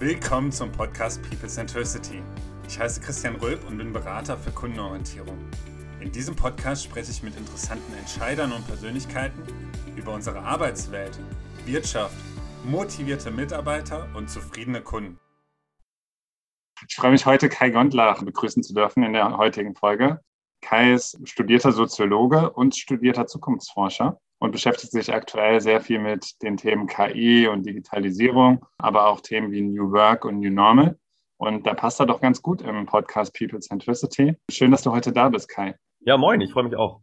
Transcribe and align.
Willkommen 0.00 0.52
zum 0.52 0.70
Podcast 0.70 1.20
People 1.28 1.48
Centricity. 1.48 2.22
Ich 2.68 2.78
heiße 2.78 3.00
Christian 3.00 3.34
Rölp 3.34 3.66
und 3.66 3.78
bin 3.78 3.92
Berater 3.92 4.36
für 4.36 4.52
Kundenorientierung. 4.52 5.36
In 5.98 6.12
diesem 6.12 6.36
Podcast 6.36 6.84
spreche 6.84 7.10
ich 7.10 7.24
mit 7.24 7.36
interessanten 7.36 7.92
Entscheidern 7.94 8.52
und 8.52 8.64
Persönlichkeiten 8.64 9.42
über 9.96 10.14
unsere 10.14 10.38
Arbeitswelt, 10.38 11.18
Wirtschaft, 11.66 12.14
motivierte 12.64 13.32
Mitarbeiter 13.32 14.08
und 14.14 14.30
zufriedene 14.30 14.82
Kunden. 14.82 15.18
Ich 16.88 16.94
freue 16.94 17.10
mich 17.10 17.26
heute, 17.26 17.48
Kai 17.48 17.70
Gondlach 17.70 18.22
begrüßen 18.22 18.62
zu 18.62 18.74
dürfen 18.74 19.02
in 19.02 19.14
der 19.14 19.36
heutigen 19.36 19.74
Folge. 19.74 20.20
Kai 20.62 20.92
ist 20.92 21.18
studierter 21.28 21.72
Soziologe 21.72 22.50
und 22.50 22.76
studierter 22.76 23.26
Zukunftsforscher 23.26 24.20
und 24.38 24.52
beschäftigt 24.52 24.92
sich 24.92 25.12
aktuell 25.12 25.60
sehr 25.60 25.80
viel 25.80 25.98
mit 25.98 26.42
den 26.42 26.56
Themen 26.56 26.86
KI 26.86 27.48
und 27.48 27.66
Digitalisierung, 27.66 28.64
aber 28.78 29.08
auch 29.08 29.20
Themen 29.20 29.50
wie 29.50 29.62
New 29.62 29.90
Work 29.92 30.24
und 30.24 30.40
New 30.40 30.50
Normal. 30.50 30.98
Und 31.36 31.66
da 31.66 31.74
passt 31.74 32.00
er 32.00 32.06
doch 32.06 32.20
ganz 32.20 32.42
gut 32.42 32.62
im 32.62 32.86
Podcast 32.86 33.34
People 33.36 33.60
Centricity. 33.60 34.36
Schön, 34.50 34.70
dass 34.70 34.82
du 34.82 34.92
heute 34.92 35.12
da 35.12 35.28
bist, 35.28 35.48
Kai. 35.48 35.74
Ja, 36.00 36.16
moin, 36.16 36.40
ich 36.40 36.52
freue 36.52 36.64
mich 36.64 36.76
auch. 36.76 37.00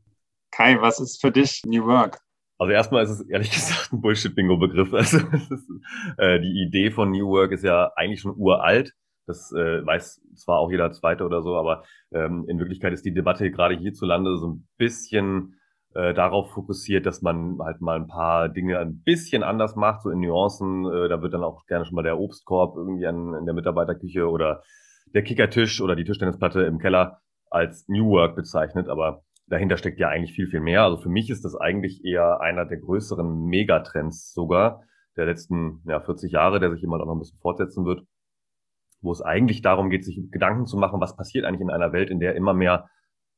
Kai, 0.51 0.81
was 0.81 0.99
ist 0.99 1.21
für 1.21 1.31
dich 1.31 1.61
New 1.65 1.85
Work? 1.85 2.19
Also 2.57 2.71
erstmal 2.71 3.03
ist 3.03 3.09
es 3.09 3.21
ehrlich 3.29 3.51
gesagt 3.53 3.91
ein 3.91 4.01
Bullshit-Bingo-Begriff. 4.01 4.93
Also 4.93 5.17
ist, 5.17 5.69
äh, 6.17 6.39
die 6.39 6.61
Idee 6.61 6.91
von 6.91 7.11
New 7.11 7.27
Work 7.29 7.51
ist 7.51 7.63
ja 7.63 7.91
eigentlich 7.95 8.21
schon 8.21 8.35
uralt. 8.35 8.93
Das 9.27 9.51
äh, 9.51 9.85
weiß 9.85 10.21
zwar 10.35 10.59
auch 10.59 10.69
jeder 10.69 10.91
Zweite 10.91 11.25
oder 11.25 11.41
so, 11.41 11.55
aber 11.55 11.83
ähm, 12.13 12.45
in 12.47 12.59
Wirklichkeit 12.59 12.93
ist 12.93 13.05
die 13.05 13.13
Debatte 13.13 13.49
gerade 13.49 13.75
hierzulande 13.75 14.37
so 14.37 14.49
ein 14.49 14.67
bisschen 14.77 15.54
äh, 15.95 16.13
darauf 16.13 16.51
fokussiert, 16.51 17.05
dass 17.05 17.21
man 17.21 17.57
halt 17.59 17.79
mal 17.79 17.95
ein 17.95 18.07
paar 18.07 18.49
Dinge 18.49 18.79
ein 18.79 19.01
bisschen 19.01 19.43
anders 19.43 19.75
macht, 19.75 20.01
so 20.01 20.09
in 20.09 20.19
Nuancen. 20.19 20.85
Äh, 20.85 21.07
da 21.07 21.21
wird 21.21 21.33
dann 21.33 21.43
auch 21.43 21.65
gerne 21.65 21.85
schon 21.85 21.95
mal 21.95 22.03
der 22.03 22.19
Obstkorb 22.19 22.75
irgendwie 22.75 23.07
an, 23.07 23.33
in 23.33 23.45
der 23.45 23.55
Mitarbeiterküche 23.55 24.29
oder 24.29 24.61
der 25.13 25.23
Kickertisch 25.23 25.79
oder 25.79 25.95
die 25.95 26.03
Tischtennisplatte 26.03 26.63
im 26.63 26.79
Keller 26.79 27.21
als 27.49 27.87
New 27.87 28.09
Work 28.09 28.35
bezeichnet, 28.35 28.89
aber 28.89 29.23
dahinter 29.47 29.77
steckt 29.77 29.99
ja 29.99 30.09
eigentlich 30.09 30.33
viel, 30.33 30.47
viel 30.47 30.59
mehr. 30.59 30.83
Also 30.83 30.97
für 30.97 31.09
mich 31.09 31.29
ist 31.29 31.45
das 31.45 31.55
eigentlich 31.55 32.03
eher 32.03 32.41
einer 32.41 32.65
der 32.65 32.79
größeren 32.79 33.45
Megatrends 33.45 34.33
sogar 34.33 34.83
der 35.15 35.25
letzten 35.25 35.81
ja, 35.85 36.01
40 36.01 36.33
Jahre, 36.33 36.59
der 36.59 36.71
sich 36.71 36.83
immer 36.83 36.99
auch 36.99 37.05
noch 37.05 37.15
ein 37.15 37.19
bisschen 37.19 37.39
fortsetzen 37.39 37.85
wird, 37.85 38.05
wo 39.01 39.13
es 39.13 39.21
eigentlich 39.21 39.61
darum 39.61 39.89
geht, 39.89 40.03
sich 40.03 40.19
Gedanken 40.29 40.65
zu 40.65 40.75
machen, 40.75 40.99
was 40.99 41.15
passiert 41.15 41.45
eigentlich 41.45 41.61
in 41.61 41.69
einer 41.69 41.93
Welt, 41.93 42.09
in 42.09 42.19
der 42.19 42.35
immer 42.35 42.53
mehr 42.53 42.89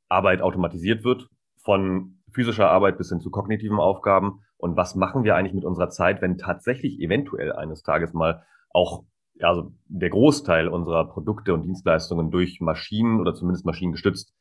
Arbeit 0.10 0.42
automatisiert 0.42 1.04
wird, 1.04 1.28
von 1.64 2.17
physischer 2.32 2.70
Arbeit 2.70 2.98
bis 2.98 3.10
hin 3.10 3.20
zu 3.20 3.32
kognitiven 3.32 3.80
Aufgaben. 3.80 4.42
Und 4.58 4.76
was 4.76 4.96
machen 4.96 5.24
wir 5.24 5.36
eigentlich 5.36 5.54
mit 5.54 5.66
unserer 5.66 5.90
Zeit, 5.90 6.22
wenn 6.22 6.38
tatsächlich 6.38 7.00
eventuell 7.00 7.54
eines 7.54 7.84
Tages 7.84 8.14
mal 8.14 8.44
auch 8.72 9.04
also 9.42 9.72
der 9.88 10.10
Großteil 10.10 10.68
unserer 10.68 11.08
Produkte 11.08 11.54
und 11.54 11.64
Dienstleistungen 11.64 12.32
durch 12.32 12.60
Maschinen 12.60 13.20
oder 13.20 13.34
zumindest 13.34 13.66
maschinengestützt 13.66 14.34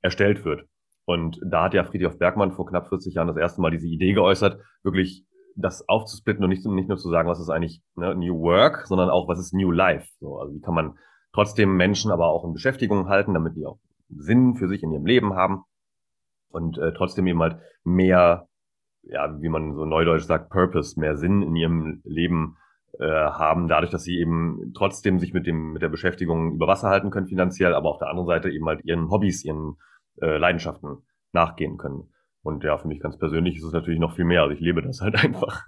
erstellt 0.00 0.44
wird. 0.44 0.66
Und 1.06 1.40
da 1.44 1.64
hat 1.64 1.74
ja 1.74 1.84
Friedrich 1.84 2.18
Bergmann 2.18 2.52
vor 2.52 2.66
knapp 2.66 2.88
40 2.88 3.14
Jahren 3.14 3.28
das 3.28 3.36
erste 3.36 3.60
Mal 3.60 3.70
diese 3.70 3.88
Idee 3.88 4.12
geäußert, 4.12 4.60
wirklich 4.82 5.26
das 5.56 5.88
aufzusplitten 5.88 6.42
und 6.44 6.50
nicht, 6.50 6.64
nicht 6.64 6.88
nur 6.88 6.98
zu 6.98 7.10
sagen, 7.10 7.28
was 7.28 7.40
ist 7.40 7.50
eigentlich 7.50 7.82
ne, 7.94 8.14
New 8.14 8.40
Work, 8.40 8.86
sondern 8.86 9.10
auch, 9.10 9.28
was 9.28 9.38
ist 9.38 9.54
New 9.54 9.70
Life. 9.70 10.08
So, 10.18 10.38
also 10.38 10.54
wie 10.54 10.60
kann 10.60 10.74
man 10.74 10.98
trotzdem 11.32 11.76
Menschen 11.76 12.10
aber 12.10 12.28
auch 12.28 12.44
in 12.44 12.52
Beschäftigung 12.52 13.08
halten, 13.08 13.34
damit 13.34 13.56
die 13.56 13.66
auch 13.66 13.78
Sinn 14.08 14.54
für 14.54 14.68
sich 14.68 14.82
in 14.82 14.92
ihrem 14.92 15.06
Leben 15.06 15.34
haben 15.34 15.64
und 16.54 16.78
äh, 16.78 16.92
trotzdem 16.94 17.26
eben 17.26 17.42
halt 17.42 17.58
mehr, 17.82 18.48
ja, 19.02 19.40
wie 19.40 19.48
man 19.48 19.74
so 19.74 19.84
neudeutsch 19.84 20.24
sagt, 20.24 20.50
Purpose, 20.50 20.98
mehr 20.98 21.16
Sinn 21.16 21.42
in 21.42 21.56
ihrem 21.56 22.00
Leben 22.04 22.56
äh, 22.98 23.04
haben, 23.06 23.68
dadurch, 23.68 23.90
dass 23.90 24.04
sie 24.04 24.18
eben 24.18 24.72
trotzdem 24.74 25.18
sich 25.18 25.34
mit 25.34 25.46
dem 25.46 25.72
mit 25.72 25.82
der 25.82 25.88
Beschäftigung 25.88 26.54
über 26.54 26.68
Wasser 26.68 26.88
halten 26.88 27.10
können 27.10 27.26
finanziell, 27.26 27.74
aber 27.74 27.90
auf 27.90 27.98
der 27.98 28.08
anderen 28.08 28.28
Seite 28.28 28.50
eben 28.50 28.66
halt 28.66 28.84
ihren 28.84 29.10
Hobbys, 29.10 29.44
ihren 29.44 29.76
äh, 30.22 30.36
Leidenschaften 30.36 30.98
nachgehen 31.32 31.76
können. 31.76 32.12
Und 32.42 32.62
ja, 32.62 32.78
für 32.78 32.88
mich 32.88 33.00
ganz 33.00 33.18
persönlich 33.18 33.56
ist 33.56 33.64
es 33.64 33.72
natürlich 33.72 33.98
noch 33.98 34.14
viel 34.14 34.24
mehr. 34.24 34.42
Also 34.42 34.54
ich 34.54 34.60
lebe 34.60 34.82
das 34.82 35.00
halt 35.00 35.16
einfach. 35.24 35.66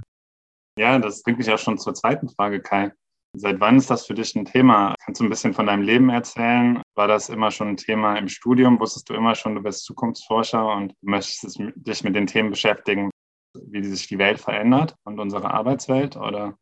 Ja, 0.78 0.99
das 0.99 1.22
bringt 1.22 1.38
mich 1.38 1.50
auch 1.50 1.59
schon 1.59 1.78
zur 1.78 1.94
zweiten 1.94 2.28
Frage, 2.28 2.61
Kai. 2.61 2.93
Seit 3.39 3.61
wann 3.61 3.77
ist 3.77 3.91
das 3.91 4.07
für 4.07 4.15
dich 4.15 4.35
ein 4.35 4.47
Thema? 4.47 4.95
Kannst 5.05 5.21
du 5.21 5.25
ein 5.25 5.29
bisschen 5.29 5.53
von 5.53 5.67
deinem 5.67 5.83
Leben 5.83 6.09
erzählen? 6.09 6.81
War 6.95 7.07
das 7.07 7.29
immer 7.29 7.51
schon 7.51 7.69
ein 7.69 7.77
Thema 7.77 8.17
im 8.17 8.29
Studium? 8.29 8.81
Wusstest 8.81 9.11
du 9.11 9.15
immer 9.15 9.35
schon, 9.35 9.55
du 9.55 9.63
bist 9.63 9.85
Zukunftsforscher 9.85 10.75
und 10.75 10.95
möchtest 11.03 11.59
dich 11.59 12.03
mit 12.03 12.15
den 12.15 12.27
Themen 12.27 12.49
beschäftigen, 12.49 13.11
wie 13.55 13.85
sich 13.85 14.09
die 14.09 14.17
Welt 14.17 14.41
verändert 14.41 14.95
und 15.05 15.21
unsere 15.21 15.53
Arbeitswelt? 15.53 16.17
Oder? 16.17 16.55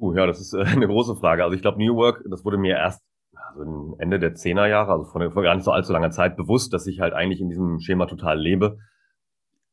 Uh, 0.00 0.14
ja, 0.14 0.26
das 0.26 0.40
ist 0.40 0.52
äh, 0.52 0.64
eine 0.66 0.88
große 0.88 1.14
Frage. 1.14 1.44
Also 1.44 1.54
ich 1.54 1.62
glaube, 1.62 1.78
New 1.78 1.94
Work, 1.94 2.24
das 2.28 2.44
wurde 2.44 2.58
mir 2.58 2.74
erst 2.74 3.00
also 3.54 3.96
Ende 4.00 4.18
der 4.18 4.34
Zehnerjahre, 4.34 4.90
also 4.90 5.04
vor, 5.04 5.30
gar 5.30 5.54
nicht 5.54 5.64
so 5.64 5.70
allzu 5.70 5.92
langer 5.92 6.10
Zeit, 6.10 6.36
bewusst, 6.36 6.72
dass 6.72 6.88
ich 6.88 6.98
halt 6.98 7.14
eigentlich 7.14 7.40
in 7.40 7.50
diesem 7.50 7.78
Schema 7.78 8.06
total 8.06 8.40
lebe. 8.40 8.78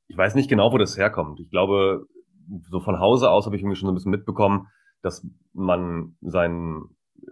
Ich 0.08 0.16
weiß 0.16 0.36
nicht 0.36 0.50
genau, 0.50 0.72
wo 0.72 0.78
das 0.78 0.98
herkommt. 0.98 1.40
Ich 1.40 1.50
glaube, 1.50 2.06
so 2.70 2.80
von 2.80 3.00
Hause 3.00 3.32
aus 3.32 3.48
habe 3.48 3.56
ich 3.56 3.64
irgendwie 3.64 3.76
schon 3.76 3.88
so 3.88 3.92
ein 3.92 3.96
bisschen 3.96 4.12
mitbekommen, 4.12 4.68
dass 5.04 5.28
man 5.54 6.16
sein 6.22 6.82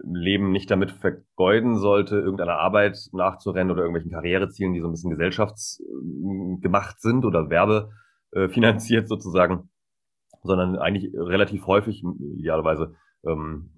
Leben 0.04 0.52
nicht 0.52 0.70
damit 0.70 0.92
vergeuden 0.92 1.76
sollte, 1.76 2.16
irgendeiner 2.16 2.58
Arbeit 2.58 3.08
nachzurennen 3.12 3.70
oder 3.70 3.82
irgendwelchen 3.82 4.12
Karrierezielen, 4.12 4.72
die 4.72 4.80
so 4.80 4.86
ein 4.86 4.92
bisschen 4.92 5.10
gesellschaftsgemacht 5.10 7.00
sind 7.00 7.24
oder 7.24 7.50
werbefinanziert 7.50 9.08
sozusagen, 9.08 9.70
sondern 10.42 10.78
eigentlich 10.78 11.12
relativ 11.14 11.66
häufig, 11.66 12.02
idealerweise, 12.38 12.94
ähm, 13.24 13.70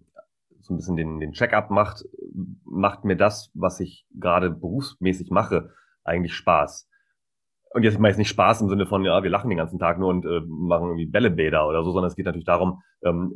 so 0.60 0.72
ein 0.72 0.76
bisschen 0.78 0.96
den, 0.96 1.20
den 1.20 1.32
Check-up 1.32 1.70
macht, 1.70 2.04
macht 2.64 3.04
mir 3.04 3.16
das, 3.16 3.50
was 3.54 3.80
ich 3.80 4.06
gerade 4.14 4.50
berufsmäßig 4.50 5.30
mache, 5.30 5.70
eigentlich 6.04 6.34
Spaß. 6.34 6.88
Und 7.74 7.82
jetzt 7.82 7.98
mache 7.98 8.12
ich 8.12 8.18
nicht 8.18 8.28
Spaß 8.28 8.60
im 8.60 8.68
Sinne 8.68 8.86
von, 8.86 9.04
ja, 9.04 9.20
wir 9.24 9.30
lachen 9.30 9.50
den 9.50 9.58
ganzen 9.58 9.80
Tag 9.80 9.98
nur 9.98 10.08
und 10.08 10.24
äh, 10.24 10.40
machen 10.46 10.86
irgendwie 10.86 11.06
Bällebäder 11.06 11.66
oder 11.68 11.82
so, 11.82 11.90
sondern 11.90 12.08
es 12.08 12.14
geht 12.14 12.24
natürlich 12.24 12.46
darum, 12.46 12.82
ähm, 13.02 13.34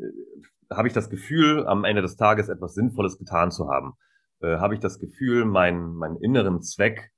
habe 0.70 0.86
ich 0.86 0.94
das 0.94 1.10
Gefühl, 1.10 1.66
am 1.66 1.84
Ende 1.84 2.02
des 2.02 2.16
Tages 2.16 2.48
etwas 2.48 2.74
Sinnvolles 2.74 3.18
getan 3.18 3.50
zu 3.50 3.68
haben? 3.68 3.94
Äh, 4.40 4.58
habe 4.58 4.74
ich 4.74 4.80
das 4.80 5.00
Gefühl, 5.00 5.44
meinen, 5.44 5.96
meinen 5.96 6.16
inneren 6.18 6.62
Zweck 6.62 7.10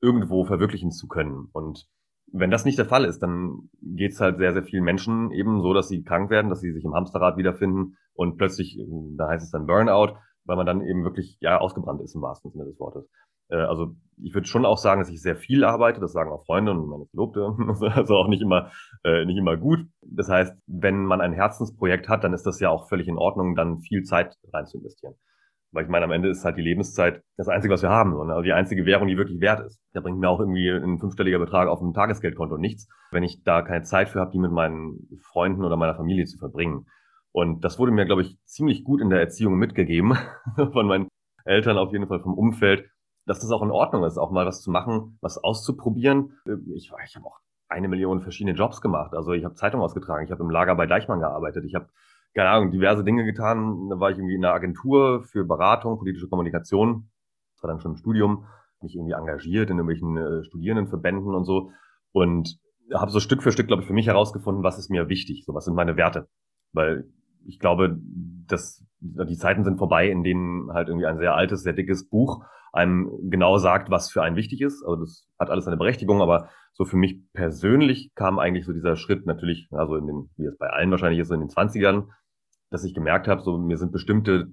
irgendwo 0.00 0.44
verwirklichen 0.44 0.92
zu 0.92 1.08
können? 1.08 1.48
Und 1.52 1.88
wenn 2.32 2.52
das 2.52 2.64
nicht 2.64 2.78
der 2.78 2.86
Fall 2.86 3.04
ist, 3.04 3.24
dann 3.24 3.70
geht 3.82 4.12
es 4.12 4.20
halt 4.20 4.38
sehr, 4.38 4.52
sehr 4.52 4.62
vielen 4.62 4.84
Menschen 4.84 5.32
eben 5.32 5.60
so, 5.62 5.74
dass 5.74 5.88
sie 5.88 6.04
krank 6.04 6.30
werden, 6.30 6.48
dass 6.48 6.60
sie 6.60 6.72
sich 6.72 6.84
im 6.84 6.94
Hamsterrad 6.94 7.36
wiederfinden 7.36 7.96
und 8.12 8.36
plötzlich, 8.36 8.78
da 9.16 9.26
heißt 9.26 9.44
es 9.44 9.50
dann 9.50 9.66
Burnout, 9.66 10.14
weil 10.48 10.56
man 10.56 10.66
dann 10.66 10.80
eben 10.82 11.04
wirklich 11.04 11.36
ja 11.40 11.58
ausgebrannt 11.58 12.00
ist 12.00 12.16
im 12.16 12.22
wahrsten 12.22 12.50
Sinne 12.50 12.64
des 12.64 12.80
Wortes. 12.80 13.08
Äh, 13.50 13.56
also 13.56 13.94
ich 14.16 14.34
würde 14.34 14.48
schon 14.48 14.64
auch 14.64 14.78
sagen, 14.78 15.00
dass 15.00 15.10
ich 15.10 15.22
sehr 15.22 15.36
viel 15.36 15.62
arbeite. 15.62 16.00
Das 16.00 16.12
sagen 16.12 16.32
auch 16.32 16.44
Freunde 16.44 16.72
und 16.72 16.88
meine 16.88 17.06
Verlobte. 17.06 17.54
also 17.94 18.16
auch 18.16 18.28
nicht 18.28 18.42
immer, 18.42 18.70
äh, 19.04 19.24
nicht 19.24 19.38
immer 19.38 19.56
gut. 19.56 19.80
Das 20.02 20.28
heißt, 20.28 20.56
wenn 20.66 21.04
man 21.04 21.20
ein 21.20 21.32
Herzensprojekt 21.32 22.08
hat, 22.08 22.24
dann 22.24 22.32
ist 22.32 22.46
das 22.46 22.60
ja 22.60 22.70
auch 22.70 22.88
völlig 22.88 23.08
in 23.08 23.18
Ordnung, 23.18 23.54
dann 23.54 23.80
viel 23.80 24.02
Zeit 24.02 24.34
rein 24.52 24.66
zu 24.66 24.78
investieren. 24.78 25.14
Weil 25.70 25.84
ich 25.84 25.90
meine, 25.90 26.06
am 26.06 26.12
Ende 26.12 26.30
ist 26.30 26.46
halt 26.46 26.56
die 26.56 26.62
Lebenszeit 26.62 27.22
das 27.36 27.48
Einzige, 27.48 27.74
was 27.74 27.82
wir 27.82 27.90
haben. 27.90 28.12
Ne? 28.12 28.32
Also 28.32 28.40
die 28.40 28.54
einzige 28.54 28.86
Währung, 28.86 29.06
die 29.06 29.18
wirklich 29.18 29.38
wert 29.40 29.60
ist. 29.60 29.78
Da 29.92 30.00
bringt 30.00 30.18
mir 30.18 30.30
auch 30.30 30.40
irgendwie 30.40 30.70
ein 30.70 30.98
fünfstelliger 30.98 31.38
Betrag 31.38 31.68
auf 31.68 31.80
dem 31.80 31.92
Tagesgeldkonto 31.92 32.56
nichts, 32.56 32.88
wenn 33.10 33.22
ich 33.22 33.42
da 33.44 33.60
keine 33.60 33.82
Zeit 33.82 34.08
für 34.08 34.20
habe, 34.20 34.30
die 34.30 34.38
mit 34.38 34.50
meinen 34.50 35.10
Freunden 35.30 35.64
oder 35.64 35.76
meiner 35.76 35.94
Familie 35.94 36.24
zu 36.24 36.38
verbringen. 36.38 36.86
Und 37.32 37.64
das 37.64 37.78
wurde 37.78 37.92
mir, 37.92 38.06
glaube 38.06 38.22
ich, 38.22 38.38
ziemlich 38.44 38.84
gut 38.84 39.00
in 39.00 39.10
der 39.10 39.20
Erziehung 39.20 39.56
mitgegeben 39.56 40.16
von 40.72 40.86
meinen 40.86 41.08
Eltern, 41.44 41.78
auf 41.78 41.92
jeden 41.92 42.08
Fall 42.08 42.20
vom 42.20 42.34
Umfeld, 42.34 42.88
dass 43.26 43.40
das 43.40 43.50
auch 43.50 43.62
in 43.62 43.70
Ordnung 43.70 44.04
ist, 44.04 44.18
auch 44.18 44.30
mal 44.30 44.46
was 44.46 44.62
zu 44.62 44.70
machen, 44.70 45.18
was 45.20 45.38
auszuprobieren. 45.38 46.38
Ich, 46.74 46.90
ich 47.04 47.16
habe 47.16 47.26
auch 47.26 47.38
eine 47.68 47.88
Million 47.88 48.22
verschiedene 48.22 48.56
Jobs 48.56 48.80
gemacht. 48.80 49.14
Also 49.14 49.32
ich 49.32 49.44
habe 49.44 49.54
Zeitung 49.54 49.80
ausgetragen, 49.80 50.24
ich 50.24 50.30
habe 50.30 50.42
im 50.42 50.50
Lager 50.50 50.74
bei 50.74 50.86
Deichmann 50.86 51.20
gearbeitet, 51.20 51.64
ich 51.64 51.74
habe 51.74 51.88
keine 52.34 52.50
Ahnung, 52.50 52.70
diverse 52.70 53.04
Dinge 53.04 53.24
getan. 53.24 53.88
Da 53.88 53.98
war 54.00 54.10
ich 54.10 54.18
irgendwie 54.18 54.34
in 54.34 54.44
einer 54.44 54.54
Agentur 54.54 55.24
für 55.24 55.44
Beratung, 55.44 55.98
politische 55.98 56.28
Kommunikation. 56.28 57.10
Das 57.54 57.62
war 57.62 57.68
dann 57.68 57.80
schon 57.80 57.92
im 57.92 57.96
Studium, 57.96 58.46
mich 58.80 58.94
irgendwie 58.94 59.14
engagiert 59.14 59.70
in 59.70 59.78
irgendwelchen 59.78 60.16
äh, 60.16 60.44
Studierendenverbänden 60.44 61.34
und 61.34 61.44
so. 61.44 61.72
Und 62.12 62.58
habe 62.94 63.10
so 63.10 63.20
Stück 63.20 63.42
für 63.42 63.52
Stück, 63.52 63.66
glaube 63.66 63.82
ich, 63.82 63.88
für 63.88 63.94
mich 63.94 64.06
herausgefunden, 64.06 64.62
was 64.62 64.78
ist 64.78 64.88
mir 64.88 65.08
wichtig, 65.08 65.44
so 65.44 65.54
was 65.54 65.64
sind 65.64 65.74
meine 65.74 65.96
Werte. 65.96 66.28
Weil 66.72 67.04
ich 67.46 67.58
glaube, 67.58 67.98
dass 68.46 68.84
die 69.00 69.36
Zeiten 69.36 69.64
sind 69.64 69.78
vorbei, 69.78 70.08
in 70.08 70.22
denen 70.22 70.72
halt 70.72 70.88
irgendwie 70.88 71.06
ein 71.06 71.18
sehr 71.18 71.34
altes, 71.34 71.62
sehr 71.62 71.72
dickes 71.72 72.08
Buch 72.08 72.44
einem 72.72 73.30
genau 73.30 73.58
sagt, 73.58 73.90
was 73.90 74.10
für 74.10 74.22
einen 74.22 74.36
wichtig 74.36 74.60
ist. 74.60 74.82
Also 74.82 74.96
das 74.96 75.26
hat 75.38 75.50
alles 75.50 75.64
seine 75.64 75.76
Berechtigung, 75.76 76.20
aber 76.20 76.50
so 76.72 76.84
für 76.84 76.96
mich 76.96 77.20
persönlich 77.32 78.12
kam 78.14 78.38
eigentlich 78.38 78.66
so 78.66 78.72
dieser 78.72 78.96
Schritt 78.96 79.26
natürlich, 79.26 79.68
also 79.72 79.96
in 79.96 80.06
den, 80.06 80.30
wie 80.36 80.46
es 80.46 80.58
bei 80.58 80.68
allen 80.68 80.90
wahrscheinlich 80.90 81.20
ist, 81.20 81.30
in 81.30 81.40
den 81.40 81.48
20ern, 81.48 82.08
dass 82.70 82.84
ich 82.84 82.94
gemerkt 82.94 83.26
habe, 83.28 83.40
so 83.40 83.58
mir 83.58 83.78
sind 83.78 83.92
bestimmte 83.92 84.52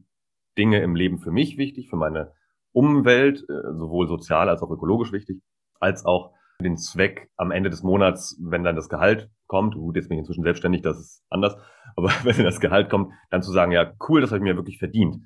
Dinge 0.58 0.82
im 0.82 0.96
Leben 0.96 1.20
für 1.20 1.32
mich 1.32 1.58
wichtig, 1.58 1.90
für 1.90 1.98
meine 1.98 2.32
Umwelt, 2.72 3.46
äh, 3.50 3.74
sowohl 3.74 4.08
sozial 4.08 4.50
als 4.50 4.62
auch 4.62 4.72
ökologisch 4.72 5.12
wichtig, 5.12 5.42
als 5.80 6.06
auch 6.06 6.32
den 6.62 6.78
Zweck 6.78 7.30
am 7.36 7.52
Ende 7.52 7.70
des 7.70 7.84
Monats, 7.84 8.40
wenn 8.42 8.64
dann 8.64 8.76
das 8.76 8.90
Gehalt 8.90 9.30
kommt, 9.48 9.76
gut, 9.76 9.96
jetzt 9.96 10.10
bin 10.10 10.18
ich 10.18 10.22
inzwischen 10.22 10.44
selbstständig, 10.44 10.82
das 10.82 11.00
ist 11.00 11.24
anders, 11.30 11.56
aber 11.96 12.10
wenn 12.24 12.44
das 12.44 12.60
Gehalt 12.60 12.90
kommt, 12.90 13.14
dann 13.30 13.42
zu 13.42 13.52
sagen, 13.52 13.72
ja, 13.72 13.92
cool, 14.08 14.22
das 14.22 14.32
habe 14.32 14.40
ich 14.40 14.44
mir 14.44 14.56
wirklich 14.56 14.80
verdient. 14.80 15.18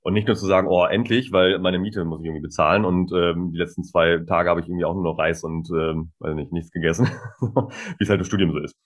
Und 0.00 0.12
nicht 0.12 0.26
nur 0.26 0.36
zu 0.36 0.44
sagen, 0.44 0.68
oh, 0.68 0.84
endlich, 0.84 1.32
weil 1.32 1.58
meine 1.60 1.78
Miete 1.78 2.04
muss 2.04 2.20
ich 2.20 2.26
irgendwie 2.26 2.42
bezahlen 2.42 2.84
und 2.84 3.10
ähm, 3.12 3.52
die 3.52 3.58
letzten 3.58 3.84
zwei 3.84 4.18
Tage 4.18 4.50
habe 4.50 4.60
ich 4.60 4.68
irgendwie 4.68 4.84
auch 4.84 4.92
nur 4.92 5.02
noch 5.02 5.18
Reis 5.18 5.42
und, 5.44 5.70
ähm, 5.70 6.12
weiß 6.18 6.34
nicht, 6.34 6.52
nichts 6.52 6.70
gegessen, 6.70 7.08
wie 7.40 8.04
es 8.04 8.10
halt 8.10 8.20
im 8.20 8.26
Studium 8.26 8.52
so 8.52 8.58
ist. 8.58 8.76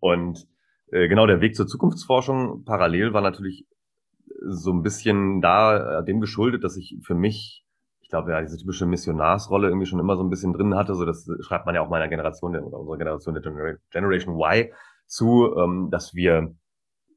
Und 0.00 0.46
äh, 0.90 1.08
genau 1.08 1.26
der 1.26 1.42
Weg 1.42 1.56
zur 1.56 1.66
Zukunftsforschung 1.66 2.64
parallel 2.64 3.12
war 3.12 3.20
natürlich 3.20 3.66
so 4.48 4.72
ein 4.72 4.82
bisschen 4.82 5.40
da 5.40 6.00
äh, 6.00 6.04
dem 6.04 6.20
geschuldet, 6.20 6.64
dass 6.64 6.76
ich 6.76 6.98
für 7.02 7.14
mich, 7.14 7.64
ich 7.66 7.71
glaube, 8.12 8.30
ja, 8.30 8.40
diese 8.40 8.56
typische 8.56 8.86
Missionarsrolle 8.86 9.68
irgendwie 9.68 9.86
schon 9.86 9.98
immer 9.98 10.16
so 10.16 10.22
ein 10.22 10.30
bisschen 10.30 10.52
drin 10.52 10.76
hatte. 10.76 10.94
So, 10.94 11.04
das 11.04 11.28
schreibt 11.40 11.66
man 11.66 11.74
ja 11.74 11.82
auch 11.82 11.90
meiner 11.90 12.08
Generation 12.08 12.54
oder 12.54 12.78
unserer 12.78 12.98
Generation 12.98 13.34
der 13.34 13.78
Generation 13.90 14.36
Y 14.36 14.72
zu, 15.06 15.52
ähm, 15.56 15.88
dass 15.90 16.14
wir 16.14 16.54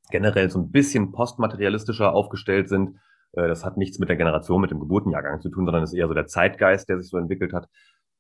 generell 0.09 0.50
so 0.50 0.59
ein 0.59 0.71
bisschen 0.71 1.12
postmaterialistischer 1.12 2.13
aufgestellt 2.13 2.69
sind 2.69 2.97
äh, 3.36 3.47
das 3.47 3.65
hat 3.65 3.77
nichts 3.77 4.00
mit 4.00 4.09
der 4.09 4.15
Generation, 4.15 4.62
mit 4.62 4.71
dem 4.71 4.80
Geburtenjahrgang 4.80 5.42
zu 5.42 5.50
tun, 5.50 5.65
sondern 5.65 5.83
ist 5.83 5.94
eher 5.94 6.07
so 6.07 6.13
der 6.13 6.27
Zeitgeist, 6.27 6.89
der 6.89 7.00
sich 7.00 7.09
so 7.09 7.18
entwickelt 7.18 7.53
hat. 7.53 7.68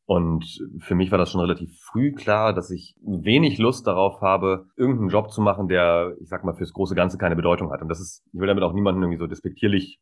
Und 0.07 0.45
für 0.81 0.93
mich 0.93 1.09
war 1.09 1.17
das 1.17 1.31
schon 1.31 1.41
relativ 1.41 1.79
früh 1.79 2.13
klar, 2.13 2.53
dass 2.53 2.69
ich 2.69 2.95
wenig 3.01 3.57
Lust 3.57 3.87
darauf 3.87 4.21
habe, 4.21 4.67
irgendeinen 4.75 5.09
Job 5.09 5.31
zu 5.31 5.41
machen, 5.41 5.67
der, 5.67 6.13
ich 6.21 6.29
sag 6.29 6.43
mal, 6.43 6.53
fürs 6.53 6.73
große 6.73 6.93
Ganze 6.93 7.17
keine 7.17 7.35
Bedeutung 7.35 7.71
hat. 7.71 7.81
Und 7.81 7.89
das 7.89 7.99
ist, 7.99 8.23
ich 8.31 8.39
will 8.39 8.47
damit 8.47 8.63
auch 8.63 8.73
niemanden 8.73 9.01
irgendwie 9.01 9.17
so 9.17 9.25
despektierlich 9.25 9.99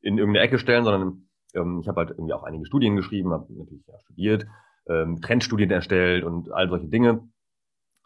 in 0.00 0.16
irgendeine 0.16 0.46
Ecke 0.46 0.58
stellen, 0.58 0.84
sondern 0.84 1.28
ähm, 1.54 1.80
ich 1.80 1.88
habe 1.88 2.00
halt 2.00 2.10
irgendwie 2.10 2.32
auch 2.32 2.42
einige 2.42 2.66
Studien 2.66 2.96
geschrieben, 2.96 3.32
habe 3.32 3.52
natürlich 3.52 3.86
ja, 3.86 3.98
studiert, 4.00 4.46
ähm, 4.88 5.20
Trendstudien 5.20 5.70
erstellt 5.70 6.24
und 6.24 6.50
all 6.52 6.68
solche 6.68 6.88
Dinge, 6.88 7.28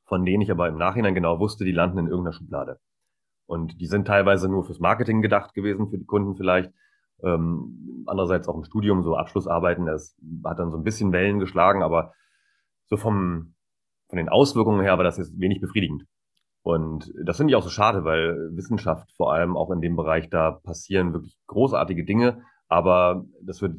von 0.04 0.25
denen 0.25 0.43
ich 0.43 0.50
aber 0.50 0.69
im 0.69 0.76
Nachhinein 0.76 1.14
genau 1.14 1.38
wusste, 1.40 1.64
die 1.64 1.72
landen 1.72 1.98
in 1.98 2.06
irgendeiner 2.06 2.34
Schublade. 2.34 2.78
Und 3.46 3.81
die 3.81 3.87
sind 3.87 4.06
teilweise 4.06 4.48
nur 4.48 4.64
fürs 4.64 4.81
Marketing 4.81 5.22
gedacht 5.22 5.54
gewesen, 5.54 5.88
für 5.88 5.98
die 5.98 6.04
Kunden 6.04 6.37
vielleicht. 6.37 6.72
Ähm, 7.22 8.04
andererseits 8.06 8.48
auch 8.48 8.56
im 8.56 8.64
Studium, 8.64 9.02
so 9.02 9.16
Abschlussarbeiten, 9.16 9.87
das 9.87 10.16
hat 10.44 10.58
dann 10.58 10.70
so 10.70 10.76
ein 10.76 10.84
bisschen 10.84 11.12
Wellen 11.12 11.38
geschlagen, 11.38 11.82
aber 11.82 12.12
so 12.87 12.96
vom, 12.96 13.54
von 14.08 14.16
den 14.16 14.28
Auswirkungen 14.28 14.82
her 14.82 14.96
war 14.96 15.04
das 15.04 15.16
jetzt 15.16 15.38
wenig 15.38 15.60
befriedigend. 15.60 16.04
Und 16.62 17.12
das 17.25 17.37
finde 17.37 17.52
ich 17.52 17.56
auch 17.56 17.62
so 17.62 17.70
schade, 17.70 18.04
weil 18.04 18.50
Wissenschaft 18.56 19.12
vor 19.16 19.32
allem 19.32 19.56
auch 19.56 19.70
in 19.70 19.81
dem 19.81 19.94
Bereich, 19.94 20.28
da 20.28 20.50
passieren 20.50 21.12
wirklich 21.12 21.38
großartige 21.46 22.04
Dinge, 22.04 22.43
aber 22.68 23.24
das 23.42 23.62
wird 23.62 23.76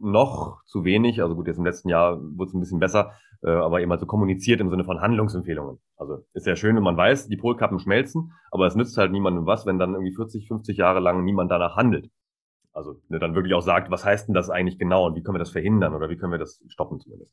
noch 0.00 0.62
zu 0.64 0.84
wenig, 0.84 1.22
also 1.22 1.34
gut, 1.34 1.46
jetzt 1.46 1.58
im 1.58 1.64
letzten 1.64 1.88
Jahr 1.88 2.20
wurde 2.20 2.48
es 2.48 2.54
ein 2.54 2.60
bisschen 2.60 2.80
besser, 2.80 3.12
äh, 3.42 3.50
aber 3.50 3.80
eben 3.80 3.90
halt 3.90 4.00
so 4.00 4.06
kommuniziert 4.06 4.60
im 4.60 4.70
Sinne 4.70 4.84
von 4.84 5.00
Handlungsempfehlungen. 5.00 5.78
Also 5.96 6.24
ist 6.32 6.46
ja 6.46 6.56
schön, 6.56 6.76
wenn 6.76 6.82
man 6.82 6.96
weiß, 6.96 7.28
die 7.28 7.36
Polkappen 7.36 7.78
schmelzen, 7.78 8.32
aber 8.50 8.66
es 8.66 8.74
nützt 8.74 8.96
halt 8.96 9.12
niemandem 9.12 9.46
was, 9.46 9.66
wenn 9.66 9.78
dann 9.78 9.94
irgendwie 9.94 10.14
40, 10.14 10.48
50 10.48 10.76
Jahre 10.76 11.00
lang 11.00 11.24
niemand 11.24 11.50
danach 11.50 11.76
handelt. 11.76 12.10
Also 12.72 13.00
ne, 13.08 13.18
dann 13.18 13.34
wirklich 13.34 13.54
auch 13.54 13.62
sagt, 13.62 13.90
was 13.90 14.04
heißt 14.04 14.28
denn 14.28 14.34
das 14.34 14.50
eigentlich 14.50 14.78
genau 14.78 15.06
und 15.06 15.14
wie 15.14 15.22
können 15.22 15.36
wir 15.36 15.40
das 15.40 15.50
verhindern 15.50 15.94
oder 15.94 16.10
wie 16.10 16.16
können 16.16 16.32
wir 16.32 16.38
das 16.38 16.62
stoppen 16.68 16.98
zumindest. 16.98 17.32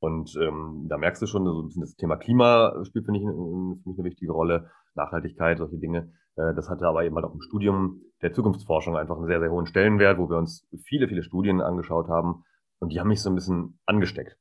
Und 0.00 0.36
ähm, 0.36 0.86
da 0.88 0.98
merkst 0.98 1.22
du 1.22 1.26
schon, 1.26 1.44
so 1.44 1.62
ein 1.62 1.66
bisschen 1.66 1.82
das 1.82 1.94
Thema 1.94 2.16
Klima 2.16 2.84
spielt 2.84 3.06
für 3.06 3.12
mich, 3.12 3.22
für 3.22 3.88
mich 3.88 3.98
eine 3.98 4.04
wichtige 4.04 4.32
Rolle, 4.32 4.68
Nachhaltigkeit, 4.94 5.58
solche 5.58 5.78
Dinge. 5.78 6.12
Äh, 6.36 6.54
das 6.54 6.68
hatte 6.68 6.86
aber 6.86 7.04
eben 7.04 7.14
halt 7.14 7.24
auch 7.24 7.34
im 7.34 7.40
Studium 7.40 8.02
der 8.22 8.32
Zukunftsforschung 8.32 8.96
einfach 8.96 9.16
einen 9.16 9.26
sehr, 9.26 9.40
sehr 9.40 9.50
hohen 9.50 9.66
Stellenwert, 9.66 10.18
wo 10.18 10.30
wir 10.30 10.38
uns 10.38 10.66
viele, 10.84 11.08
viele 11.08 11.22
Studien 11.22 11.60
angeschaut 11.60 12.08
haben 12.08 12.44
und 12.78 12.92
die 12.92 13.00
haben 13.00 13.08
mich 13.08 13.20
so 13.20 13.30
ein 13.30 13.34
bisschen 13.34 13.78
angesteckt. 13.86 14.36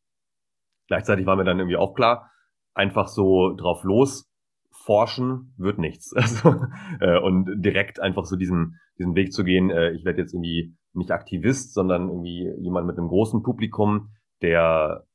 Gleichzeitig 0.87 1.25
war 1.25 1.35
mir 1.35 1.43
dann 1.43 1.59
irgendwie 1.59 1.77
auch 1.77 1.93
klar, 1.93 2.31
einfach 2.73 3.07
so 3.07 3.55
drauf 3.55 3.83
los 3.83 4.31
forschen 4.71 5.53
wird 5.57 5.77
nichts. 5.77 6.13
Also, 6.15 6.55
äh, 6.99 7.19
und 7.19 7.61
direkt 7.61 7.99
einfach 7.99 8.25
so 8.25 8.35
diesen, 8.35 8.79
diesen 8.97 9.15
Weg 9.15 9.33
zu 9.33 9.43
gehen, 9.43 9.69
äh, 9.69 9.91
ich 9.91 10.05
werde 10.05 10.21
jetzt 10.21 10.33
irgendwie 10.33 10.75
nicht 10.93 11.11
Aktivist, 11.11 11.73
sondern 11.73 12.09
irgendwie 12.09 12.51
jemand 12.59 12.87
mit 12.87 12.97
einem 12.97 13.07
großen 13.07 13.43
Publikum, 13.43 14.09
der 14.41 15.05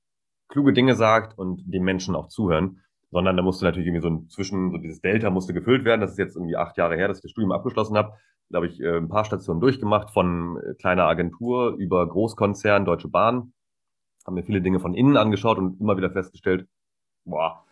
kluge 0.49 0.73
Dinge 0.73 0.95
sagt 0.95 1.39
und 1.39 1.63
dem 1.67 1.83
Menschen 1.83 2.15
auch 2.15 2.29
zuhören, 2.29 2.81
sondern 3.11 3.37
da 3.37 3.43
musste 3.43 3.65
natürlich 3.65 3.89
irgendwie 3.89 4.03
so 4.03 4.09
ein 4.09 4.29
Zwischen, 4.29 4.71
so 4.71 4.79
dieses 4.79 5.01
Delta 5.01 5.31
musste 5.31 5.53
gefüllt 5.53 5.85
werden. 5.85 6.01
Das 6.01 6.13
ist 6.13 6.19
jetzt 6.19 6.37
irgendwie 6.37 6.57
acht 6.57 6.77
Jahre 6.77 6.97
her, 6.97 7.09
dass 7.09 7.19
ich 7.19 7.23
das 7.23 7.31
Studium 7.31 7.53
abgeschlossen 7.53 7.97
habe. 7.97 8.13
Da 8.49 8.57
habe 8.57 8.67
ich 8.67 8.81
äh, 8.81 8.97
ein 8.97 9.09
paar 9.09 9.25
Stationen 9.25 9.61
durchgemacht, 9.61 10.11
von 10.11 10.59
äh, 10.59 10.75
kleiner 10.75 11.05
Agentur 11.05 11.75
über 11.77 12.07
Großkonzern, 12.07 12.85
Deutsche 12.85 13.09
Bahn. 13.09 13.53
Haben 14.25 14.35
mir 14.35 14.45
viele 14.45 14.63
Dinge 14.63 14.81
von 14.81 14.95
innen 14.95 15.17
angeschaut 15.17 15.59
und 15.59 15.81
immer 15.81 15.97
wieder 15.97 16.11
festgestellt, 16.11 16.67
boah, 17.25 17.65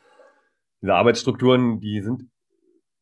diese 0.82 0.94
Arbeitsstrukturen, 0.94 1.81
die 1.81 2.00
sind 2.00 2.25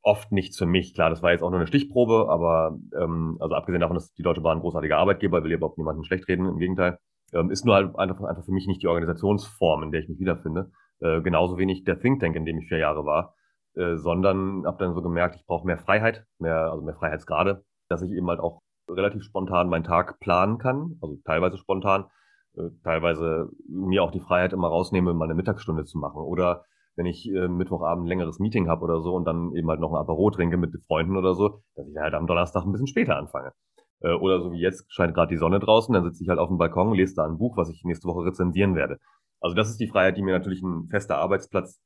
oft 0.02 0.32
nichts 0.32 0.58
für 0.58 0.66
mich. 0.66 0.94
Klar, 0.94 1.10
das 1.10 1.22
war 1.22 1.32
jetzt 1.32 1.42
auch 1.42 1.50
nur 1.50 1.58
eine 1.58 1.66
Stichprobe, 1.66 2.28
aber 2.28 2.78
ähm, 2.96 3.36
also 3.40 3.54
abgesehen 3.54 3.80
davon, 3.80 3.94
dass 3.94 4.12
die 4.12 4.22
Deutsche 4.22 4.40
Bahn 4.40 4.58
ein 4.58 4.60
großartiger 4.60 4.98
Arbeitgeber, 4.98 5.42
will 5.42 5.52
ich 5.52 5.56
überhaupt 5.56 5.78
niemanden 5.78 6.04
schlecht 6.04 6.28
reden, 6.28 6.46
im 6.46 6.58
Gegenteil, 6.58 6.98
ähm, 7.32 7.50
ist 7.50 7.64
nur 7.64 7.74
halt 7.74 7.96
einfach, 7.96 8.24
einfach 8.24 8.44
für 8.44 8.52
mich 8.52 8.66
nicht 8.66 8.82
die 8.82 8.88
Organisationsform, 8.88 9.84
in 9.84 9.92
der 9.92 10.00
ich 10.00 10.08
mich 10.08 10.18
wiederfinde. 10.18 10.70
Äh, 11.00 11.22
genauso 11.22 11.56
wenig 11.58 11.84
der 11.84 11.98
Think 11.98 12.20
Tank, 12.20 12.36
in 12.36 12.44
dem 12.44 12.58
ich 12.58 12.68
vier 12.68 12.78
Jahre 12.78 13.04
war, 13.04 13.34
äh, 13.74 13.96
sondern 13.96 14.64
habe 14.66 14.78
dann 14.78 14.94
so 14.94 15.02
gemerkt, 15.02 15.36
ich 15.36 15.46
brauche 15.46 15.66
mehr 15.66 15.78
Freiheit, 15.78 16.26
mehr, 16.38 16.70
also 16.70 16.84
mehr 16.84 16.94
Freiheitsgrade, 16.94 17.64
dass 17.88 18.02
ich 18.02 18.10
eben 18.12 18.28
halt 18.28 18.40
auch 18.40 18.60
relativ 18.88 19.22
spontan 19.22 19.68
meinen 19.68 19.84
Tag 19.84 20.20
planen 20.20 20.58
kann, 20.58 20.98
also 21.00 21.16
teilweise 21.24 21.58
spontan, 21.58 22.06
äh, 22.56 22.68
teilweise 22.84 23.48
mir 23.68 24.02
auch 24.02 24.10
die 24.10 24.20
Freiheit 24.20 24.52
immer 24.52 24.68
rausnehme, 24.68 25.14
meine 25.14 25.34
Mittagsstunde 25.34 25.84
zu 25.84 25.98
machen 25.98 26.20
oder 26.20 26.64
wenn 26.96 27.06
ich 27.06 27.26
äh, 27.28 27.48
Mittwochabend 27.48 28.04
ein 28.04 28.08
längeres 28.08 28.38
Meeting 28.38 28.68
habe 28.68 28.84
oder 28.84 29.00
so 29.00 29.14
und 29.14 29.24
dann 29.24 29.54
eben 29.54 29.68
halt 29.68 29.80
noch 29.80 29.92
ein 29.92 29.96
Apero 29.96 30.30
trinke 30.30 30.56
mit 30.56 30.74
Freunden 30.86 31.16
oder 31.16 31.34
so, 31.34 31.62
dass 31.74 31.88
ich 31.88 31.96
halt 31.96 32.14
am 32.14 32.26
Donnerstag 32.26 32.64
ein 32.64 32.72
bisschen 32.72 32.86
später 32.86 33.16
anfange. 33.16 33.52
Äh, 34.00 34.12
oder 34.14 34.40
so 34.40 34.52
wie 34.52 34.60
jetzt 34.60 34.92
scheint 34.92 35.14
gerade 35.14 35.30
die 35.30 35.38
Sonne 35.38 35.60
draußen, 35.60 35.94
dann 35.94 36.04
sitze 36.04 36.22
ich 36.22 36.28
halt 36.28 36.38
auf 36.38 36.48
dem 36.48 36.58
Balkon, 36.58 36.92
lese 36.92 37.14
da 37.14 37.24
ein 37.24 37.38
Buch, 37.38 37.56
was 37.56 37.70
ich 37.70 37.82
nächste 37.84 38.08
Woche 38.08 38.26
rezensieren 38.26 38.74
werde. 38.74 38.98
Also 39.40 39.56
das 39.56 39.70
ist 39.70 39.80
die 39.80 39.88
Freiheit, 39.88 40.16
die 40.16 40.22
mir 40.22 40.32
natürlich 40.32 40.62
ein 40.62 40.88
fester 40.88 41.16
Arbeitsplatz 41.16 41.80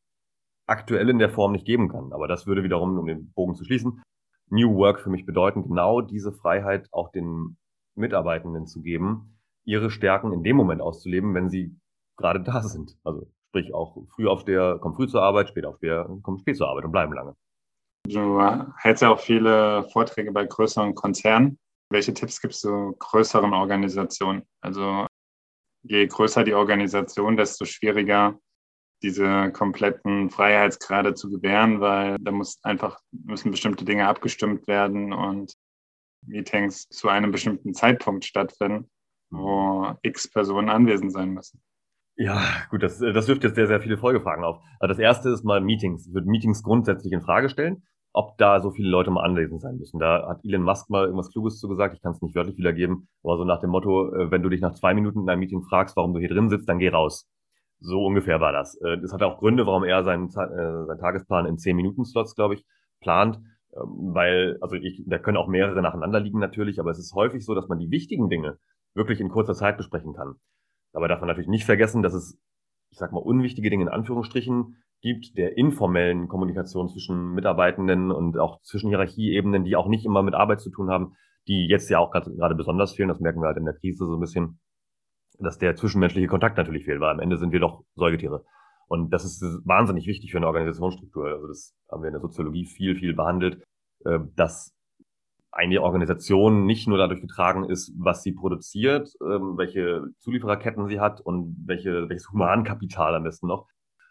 aktuell 0.66 1.08
in 1.08 1.18
der 1.18 1.30
Form 1.30 1.52
nicht 1.52 1.66
geben 1.66 1.88
kann. 1.88 2.12
Aber 2.12 2.28
das 2.28 2.46
würde 2.46 2.62
wiederum, 2.62 2.98
um 2.98 3.06
den 3.06 3.32
Bogen 3.32 3.54
zu 3.54 3.64
schließen, 3.64 4.02
New 4.48 4.76
Work 4.76 5.00
für 5.00 5.10
mich 5.10 5.26
bedeuten, 5.26 5.62
genau 5.62 6.00
diese 6.00 6.32
Freiheit 6.32 6.88
auch 6.92 7.10
den 7.10 7.56
Mitarbeitenden 7.94 8.66
zu 8.66 8.82
geben, 8.82 9.38
ihre 9.64 9.90
Stärken 9.90 10.32
in 10.32 10.44
dem 10.44 10.56
Moment 10.56 10.80
auszuleben, 10.80 11.34
wenn 11.34 11.50
sie 11.50 11.74
gerade 12.16 12.40
da 12.40 12.62
sind. 12.62 12.96
Also 13.04 13.26
sprich 13.48 13.74
auch 13.74 13.96
früh 14.14 14.28
aufsteher, 14.28 14.78
kommen 14.80 14.94
früh 14.94 15.08
zur 15.08 15.22
Arbeit, 15.22 15.48
spät 15.48 15.66
aufsteher, 15.66 16.08
kommen 16.22 16.38
spät 16.38 16.56
zur 16.56 16.68
Arbeit 16.68 16.84
und 16.84 16.92
bleiben 16.92 17.12
lange. 17.12 17.34
Du 18.06 18.40
hältst 18.76 19.02
ja 19.02 19.10
auch 19.10 19.18
viele 19.18 19.82
Vorträge 19.92 20.30
bei 20.30 20.46
größeren 20.46 20.94
Konzernen. 20.94 21.58
Welche 21.90 22.14
Tipps 22.14 22.40
gibst 22.40 22.62
du 22.62 22.94
größeren 22.98 23.52
Organisationen? 23.52 24.42
Also 24.60 25.06
je 25.82 26.06
größer 26.06 26.44
die 26.44 26.54
Organisation, 26.54 27.36
desto 27.36 27.64
schwieriger 27.64 28.38
diese 29.02 29.50
kompletten 29.52 30.30
Freiheitsgrade 30.30 31.14
zu 31.14 31.30
gewähren, 31.30 31.80
weil 31.80 32.16
da 32.20 32.30
muss 32.30 32.58
einfach, 32.62 33.00
müssen 33.10 33.50
bestimmte 33.50 33.84
Dinge 33.84 34.08
abgestimmt 34.08 34.66
werden 34.66 35.12
und 35.12 35.54
Meetings 36.26 36.88
zu 36.88 37.08
einem 37.08 37.30
bestimmten 37.30 37.74
Zeitpunkt 37.74 38.24
stattfinden, 38.24 38.90
wo 39.30 39.94
x 40.02 40.30
Personen 40.30 40.70
anwesend 40.70 41.12
sein 41.12 41.30
müssen. 41.30 41.60
Ja, 42.16 42.42
gut, 42.70 42.82
das, 42.82 42.98
das 42.98 43.28
wirft 43.28 43.44
jetzt 43.44 43.56
sehr, 43.56 43.66
sehr 43.66 43.80
viele 43.80 43.98
Folgefragen 43.98 44.42
auf. 44.42 44.62
Also 44.80 44.94
das 44.94 44.98
erste 44.98 45.28
ist 45.28 45.44
mal 45.44 45.60
Meetings. 45.60 46.06
Ich 46.06 46.14
würde 46.14 46.28
Meetings 46.28 46.62
grundsätzlich 46.62 47.12
in 47.12 47.20
Frage 47.20 47.50
stellen, 47.50 47.82
ob 48.14 48.38
da 48.38 48.62
so 48.62 48.70
viele 48.70 48.88
Leute 48.88 49.10
mal 49.10 49.22
anwesend 49.22 49.60
sein 49.60 49.76
müssen. 49.76 49.98
Da 49.98 50.26
hat 50.26 50.40
Elon 50.42 50.62
Musk 50.62 50.88
mal 50.88 51.04
irgendwas 51.04 51.30
Kluges 51.30 51.60
zu 51.60 51.68
gesagt. 51.68 51.94
Ich 51.94 52.00
kann 52.00 52.12
es 52.12 52.22
nicht 52.22 52.34
wörtlich 52.34 52.56
wiedergeben, 52.56 53.08
aber 53.22 53.36
so 53.36 53.44
nach 53.44 53.60
dem 53.60 53.68
Motto, 53.68 54.14
äh, 54.14 54.30
wenn 54.30 54.42
du 54.42 54.48
dich 54.48 54.62
nach 54.62 54.72
zwei 54.72 54.94
Minuten 54.94 55.20
in 55.20 55.28
einem 55.28 55.40
Meeting 55.40 55.62
fragst, 55.62 55.94
warum 55.96 56.14
du 56.14 56.20
hier 56.20 56.30
drin 56.30 56.48
sitzt, 56.48 56.66
dann 56.66 56.78
geh 56.78 56.88
raus. 56.88 57.28
So 57.80 58.04
ungefähr 58.04 58.40
war 58.40 58.52
das. 58.52 58.80
Äh, 58.80 58.98
das 58.98 59.12
hat 59.12 59.22
auch 59.22 59.38
Gründe, 59.38 59.66
warum 59.66 59.84
er 59.84 60.04
seinen, 60.04 60.28
äh, 60.28 60.30
seinen 60.86 60.98
Tagesplan 60.98 61.46
in 61.46 61.58
zehn 61.58 61.76
Minuten 61.76 62.04
Slots, 62.04 62.34
glaube 62.34 62.54
ich, 62.54 62.64
plant. 63.00 63.38
Ähm, 63.74 64.14
weil, 64.14 64.58
also 64.60 64.76
ich, 64.76 65.04
da 65.06 65.18
können 65.18 65.36
auch 65.36 65.48
mehrere 65.48 65.80
nacheinander 65.82 66.20
liegen 66.20 66.38
natürlich, 66.38 66.80
aber 66.80 66.90
es 66.90 66.98
ist 66.98 67.14
häufig 67.14 67.44
so, 67.44 67.54
dass 67.54 67.68
man 67.68 67.78
die 67.78 67.90
wichtigen 67.90 68.28
Dinge 68.28 68.58
wirklich 68.94 69.20
in 69.20 69.28
kurzer 69.28 69.54
Zeit 69.54 69.76
besprechen 69.76 70.14
kann. 70.14 70.34
Dabei 70.92 71.08
darf 71.08 71.20
man 71.20 71.28
natürlich 71.28 71.48
nicht 71.48 71.66
vergessen, 71.66 72.02
dass 72.02 72.14
es, 72.14 72.38
ich 72.90 72.98
sag 72.98 73.12
mal, 73.12 73.18
unwichtige 73.18 73.68
Dinge 73.68 73.84
in 73.84 73.90
Anführungsstrichen 73.90 74.76
gibt, 75.02 75.36
der 75.36 75.58
informellen 75.58 76.28
Kommunikation 76.28 76.88
zwischen 76.88 77.34
Mitarbeitenden 77.34 78.10
und 78.10 78.38
auch 78.38 78.62
zwischen 78.62 78.88
Hierarchieebenen, 78.88 79.64
die 79.64 79.76
auch 79.76 79.88
nicht 79.88 80.06
immer 80.06 80.22
mit 80.22 80.34
Arbeit 80.34 80.60
zu 80.60 80.70
tun 80.70 80.88
haben, 80.88 81.12
die 81.46 81.68
jetzt 81.68 81.90
ja 81.90 81.98
auch 81.98 82.10
gerade 82.10 82.54
besonders 82.54 82.94
fehlen. 82.94 83.10
Das 83.10 83.20
merken 83.20 83.40
wir 83.40 83.48
halt 83.48 83.58
in 83.58 83.66
der 83.66 83.74
Krise 83.74 84.06
so 84.06 84.14
ein 84.14 84.20
bisschen, 84.20 84.58
dass 85.38 85.58
der 85.58 85.76
zwischenmenschliche 85.76 86.28
Kontakt 86.28 86.56
natürlich 86.56 86.84
fehlt, 86.84 87.00
weil 87.00 87.10
am 87.10 87.20
Ende 87.20 87.36
sind 87.36 87.52
wir 87.52 87.60
doch 87.60 87.84
Säugetiere. 87.94 88.44
Und 88.88 89.10
das 89.10 89.24
ist 89.24 89.42
wahnsinnig 89.64 90.06
wichtig 90.06 90.30
für 90.30 90.38
eine 90.38 90.46
Organisationsstruktur. 90.46 91.26
Also 91.26 91.48
das 91.48 91.74
haben 91.90 92.02
wir 92.02 92.08
in 92.08 92.14
der 92.14 92.20
Soziologie 92.20 92.66
viel, 92.66 92.96
viel 92.96 93.14
behandelt, 93.14 93.62
äh, 94.04 94.20
dass 94.36 94.72
eine 95.50 95.82
Organisation 95.82 96.66
nicht 96.66 96.86
nur 96.86 96.98
dadurch 96.98 97.20
getragen 97.20 97.64
ist, 97.64 97.92
was 97.98 98.22
sie 98.22 98.32
produziert, 98.32 99.10
ähm, 99.22 99.56
welche 99.56 100.04
Zuliefererketten 100.20 100.86
sie 100.86 101.00
hat 101.00 101.20
und 101.20 101.56
welche, 101.64 102.08
welches 102.08 102.30
Humankapital 102.30 103.14
am 103.14 103.24
besten 103.24 103.46
noch 103.46 103.66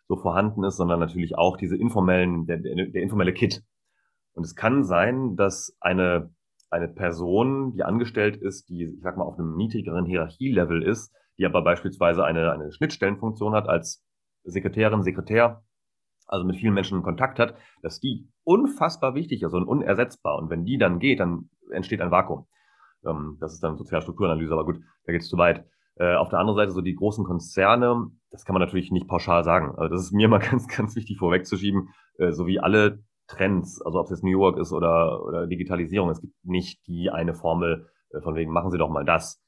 so 0.07 0.15
vorhanden 0.17 0.63
ist, 0.63 0.77
sondern 0.77 0.99
natürlich 0.99 1.37
auch 1.37 1.57
diese 1.57 1.77
informellen, 1.77 2.45
der, 2.47 2.57
der, 2.57 2.87
der 2.87 3.01
informelle 3.01 3.33
Kit. 3.33 3.63
Und 4.33 4.43
es 4.43 4.55
kann 4.55 4.83
sein, 4.83 5.35
dass 5.35 5.75
eine 5.79 6.31
eine 6.69 6.87
Person, 6.87 7.73
die 7.73 7.83
angestellt 7.83 8.37
ist, 8.37 8.69
die, 8.69 8.83
ich 8.83 9.01
sag 9.01 9.17
mal, 9.17 9.23
auf 9.23 9.37
einem 9.37 9.55
niedrigeren 9.55 10.05
Hierarchielevel 10.05 10.83
ist, 10.83 11.13
die 11.37 11.45
aber 11.45 11.63
beispielsweise 11.63 12.23
eine, 12.23 12.51
eine 12.51 12.71
Schnittstellenfunktion 12.71 13.53
hat 13.53 13.67
als 13.67 14.03
Sekretärin, 14.43 15.03
Sekretär, 15.03 15.63
also 16.27 16.45
mit 16.45 16.57
vielen 16.57 16.73
Menschen 16.73 16.97
in 16.97 17.03
Kontakt 17.03 17.39
hat, 17.39 17.55
dass 17.81 17.99
die 17.99 18.27
unfassbar 18.43 19.15
wichtig 19.15 19.43
ist 19.43 19.53
und 19.53 19.67
unersetzbar. 19.67 20.37
Und 20.37 20.49
wenn 20.49 20.65
die 20.65 20.77
dann 20.77 20.99
geht, 20.99 21.19
dann 21.19 21.49
entsteht 21.71 22.01
ein 22.01 22.11
Vakuum. 22.11 22.47
Ähm, 23.05 23.37
das 23.39 23.53
ist 23.53 23.63
dann 23.63 23.77
Sozialstrukturanalyse, 23.77 24.53
aber 24.53 24.65
gut, 24.65 24.79
da 25.05 25.11
geht 25.11 25.21
es 25.21 25.29
zu 25.29 25.37
weit. 25.37 25.65
Äh, 25.97 26.15
auf 26.15 26.29
der 26.29 26.39
anderen 26.39 26.57
Seite 26.57 26.71
so 26.71 26.81
die 26.81 26.95
großen 26.95 27.23
Konzerne, 27.23 28.07
das 28.31 28.43
kann 28.43 28.53
man 28.53 28.61
natürlich 28.61 28.91
nicht 28.91 29.07
pauschal 29.07 29.43
sagen. 29.43 29.75
Also 29.77 29.95
das 29.95 30.01
ist 30.03 30.11
mir 30.11 30.27
mal 30.29 30.39
ganz, 30.39 30.67
ganz 30.67 30.95
wichtig 30.95 31.17
vorwegzuschieben, 31.17 31.89
äh, 32.17 32.31
so 32.31 32.47
wie 32.47 32.59
alle 32.59 33.03
Trends, 33.27 33.81
also 33.81 33.99
ob 33.99 34.05
es 34.05 34.11
jetzt 34.11 34.23
New 34.23 34.39
York 34.39 34.57
ist 34.57 34.71
oder, 34.71 35.23
oder 35.23 35.47
Digitalisierung, 35.47 36.09
es 36.09 36.21
gibt 36.21 36.33
nicht 36.43 36.85
die 36.87 37.09
eine 37.09 37.33
Formel, 37.33 37.87
äh, 38.11 38.21
von 38.21 38.35
wegen 38.35 38.51
machen 38.51 38.71
Sie 38.71 38.77
doch 38.77 38.89
mal 38.89 39.05
das. 39.05 39.41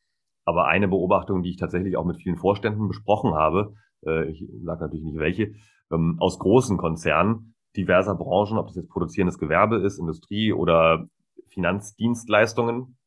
Aber 0.45 0.67
eine 0.67 0.87
Beobachtung, 0.87 1.43
die 1.43 1.51
ich 1.51 1.57
tatsächlich 1.57 1.97
auch 1.97 2.05
mit 2.05 2.17
vielen 2.17 2.37
Vorständen 2.37 2.87
besprochen 2.87 3.33
habe, 3.35 3.73
äh, 4.05 4.29
ich 4.29 4.45
sage 4.63 4.81
natürlich 4.81 5.05
nicht 5.05 5.19
welche, 5.19 5.53
ähm, 5.91 6.17
aus 6.19 6.39
großen 6.39 6.77
Konzernen 6.77 7.55
diverser 7.75 8.15
Branchen, 8.15 8.57
ob 8.57 8.67
das 8.67 8.75
jetzt 8.75 8.89
produzierendes 8.89 9.37
Gewerbe 9.37 9.77
ist, 9.77 9.99
Industrie 9.99 10.51
oder 10.53 11.07
Finanzdienstleistungen, 11.49 12.97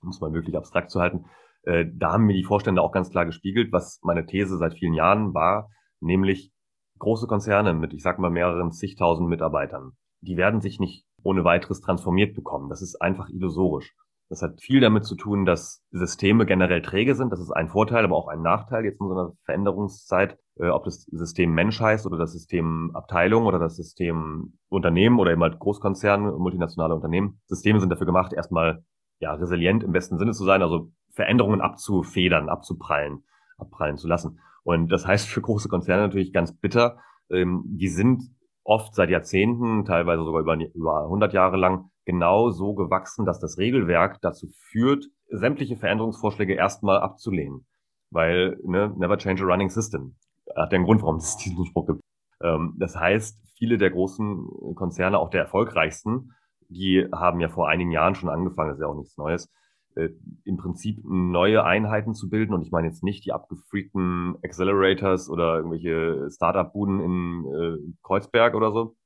muss 0.00 0.20
man 0.20 0.32
wirklich 0.32 0.56
abstrakt 0.56 0.90
zu 0.90 1.00
halten, 1.00 1.26
äh, 1.64 1.84
da 1.92 2.12
haben 2.12 2.24
mir 2.24 2.34
die 2.34 2.44
Vorstände 2.44 2.82
auch 2.82 2.92
ganz 2.92 3.10
klar 3.10 3.26
gespiegelt, 3.26 3.72
was 3.72 4.00
meine 4.02 4.26
These 4.26 4.56
seit 4.56 4.74
vielen 4.74 4.94
Jahren 4.94 5.34
war, 5.34 5.70
nämlich 6.00 6.52
große 7.02 7.26
Konzerne 7.26 7.74
mit, 7.74 7.92
ich 7.92 8.02
sag 8.02 8.18
mal, 8.18 8.30
mehreren 8.30 8.72
zigtausend 8.72 9.28
Mitarbeitern, 9.28 9.92
die 10.20 10.36
werden 10.36 10.60
sich 10.60 10.80
nicht 10.80 11.04
ohne 11.22 11.44
weiteres 11.44 11.80
transformiert 11.80 12.34
bekommen. 12.34 12.68
Das 12.68 12.80
ist 12.80 13.00
einfach 13.02 13.28
illusorisch. 13.28 13.94
Das 14.28 14.40
hat 14.40 14.62
viel 14.62 14.80
damit 14.80 15.04
zu 15.04 15.14
tun, 15.14 15.44
dass 15.44 15.84
Systeme 15.90 16.46
generell 16.46 16.80
träge 16.80 17.14
sind. 17.14 17.30
Das 17.32 17.40
ist 17.40 17.50
ein 17.50 17.68
Vorteil, 17.68 18.04
aber 18.04 18.16
auch 18.16 18.28
ein 18.28 18.40
Nachteil 18.40 18.84
jetzt 18.84 19.00
in 19.00 19.08
so 19.08 19.12
einer 19.12 19.32
Veränderungszeit. 19.44 20.38
Äh, 20.56 20.68
ob 20.68 20.84
das 20.84 21.02
System 21.10 21.52
Mensch 21.52 21.80
heißt 21.80 22.06
oder 22.06 22.18
das 22.18 22.32
System 22.32 22.90
Abteilung 22.94 23.46
oder 23.46 23.58
das 23.58 23.76
System 23.76 24.54
Unternehmen 24.68 25.18
oder 25.18 25.32
eben 25.32 25.42
halt 25.42 25.58
Großkonzerne, 25.58 26.32
multinationale 26.32 26.94
Unternehmen. 26.94 27.40
Systeme 27.46 27.80
sind 27.80 27.90
dafür 27.90 28.06
gemacht, 28.06 28.32
erstmal 28.32 28.84
ja 29.18 29.34
resilient 29.34 29.82
im 29.82 29.92
besten 29.92 30.18
Sinne 30.18 30.32
zu 30.32 30.44
sein, 30.44 30.62
also 30.62 30.92
Veränderungen 31.10 31.60
abzufedern, 31.60 32.48
abzuprallen, 32.48 33.24
abprallen 33.58 33.96
zu 33.96 34.08
lassen. 34.08 34.40
Und 34.64 34.90
das 34.90 35.06
heißt 35.06 35.28
für 35.28 35.40
große 35.40 35.68
Konzerne 35.68 36.02
natürlich 36.02 36.32
ganz 36.32 36.56
bitter. 36.56 36.98
Ähm, 37.30 37.62
die 37.66 37.88
sind 37.88 38.22
oft 38.64 38.94
seit 38.94 39.10
Jahrzehnten, 39.10 39.84
teilweise 39.84 40.24
sogar 40.24 40.42
über, 40.42 40.56
über 40.74 41.04
100 41.04 41.32
Jahre 41.32 41.56
lang, 41.56 41.90
genau 42.04 42.50
so 42.50 42.74
gewachsen, 42.74 43.24
dass 43.24 43.40
das 43.40 43.58
Regelwerk 43.58 44.20
dazu 44.20 44.48
führt, 44.70 45.06
sämtliche 45.28 45.76
Veränderungsvorschläge 45.76 46.54
erstmal 46.54 47.00
abzulehnen. 47.00 47.66
Weil, 48.10 48.58
ne, 48.64 48.94
never 48.96 49.18
change 49.18 49.42
a 49.42 49.46
running 49.46 49.70
system. 49.70 50.16
Hat 50.54 50.72
ja 50.72 50.76
einen 50.76 50.84
Grund, 50.84 51.02
warum 51.02 51.16
es 51.16 51.36
diesen 51.36 51.64
Spruch 51.64 51.86
gibt. 51.86 52.00
Ähm, 52.42 52.74
das 52.78 52.96
heißt, 52.96 53.38
viele 53.56 53.78
der 53.78 53.90
großen 53.90 54.74
Konzerne, 54.74 55.18
auch 55.18 55.30
der 55.30 55.42
erfolgreichsten, 55.42 56.32
die 56.68 57.06
haben 57.12 57.40
ja 57.40 57.48
vor 57.48 57.68
einigen 57.68 57.90
Jahren 57.90 58.14
schon 58.14 58.28
angefangen, 58.28 58.70
das 58.70 58.78
ist 58.78 58.82
ja 58.82 58.88
auch 58.88 58.96
nichts 58.96 59.16
Neues, 59.16 59.50
äh, 59.96 60.10
im 60.44 60.56
Prinzip 60.56 60.98
neue 61.04 61.64
Einheiten 61.64 62.14
zu 62.14 62.28
bilden. 62.28 62.54
Und 62.54 62.62
ich 62.62 62.70
meine 62.70 62.88
jetzt 62.88 63.02
nicht 63.02 63.24
die 63.24 63.32
abgefreakten 63.32 64.36
Accelerators 64.42 65.28
oder 65.30 65.56
irgendwelche 65.56 66.28
Startup-Buden 66.30 67.00
in 67.00 67.44
äh, 67.52 67.94
Kreuzberg 68.02 68.54
oder 68.54 68.72
so, 68.72 68.96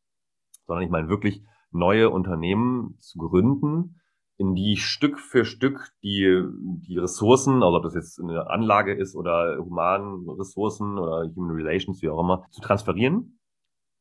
sondern 0.66 0.85
ich 0.85 0.90
meine 0.90 1.09
wirklich 1.09 1.43
neue 1.71 2.11
Unternehmen 2.11 2.97
zu 3.00 3.19
gründen, 3.19 4.00
in 4.38 4.55
die 4.55 4.76
Stück 4.76 5.19
für 5.19 5.45
Stück 5.45 5.93
die, 6.02 6.43
die 6.87 6.99
Ressourcen, 6.99 7.62
also 7.62 7.78
ob 7.78 7.83
das 7.85 7.95
jetzt 7.95 8.21
eine 8.21 8.50
Anlage 8.50 8.93
ist 8.95 9.16
oder 9.16 9.57
humanen 9.59 10.28
Ressourcen 10.28 10.99
oder 10.99 11.31
Human 11.35 11.57
Relations, 11.57 12.02
wie 12.02 12.11
auch 12.11 12.21
immer, 12.21 12.45
zu 12.50 12.61
transferieren. 12.61 13.40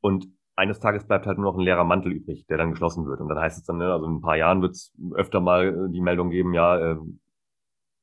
Und 0.02 0.28
eines 0.56 0.80
Tages 0.80 1.06
bleibt 1.06 1.26
halt 1.26 1.38
nur 1.38 1.52
noch 1.52 1.58
ein 1.58 1.64
leerer 1.64 1.84
Mantel 1.84 2.14
übrig, 2.14 2.46
der 2.48 2.58
dann 2.58 2.72
geschlossen 2.72 3.06
wird. 3.06 3.20
Und 3.20 3.28
dann 3.28 3.40
heißt 3.40 3.58
es 3.58 3.64
dann, 3.66 3.78
ne, 3.78 3.92
also 3.92 4.06
in 4.06 4.16
ein 4.16 4.22
paar 4.22 4.38
Jahren 4.38 4.62
wird 4.62 4.72
es 4.72 4.94
öfter 5.14 5.42
mal 5.42 5.90
die 5.90 6.02
Meldung 6.02 6.30
geben, 6.30 6.54
ja, 6.54 6.78
äh, 6.78 6.96
hm, 6.96 7.14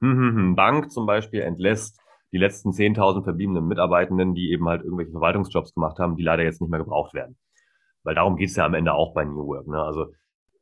hm, 0.00 0.36
hm, 0.36 0.56
Bank 0.56 0.90
zum 0.90 1.06
Beispiel 1.06 1.40
entlässt 1.40 2.00
die 2.32 2.38
letzten 2.38 2.70
10.000 2.70 3.24
verbliebenen 3.24 3.66
Mitarbeitenden, 3.66 4.34
die 4.34 4.50
eben 4.50 4.68
halt 4.68 4.82
irgendwelche 4.82 5.12
Verwaltungsjobs 5.12 5.74
gemacht 5.74 5.98
haben, 5.98 6.16
die 6.16 6.22
leider 6.22 6.42
jetzt 6.42 6.60
nicht 6.60 6.70
mehr 6.70 6.80
gebraucht 6.80 7.14
werden. 7.14 7.36
Weil 8.02 8.14
darum 8.14 8.36
geht 8.36 8.48
es 8.48 8.56
ja 8.56 8.64
am 8.66 8.74
Ende 8.74 8.94
auch 8.94 9.14
bei 9.14 9.24
New 9.24 9.46
Work. 9.46 9.68
Ne? 9.68 9.80
Also 9.80 10.12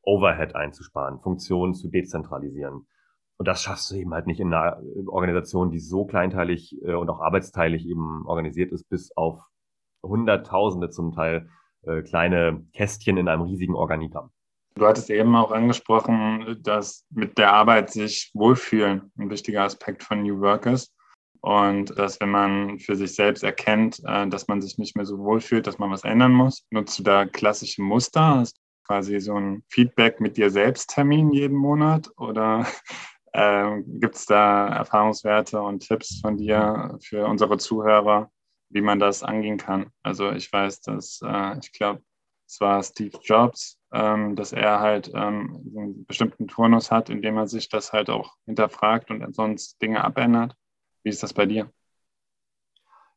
Overhead 0.02 0.54
einzusparen, 0.54 1.20
Funktionen 1.20 1.74
zu 1.74 1.88
dezentralisieren. 1.88 2.86
Und 3.36 3.48
das 3.48 3.62
schaffst 3.62 3.90
du 3.90 3.94
eben 3.94 4.12
halt 4.12 4.26
nicht 4.26 4.40
in 4.40 4.52
einer 4.52 4.82
Organisation, 5.06 5.70
die 5.70 5.78
so 5.78 6.04
kleinteilig 6.04 6.76
äh, 6.82 6.94
und 6.94 7.08
auch 7.08 7.20
arbeitsteilig 7.20 7.86
eben 7.86 8.26
organisiert 8.26 8.72
ist, 8.72 8.88
bis 8.88 9.16
auf 9.16 9.40
Hunderttausende 10.02 10.90
zum 10.90 11.12
Teil 11.12 11.48
äh, 11.86 12.02
kleine 12.02 12.64
Kästchen 12.72 13.16
in 13.16 13.28
einem 13.28 13.42
riesigen 13.42 13.74
Organigramm. 13.74 14.30
Du 14.74 14.86
hattest 14.86 15.10
eben 15.10 15.34
auch 15.34 15.50
angesprochen, 15.50 16.56
dass 16.62 17.04
mit 17.10 17.38
der 17.38 17.52
Arbeit 17.52 17.90
sich 17.90 18.30
wohlfühlen 18.34 19.12
ein 19.18 19.30
wichtiger 19.30 19.64
Aspekt 19.64 20.02
von 20.02 20.22
New 20.22 20.40
Work 20.40 20.66
ist. 20.66 20.94
Und 21.42 21.98
dass 21.98 22.20
wenn 22.20 22.30
man 22.30 22.78
für 22.78 22.96
sich 22.96 23.14
selbst 23.14 23.42
erkennt, 23.42 24.00
äh, 24.04 24.28
dass 24.28 24.46
man 24.48 24.60
sich 24.60 24.78
nicht 24.78 24.96
mehr 24.96 25.06
so 25.06 25.18
wohlfühlt, 25.18 25.66
dass 25.66 25.78
man 25.78 25.90
was 25.90 26.04
ändern 26.04 26.32
muss, 26.32 26.66
nutzt 26.70 26.98
du 26.98 27.02
da 27.02 27.24
klassische 27.24 27.82
Muster? 27.82 28.36
Hast 28.36 28.56
du 28.56 28.60
quasi 28.86 29.20
so 29.20 29.34
ein 29.34 29.64
Feedback 29.68 30.20
mit 30.20 30.36
dir 30.36 30.50
selbst 30.50 30.90
Termin 30.90 31.32
jeden 31.32 31.56
Monat? 31.56 32.10
Oder 32.18 32.66
äh, 33.32 33.80
gibt 33.86 34.16
es 34.16 34.26
da 34.26 34.68
Erfahrungswerte 34.68 35.60
und 35.60 35.86
Tipps 35.86 36.20
von 36.20 36.36
dir 36.36 36.98
für 37.02 37.26
unsere 37.26 37.56
Zuhörer, 37.56 38.30
wie 38.70 38.80
man 38.80 38.98
das 38.98 39.22
angehen 39.22 39.58
kann? 39.58 39.90
Also 40.02 40.30
ich 40.30 40.52
weiß, 40.52 40.80
dass 40.82 41.20
äh, 41.24 41.58
ich 41.58 41.72
glaube, 41.72 42.02
es 42.46 42.60
war 42.60 42.82
Steve 42.82 43.16
Jobs, 43.22 43.78
ähm, 43.92 44.34
dass 44.34 44.52
er 44.52 44.80
halt 44.80 45.10
ähm, 45.14 45.72
einen 45.76 46.04
bestimmten 46.06 46.48
Turnus 46.48 46.90
hat, 46.90 47.10
in 47.10 47.22
dem 47.22 47.36
er 47.36 47.46
sich 47.46 47.68
das 47.68 47.92
halt 47.92 48.10
auch 48.10 48.34
hinterfragt 48.46 49.10
und 49.10 49.34
sonst 49.34 49.80
Dinge 49.82 50.02
abändert. 50.02 50.56
Wie 51.02 51.10
ist 51.10 51.22
das 51.22 51.32
bei 51.32 51.46
dir? 51.46 51.70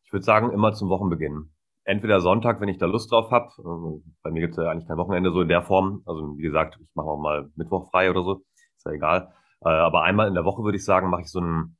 Ich 0.05 0.13
würde 0.13 0.23
sagen, 0.23 0.51
immer 0.51 0.73
zum 0.73 0.89
Wochenbeginn. 0.89 1.51
Entweder 1.85 2.21
Sonntag, 2.21 2.61
wenn 2.61 2.69
ich 2.69 2.77
da 2.77 2.85
Lust 2.85 3.11
drauf 3.11 3.31
habe. 3.31 3.49
Also 3.57 4.03
bei 4.21 4.31
mir 4.31 4.41
gibt 4.41 4.51
es 4.51 4.63
ja 4.63 4.69
eigentlich 4.69 4.87
kein 4.87 4.97
Wochenende 4.97 5.31
so 5.31 5.41
in 5.41 5.49
der 5.49 5.63
Form. 5.63 6.03
Also 6.05 6.37
wie 6.37 6.43
gesagt, 6.43 6.77
ich 6.81 6.89
mache 6.93 7.07
auch 7.07 7.19
mal 7.19 7.49
Mittwoch 7.55 7.89
frei 7.89 8.09
oder 8.09 8.23
so. 8.23 8.43
Ist 8.77 8.85
ja 8.85 8.91
egal. 8.91 9.33
Äh, 9.61 9.69
aber 9.69 10.03
einmal 10.03 10.27
in 10.27 10.35
der 10.35 10.45
Woche 10.45 10.63
würde 10.63 10.77
ich 10.77 10.85
sagen, 10.85 11.09
mache 11.09 11.21
ich 11.21 11.31
so 11.31 11.39
einen 11.39 11.77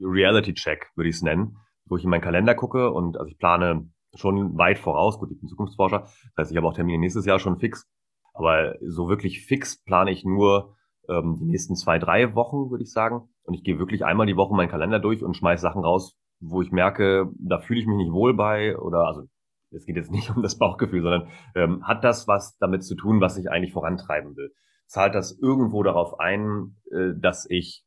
Reality-Check, 0.00 0.90
würde 0.94 1.08
ich 1.08 1.16
es 1.16 1.22
nennen, 1.22 1.58
wo 1.92 1.98
ich 1.98 2.04
in 2.04 2.10
meinen 2.10 2.22
Kalender 2.22 2.54
gucke 2.54 2.90
und 2.90 3.18
also 3.18 3.28
ich 3.28 3.36
plane 3.36 3.90
schon 4.14 4.56
weit 4.56 4.78
voraus. 4.78 5.18
Gut, 5.18 5.30
ich 5.30 5.38
bin 5.38 5.48
Zukunftsforscher. 5.48 6.00
Das 6.00 6.32
heißt, 6.38 6.50
ich 6.50 6.56
habe 6.56 6.66
auch 6.66 6.72
Termine 6.72 6.98
nächstes 6.98 7.26
Jahr 7.26 7.38
schon 7.38 7.58
fix. 7.58 7.86
Aber 8.32 8.76
so 8.80 9.10
wirklich 9.10 9.44
fix 9.44 9.84
plane 9.84 10.10
ich 10.10 10.24
nur 10.24 10.74
ähm, 11.10 11.36
die 11.38 11.44
nächsten 11.44 11.76
zwei, 11.76 11.98
drei 11.98 12.34
Wochen, 12.34 12.70
würde 12.70 12.82
ich 12.82 12.92
sagen. 12.92 13.28
Und 13.42 13.52
ich 13.52 13.62
gehe 13.62 13.78
wirklich 13.78 14.06
einmal 14.06 14.26
die 14.26 14.38
Woche 14.38 14.54
meinen 14.54 14.70
Kalender 14.70 15.00
durch 15.00 15.22
und 15.22 15.36
schmeiß 15.36 15.60
Sachen 15.60 15.84
raus, 15.84 16.16
wo 16.40 16.62
ich 16.62 16.72
merke, 16.72 17.30
da 17.38 17.58
fühle 17.58 17.80
ich 17.80 17.86
mich 17.86 17.98
nicht 17.98 18.12
wohl 18.12 18.32
bei 18.32 18.78
oder 18.78 19.06
also 19.06 19.24
es 19.70 19.84
geht 19.84 19.96
jetzt 19.96 20.10
nicht 20.10 20.30
um 20.34 20.42
das 20.42 20.56
Bauchgefühl, 20.56 21.02
sondern 21.02 21.28
ähm, 21.54 21.86
hat 21.86 22.04
das 22.04 22.26
was 22.26 22.56
damit 22.56 22.84
zu 22.84 22.94
tun, 22.94 23.20
was 23.20 23.36
ich 23.36 23.50
eigentlich 23.50 23.74
vorantreiben 23.74 24.34
will? 24.34 24.54
Zahlt 24.86 25.14
das 25.14 25.38
irgendwo 25.38 25.82
darauf 25.82 26.20
ein, 26.20 26.76
äh, 26.90 27.12
dass 27.20 27.44
ich, 27.50 27.84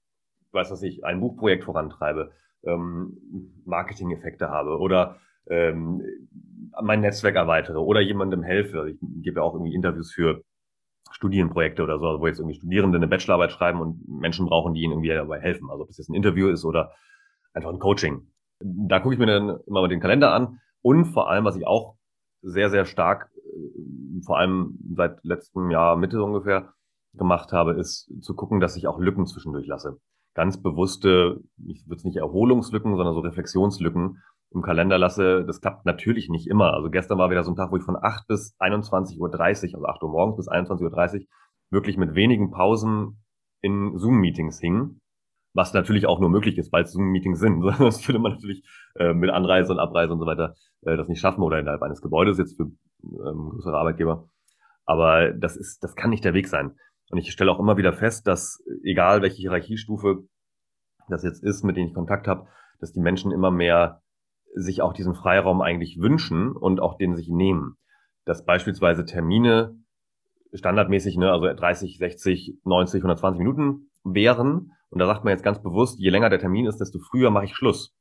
weiß 0.51 0.69
was 0.69 0.83
ich, 0.83 1.03
ein 1.03 1.19
Buchprojekt 1.19 1.63
vorantreibe, 1.63 2.31
ähm, 2.65 3.17
Marketing-Effekte 3.65 4.49
habe 4.49 4.77
oder 4.79 5.17
ähm, 5.47 6.01
mein 6.81 7.01
Netzwerk 7.01 7.35
erweitere 7.35 7.77
oder 7.77 8.01
jemandem 8.01 8.43
helfe. 8.43 8.89
Ich 8.89 8.97
gebe 9.21 9.39
ja 9.39 9.43
auch 9.43 9.53
irgendwie 9.53 9.73
Interviews 9.73 10.11
für 10.11 10.41
Studienprojekte 11.11 11.83
oder 11.83 11.99
so, 11.99 12.19
wo 12.19 12.27
jetzt 12.27 12.39
irgendwie 12.39 12.55
Studierende 12.55 12.97
eine 12.97 13.07
Bachelorarbeit 13.07 13.51
schreiben 13.51 13.79
und 13.79 14.07
Menschen 14.07 14.47
brauchen, 14.47 14.73
die 14.73 14.81
ihnen 14.81 14.93
irgendwie 14.93 15.09
dabei 15.09 15.39
helfen. 15.39 15.69
Also 15.69 15.83
ob 15.83 15.89
es 15.89 15.97
jetzt 15.97 16.09
ein 16.09 16.15
Interview 16.15 16.49
ist 16.49 16.65
oder 16.65 16.91
einfach 17.53 17.71
ein 17.71 17.79
Coaching. 17.79 18.27
Da 18.59 18.99
gucke 18.99 19.13
ich 19.13 19.19
mir 19.19 19.27
dann 19.27 19.59
immer 19.67 19.81
mal 19.81 19.87
den 19.87 19.99
Kalender 19.99 20.33
an 20.33 20.59
und 20.81 21.05
vor 21.05 21.29
allem, 21.29 21.45
was 21.45 21.55
ich 21.55 21.65
auch 21.65 21.95
sehr, 22.41 22.69
sehr 22.69 22.85
stark, 22.85 23.31
äh, 23.35 24.21
vor 24.25 24.37
allem 24.37 24.77
seit 24.95 25.23
letztem 25.23 25.71
Jahr 25.71 25.95
Mitte 25.95 26.21
ungefähr 26.21 26.73
gemacht 27.13 27.53
habe, 27.53 27.73
ist 27.73 28.11
zu 28.21 28.35
gucken, 28.35 28.59
dass 28.59 28.75
ich 28.75 28.87
auch 28.87 28.99
Lücken 28.99 29.25
zwischendurch 29.25 29.67
lasse. 29.67 29.99
Ganz 30.35 30.61
bewusste, 30.61 31.39
ich 31.65 31.87
würde 31.87 31.95
es 31.95 32.03
nicht 32.03 32.17
Erholungslücken, 32.17 32.95
sondern 32.95 33.15
so 33.15 33.21
Reflexionslücken 33.21 34.21
im 34.53 34.61
Kalender 34.61 34.97
lasse. 34.97 35.45
Das 35.45 35.61
klappt 35.61 35.85
natürlich 35.85 36.29
nicht 36.29 36.47
immer. 36.47 36.73
Also 36.73 36.89
gestern 36.89 37.17
war 37.17 37.29
wieder 37.29 37.43
so 37.43 37.51
ein 37.51 37.55
Tag, 37.55 37.71
wo 37.71 37.77
ich 37.77 37.83
von 37.83 37.97
8 37.99 38.27
bis 38.27 38.53
21.30 38.59 39.19
Uhr, 39.19 39.75
also 39.75 39.85
8 39.85 40.03
Uhr 40.03 40.09
morgens 40.09 40.35
bis 40.35 40.49
21.30 40.49 41.21
Uhr, 41.21 41.25
wirklich 41.71 41.97
mit 41.97 42.15
wenigen 42.15 42.51
Pausen 42.51 43.23
in 43.61 43.97
Zoom-Meetings 43.97 44.59
hing. 44.59 44.99
Was 45.53 45.73
natürlich 45.73 46.05
auch 46.05 46.19
nur 46.19 46.29
möglich 46.29 46.57
ist, 46.57 46.73
weil 46.73 46.83
es 46.83 46.91
Zoom-Meetings 46.91 47.39
sind. 47.39 47.63
Das 47.79 48.05
würde 48.05 48.19
man 48.19 48.33
natürlich 48.33 48.63
äh, 48.95 49.13
mit 49.13 49.29
Anreise 49.29 49.71
und 49.71 49.79
Abreise 49.79 50.11
und 50.11 50.19
so 50.19 50.25
weiter 50.25 50.53
äh, 50.81 50.97
das 50.97 51.07
nicht 51.07 51.21
schaffen 51.21 51.43
oder 51.43 51.59
innerhalb 51.59 51.81
eines 51.81 52.01
Gebäudes 52.01 52.37
jetzt 52.37 52.57
für 52.57 52.63
ähm, 53.03 53.51
größere 53.51 53.77
Arbeitgeber. 53.77 54.27
Aber 54.85 55.31
das 55.31 55.55
ist, 55.55 55.81
das 55.81 55.95
kann 55.95 56.09
nicht 56.09 56.25
der 56.25 56.33
Weg 56.33 56.49
sein. 56.49 56.75
Und 57.11 57.19
ich 57.19 57.31
stelle 57.31 57.51
auch 57.51 57.59
immer 57.59 57.77
wieder 57.77 57.93
fest, 57.93 58.27
dass 58.27 58.63
egal 58.83 59.21
welche 59.21 59.37
Hierarchiestufe 59.37 60.27
das 61.09 61.23
jetzt 61.23 61.43
ist, 61.43 61.63
mit 61.63 61.77
denen 61.77 61.89
ich 61.89 61.93
Kontakt 61.93 62.27
habe, 62.27 62.47
dass 62.79 62.93
die 62.93 62.99
Menschen 62.99 63.31
immer 63.31 63.51
mehr 63.51 64.01
sich 64.53 64.81
auch 64.81 64.93
diesen 64.93 65.13
Freiraum 65.13 65.61
eigentlich 65.61 65.99
wünschen 65.99 66.55
und 66.55 66.79
auch 66.79 66.97
den 66.97 67.15
sich 67.15 67.29
nehmen. 67.29 67.75
Dass 68.25 68.45
beispielsweise 68.45 69.05
Termine 69.05 69.75
standardmäßig, 70.53 71.17
ne, 71.17 71.31
also 71.31 71.53
30, 71.53 71.97
60, 71.97 72.59
90, 72.63 73.01
120 73.01 73.39
Minuten 73.39 73.91
wären. 74.03 74.71
Und 74.89 74.99
da 74.99 75.05
sagt 75.05 75.23
man 75.23 75.31
jetzt 75.31 75.43
ganz 75.43 75.61
bewusst, 75.61 75.99
je 75.99 76.09
länger 76.09 76.29
der 76.29 76.39
Termin 76.39 76.65
ist, 76.65 76.77
desto 76.77 76.99
früher 76.99 77.29
mache 77.29 77.45
ich 77.45 77.55
Schluss. 77.55 77.93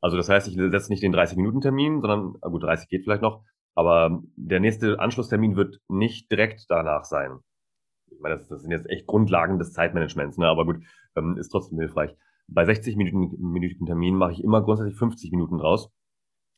Also 0.00 0.16
das 0.16 0.28
heißt, 0.28 0.48
ich 0.48 0.54
setze 0.54 0.90
nicht 0.90 1.02
den 1.02 1.14
30-Minuten-Termin, 1.14 2.00
sondern, 2.00 2.34
gut, 2.40 2.62
30 2.62 2.88
geht 2.88 3.04
vielleicht 3.04 3.22
noch, 3.22 3.42
aber 3.74 4.22
der 4.36 4.60
nächste 4.60 4.98
Anschlusstermin 4.98 5.56
wird 5.56 5.78
nicht 5.88 6.30
direkt 6.30 6.66
danach 6.68 7.04
sein. 7.04 7.38
Meine, 8.20 8.36
das, 8.36 8.48
das 8.48 8.62
sind 8.62 8.70
jetzt 8.70 8.88
echt 8.88 9.06
Grundlagen 9.06 9.58
des 9.58 9.72
Zeitmanagements, 9.72 10.38
ne? 10.38 10.46
aber 10.46 10.64
gut, 10.64 10.76
ähm, 11.16 11.36
ist 11.36 11.50
trotzdem 11.50 11.78
hilfreich. 11.78 12.14
Bei 12.48 12.64
60 12.64 12.96
Minuten 12.96 13.86
Termin 13.86 14.16
mache 14.16 14.32
ich 14.32 14.44
immer 14.44 14.62
grundsätzlich 14.62 14.96
50 14.96 15.30
Minuten 15.32 15.58
draus, 15.58 15.90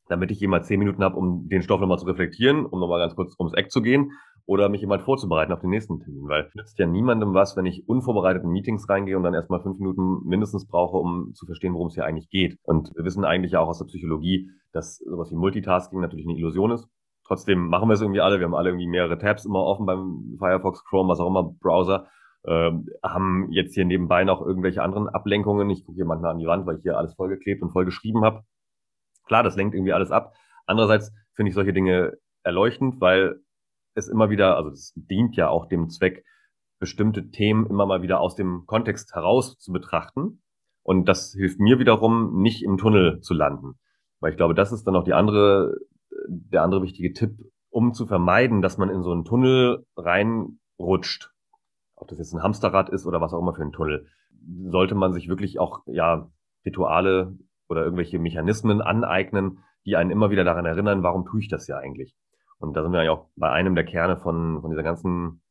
damit 0.09 0.31
ich 0.31 0.41
jemand 0.41 0.65
10 0.65 0.79
Minuten 0.79 1.03
habe, 1.03 1.17
um 1.17 1.49
den 1.49 1.63
Stoff 1.63 1.81
nochmal 1.81 1.99
zu 1.99 2.07
reflektieren, 2.07 2.67
um 2.67 2.81
nochmal 2.81 3.01
ganz 3.01 3.15
kurz 3.15 3.35
ums 3.39 3.55
Eck 3.55 3.71
zu 3.71 3.83
gehen 3.83 4.13
oder 4.47 4.69
mich 4.69 4.81
jemand 4.81 5.03
vorzubereiten 5.03 5.53
auf 5.53 5.61
den 5.61 5.71
nächsten 5.71 6.01
Termin, 6.01 6.29
weil 6.29 6.51
nützt 6.55 6.79
ja 6.79 6.87
niemandem 6.87 7.35
was, 7.35 7.57
wenn 7.57 7.67
ich 7.67 7.89
unvorbereitet 7.89 8.45
in 8.45 8.51
Meetings 8.51 8.89
reingehe 8.89 9.17
und 9.17 9.25
dann 9.25 9.35
erstmal 9.35 9.61
fünf 9.61 9.79
Minuten 9.79 10.27
mindestens 10.27 10.67
brauche, 10.67 10.97
um 10.97 11.35
zu 11.35 11.47
verstehen, 11.47 11.75
worum 11.75 11.89
es 11.89 11.95
hier 11.95 12.05
eigentlich 12.05 12.31
geht. 12.31 12.59
Und 12.63 12.93
wir 12.95 13.05
wissen 13.05 13.25
eigentlich 13.25 13.53
ja 13.53 13.61
auch 13.61 13.69
aus 13.69 13.79
der 13.79 13.87
Psychologie, 13.87 14.51
dass 14.73 14.99
sowas 14.99 15.31
wie 15.31 15.37
Multitasking 15.37 16.01
natürlich 16.01 16.27
eine 16.27 16.39
Illusion 16.39 16.71
ist. 16.71 16.89
Trotzdem 17.27 17.69
machen 17.69 17.89
wir 17.89 17.95
es 17.95 18.01
irgendwie 18.01 18.21
alle. 18.21 18.39
Wir 18.39 18.47
haben 18.47 18.55
alle 18.55 18.71
irgendwie 18.71 18.87
mehrere 18.87 19.19
Tabs 19.19 19.45
immer 19.45 19.63
offen 19.63 19.87
beim 19.87 20.37
Firefox, 20.39 20.85
Chrome, 20.85 21.09
was 21.09 21.21
auch 21.21 21.29
immer, 21.29 21.43
Browser. 21.43 22.09
Ähm, 22.47 22.89
haben 23.03 23.49
jetzt 23.51 23.75
hier 23.75 23.85
nebenbei 23.85 24.25
noch 24.25 24.41
irgendwelche 24.41 24.83
anderen 24.83 25.09
Ablenkungen. 25.09 25.69
Ich 25.71 25.85
gucke 25.85 25.97
hier 25.97 26.05
manchmal 26.05 26.33
an 26.33 26.39
die 26.39 26.47
Wand, 26.47 26.67
weil 26.67 26.77
ich 26.77 26.83
hier 26.83 26.97
alles 26.97 27.15
vollgeklebt 27.15 27.63
und 27.63 27.71
vollgeschrieben 27.71 28.25
habe. 28.25 28.43
Klar, 29.27 29.43
das 29.43 29.57
lenkt 29.57 29.75
irgendwie 29.75 29.93
alles 29.93 30.13
ab. 30.13 30.35
Andererseits 30.67 31.13
finde 31.35 31.49
ich 31.49 31.55
solche 31.55 31.73
Dinge 31.73 32.17
erleuchtend, 32.45 33.01
weil 33.01 33.41
es 33.95 34.09
immer 34.09 34.31
wieder, 34.31 34.57
also 34.57 34.71
es 34.71 34.93
dient 34.95 35.37
ja 35.37 35.49
auch 35.49 35.67
dem 35.67 35.89
Zweck, 35.89 36.25
bestimmte 36.79 37.31
Themen 37.31 37.67
immer 37.67 37.87
mal 37.87 38.03
wieder 38.03 38.21
aus 38.21 38.37
dem 38.37 38.65
Kontext 38.67 39.15
heraus 39.15 39.59
zu 39.59 39.73
betrachten. 39.73 40.43
Und 40.83 41.07
das 41.07 41.33
hilft 41.33 41.59
mir 41.59 41.79
wiederum, 41.79 42.41
nicht 42.41 42.63
im 42.63 42.77
Tunnel 42.77 43.21
zu 43.21 43.35
landen. 43.35 43.79
Weil 44.21 44.31
ich 44.31 44.37
glaube, 44.37 44.55
das 44.55 44.73
ist 44.73 44.85
dann 44.85 44.95
auch 44.95 45.05
die 45.05 45.15
andere, 45.15 45.75
der 46.29 46.63
andere 46.63 46.83
wichtige 46.83 47.13
Tipp, 47.13 47.39
um 47.71 47.93
zu 47.93 48.07
vermeiden, 48.07 48.63
dass 48.63 48.79
man 48.79 48.91
in 48.91 49.03
so 49.03 49.13
einen 49.13 49.25
Tunnel 49.25 49.85
reinrutscht. 49.97 51.31
Ob 51.95 52.09
das 52.09 52.19
jetzt 52.19 52.33
ein 52.33 52.43
Hamsterrad 52.43 52.89
ist 52.91 53.07
oder 53.07 53.21
was 53.21 53.33
auch 53.33 53.41
immer 53.41 53.55
für 53.55 53.63
ein 53.63 53.73
Tunnel, 53.73 54.07
sollte 54.65 54.95
man 54.95 55.13
sich 55.13 55.29
wirklich 55.29 55.59
auch, 55.59 55.81
ja, 55.87 56.31
Rituale 56.65 57.37
oder 57.69 57.85
irgendwelche 57.85 58.19
Mechanismen 58.19 58.81
aneignen, 58.81 59.59
die 59.85 59.97
einen 59.97 60.11
immer 60.11 60.31
wieder 60.31 60.45
daran 60.45 60.67
erinnern, 60.67 61.03
warum 61.03 61.25
tue 61.25 61.41
ich 61.41 61.49
das 61.49 61.67
ja 61.69 61.79
eigentlich? 61.79 62.15
Und 62.59 62.75
da 62.77 62.83
sind 62.83 62.93
wir 62.93 63.05
ja 63.05 63.13
auch 63.13 63.29
bei 63.37 63.51
einem 63.51 63.75
der 63.75 63.85
Kerne 63.85 64.17
von, 64.17 64.61
von 64.61 64.71
dieser 64.71 64.83
ganzen 64.83 65.43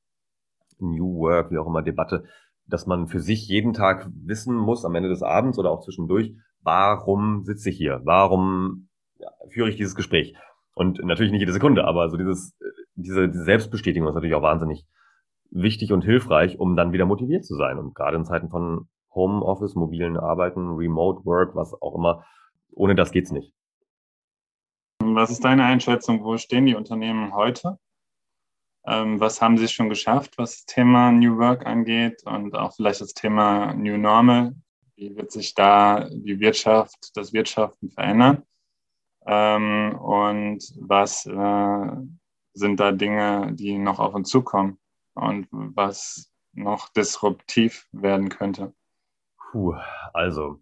New 0.80 1.20
Work, 1.20 1.52
wie 1.52 1.58
auch 1.58 1.68
immer, 1.68 1.82
Debatte, 1.82 2.26
dass 2.68 2.88
man 2.88 3.08
für 3.08 3.20
sich 3.20 3.48
jeden 3.48 3.74
Tag 3.74 4.10
wissen 4.14 4.56
muss, 4.56 4.86
am 4.86 4.96
Ende 4.96 5.10
des 5.10 5.24
Abends 5.24 5.60
oder 5.60 5.72
auch 5.72 5.82
zwischendurch, 5.82 6.36
warum 6.62 7.44
sitze 7.44 7.70
ich 7.70 7.78
hier? 7.78 8.02
Warum 8.04 8.90
ja, 9.18 9.30
führe 9.50 9.70
ich 9.70 9.78
dieses 9.78 9.96
Gespräch? 9.96 10.36
Und 10.76 11.04
natürlich 11.04 11.32
nicht 11.32 11.40
jede 11.40 11.54
Sekunde, 11.54 11.86
aber 11.86 12.10
so 12.10 12.18
dieses, 12.18 12.54
diese, 12.96 13.30
diese 13.30 13.44
Selbstbestätigung 13.44 14.08
ist 14.08 14.16
natürlich 14.16 14.36
auch 14.36 14.42
wahnsinnig 14.42 14.86
wichtig 15.50 15.94
und 15.94 16.04
hilfreich, 16.04 16.60
um 16.60 16.76
dann 16.76 16.92
wieder 16.92 17.06
motiviert 17.06 17.46
zu 17.46 17.56
sein. 17.56 17.80
Und 17.80 17.96
gerade 17.96 18.18
in 18.18 18.26
Zeiten 18.26 18.50
von 18.50 18.90
Homeoffice, 19.14 19.76
mobilen 19.76 20.18
Arbeiten, 20.18 20.76
Remote 20.76 21.26
Work, 21.26 21.56
was 21.56 21.74
auch 21.82 21.96
immer, 21.96 22.26
ohne 22.72 22.94
das 22.94 23.12
geht's 23.12 23.32
nicht. 23.32 23.54
Was 25.02 25.32
ist 25.32 25.46
deine 25.46 25.64
Einschätzung? 25.64 26.24
Wo 26.24 26.38
stehen 26.38 26.66
die 26.66 26.76
Unternehmen 26.76 27.34
heute? 27.34 27.80
Ähm, 28.86 29.20
was 29.20 29.42
haben 29.42 29.58
sie 29.58 29.70
schon 29.70 29.90
geschafft, 29.90 30.38
was 30.38 30.58
das 30.58 30.66
Thema 30.66 31.12
New 31.12 31.38
Work 31.38 31.66
angeht 31.66 32.24
und 32.26 32.56
auch 32.56 32.76
vielleicht 32.76 33.02
das 33.02 33.14
Thema 33.14 33.74
New 33.74 33.98
Normal? 33.98 34.56
Wie 34.98 35.16
wird 35.16 35.32
sich 35.32 35.54
da 35.54 36.10
die 36.10 36.40
Wirtschaft, 36.40 37.16
das 37.16 37.32
Wirtschaften 37.32 37.90
verändern? 37.92 38.44
Ähm, 39.28 39.96
und 39.96 40.60
was 40.80 41.26
äh, 41.26 41.92
sind 42.54 42.80
da 42.80 42.92
Dinge, 42.92 43.54
die 43.54 43.78
noch 43.78 44.00
auf 44.00 44.14
uns 44.14 44.30
zukommen 44.30 44.78
und 45.14 45.48
was 45.52 46.32
noch 46.54 46.90
disruptiv 46.90 47.88
werden 47.92 48.30
könnte? 48.30 48.74
Puh, 49.52 49.76
also 50.14 50.60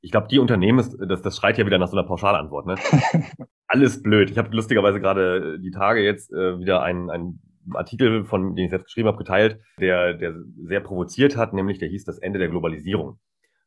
ich 0.00 0.10
glaube, 0.10 0.28
die 0.28 0.38
Unternehmen, 0.38 0.78
ist, 0.78 0.96
das, 1.00 1.22
das 1.22 1.36
schreit 1.36 1.58
ja 1.58 1.66
wieder 1.66 1.78
nach 1.78 1.88
so 1.88 1.96
einer 1.96 2.06
Pauschalantwort. 2.06 2.66
Ne? 2.66 2.76
Alles 3.66 4.02
blöd. 4.02 4.30
Ich 4.30 4.38
habe 4.38 4.54
lustigerweise 4.54 5.00
gerade 5.00 5.56
äh, 5.56 5.58
die 5.58 5.70
Tage 5.70 6.02
jetzt 6.02 6.32
äh, 6.32 6.58
wieder 6.58 6.82
einen, 6.82 7.10
einen 7.10 7.42
Artikel, 7.74 8.24
von 8.24 8.54
den 8.54 8.66
ich 8.66 8.70
selbst 8.70 8.86
geschrieben 8.86 9.08
habe, 9.08 9.18
geteilt, 9.18 9.60
der, 9.80 10.14
der 10.14 10.34
sehr 10.64 10.80
provoziert 10.80 11.36
hat, 11.36 11.52
nämlich 11.52 11.78
der 11.78 11.88
hieß 11.88 12.04
Das 12.04 12.18
Ende 12.18 12.38
der 12.38 12.48
Globalisierung. 12.48 13.18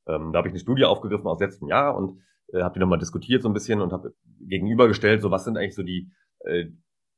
Ähm, 0.07 0.31
da 0.31 0.39
habe 0.39 0.47
ich 0.47 0.53
eine 0.53 0.59
Studie 0.59 0.85
aufgegriffen 0.85 1.27
aus 1.27 1.39
letztem 1.39 1.67
Jahr 1.67 1.95
und 1.95 2.19
äh, 2.53 2.61
habe 2.61 2.73
die 2.75 2.79
nochmal 2.79 2.99
diskutiert 2.99 3.41
so 3.41 3.49
ein 3.49 3.53
bisschen 3.53 3.81
und 3.81 3.91
habe 3.91 4.13
gegenübergestellt, 4.39 5.21
so 5.21 5.31
was 5.31 5.43
sind 5.43 5.57
eigentlich 5.57 5.75
so 5.75 5.83
die, 5.83 6.11
äh, 6.45 6.65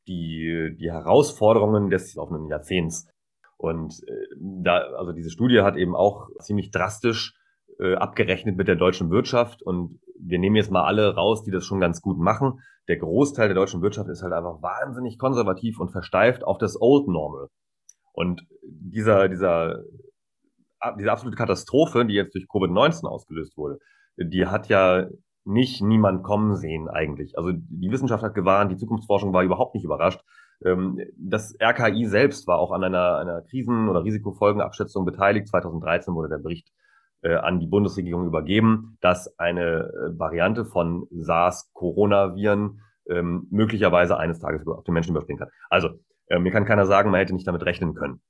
die, 0.07 0.75
die 0.79 0.91
Herausforderungen 0.91 1.89
des 1.89 2.15
laufenden 2.15 2.47
Jahrzehnts. 2.47 3.09
Und 3.57 3.93
äh, 4.07 4.35
da, 4.39 4.79
also 4.97 5.13
diese 5.13 5.29
Studie 5.29 5.61
hat 5.61 5.77
eben 5.77 5.95
auch 5.95 6.27
ziemlich 6.39 6.71
drastisch 6.71 7.33
äh, 7.79 7.95
abgerechnet 7.95 8.57
mit 8.57 8.67
der 8.67 8.75
deutschen 8.75 9.09
Wirtschaft. 9.09 9.61
Und 9.63 9.99
wir 10.19 10.39
nehmen 10.39 10.55
jetzt 10.55 10.71
mal 10.71 10.83
alle 10.83 11.15
raus, 11.15 11.43
die 11.43 11.51
das 11.51 11.65
schon 11.65 11.79
ganz 11.79 12.01
gut 12.01 12.17
machen. 12.17 12.59
Der 12.87 12.97
Großteil 12.97 13.47
der 13.47 13.55
deutschen 13.55 13.81
Wirtschaft 13.81 14.09
ist 14.09 14.21
halt 14.21 14.33
einfach 14.33 14.61
wahnsinnig 14.61 15.17
konservativ 15.17 15.79
und 15.79 15.91
versteift 15.91 16.43
auf 16.43 16.57
das 16.57 16.79
Old 16.79 17.07
Normal. 17.07 17.47
Und 18.11 18.41
dieser, 18.61 19.29
dieser, 19.29 19.83
diese 20.99 21.11
absolute 21.11 21.37
Katastrophe, 21.37 22.05
die 22.05 22.13
jetzt 22.13 22.35
durch 22.35 22.45
Covid-19 22.45 23.07
ausgelöst 23.07 23.57
wurde, 23.57 23.79
die 24.17 24.45
hat 24.45 24.67
ja 24.67 25.07
nicht 25.45 25.81
niemand 25.81 26.23
kommen 26.23 26.55
sehen 26.55 26.87
eigentlich. 26.89 27.37
Also 27.37 27.51
die 27.53 27.91
Wissenschaft 27.91 28.23
hat 28.23 28.33
gewarnt, 28.33 28.71
die 28.71 28.77
Zukunftsforschung 28.77 29.33
war 29.33 29.43
überhaupt 29.43 29.75
nicht 29.75 29.83
überrascht. 29.83 30.21
Ähm, 30.63 30.99
das 31.17 31.55
RKI 31.59 32.05
selbst 32.05 32.47
war 32.47 32.59
auch 32.59 32.71
an 32.71 32.83
einer, 32.83 33.17
einer 33.17 33.41
Krisen- 33.41 33.89
oder 33.89 34.03
Risikofolgenabschätzung 34.03 35.05
beteiligt. 35.05 35.47
2013 35.47 36.13
wurde 36.13 36.29
der 36.29 36.37
Bericht 36.37 36.71
äh, 37.21 37.35
an 37.35 37.59
die 37.59 37.67
Bundesregierung 37.67 38.25
übergeben, 38.25 38.97
dass 39.01 39.37
eine 39.39 39.91
äh, 39.91 40.19
Variante 40.19 40.65
von 40.65 41.07
SARS-Coronaviren 41.11 42.81
ähm, 43.09 43.47
möglicherweise 43.49 44.17
eines 44.17 44.39
Tages 44.39 44.65
auf 44.67 44.83
den 44.83 44.93
Menschen 44.93 45.11
überspringen 45.11 45.39
kann. 45.39 45.49
Also, 45.69 45.89
äh, 46.27 46.39
mir 46.39 46.51
kann 46.51 46.65
keiner 46.65 46.85
sagen, 46.85 47.11
man 47.11 47.19
hätte 47.19 47.33
nicht 47.33 47.47
damit 47.47 47.65
rechnen 47.65 47.95
können. 47.95 48.21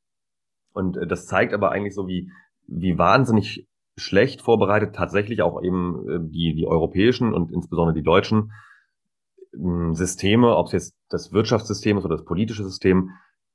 Und 0.73 0.97
das 1.08 1.28
zeigt 1.28 1.54
aber 1.54 1.71
eigentlich 1.71 1.93
so, 1.93 2.08
wie, 2.08 2.32
wie 2.65 2.97
wahnsinnig 2.97 3.67
schlecht 3.97 4.41
vorbereitet 4.41 4.95
tatsächlich 4.95 5.41
auch 5.41 5.62
eben 5.62 6.10
äh, 6.10 6.19
die, 6.21 6.56
die 6.56 6.67
europäischen 6.67 7.34
und 7.34 7.51
insbesondere 7.51 7.95
die 7.95 8.03
deutschen 8.03 8.51
äh, 9.53 9.93
Systeme, 9.93 10.56
ob 10.56 10.67
es 10.67 10.71
jetzt 10.73 10.97
das 11.10 11.32
Wirtschaftssystem 11.32 11.97
ist 11.97 12.06
oder 12.06 12.17
das 12.17 12.25
politische 12.25 12.63
System, 12.63 13.12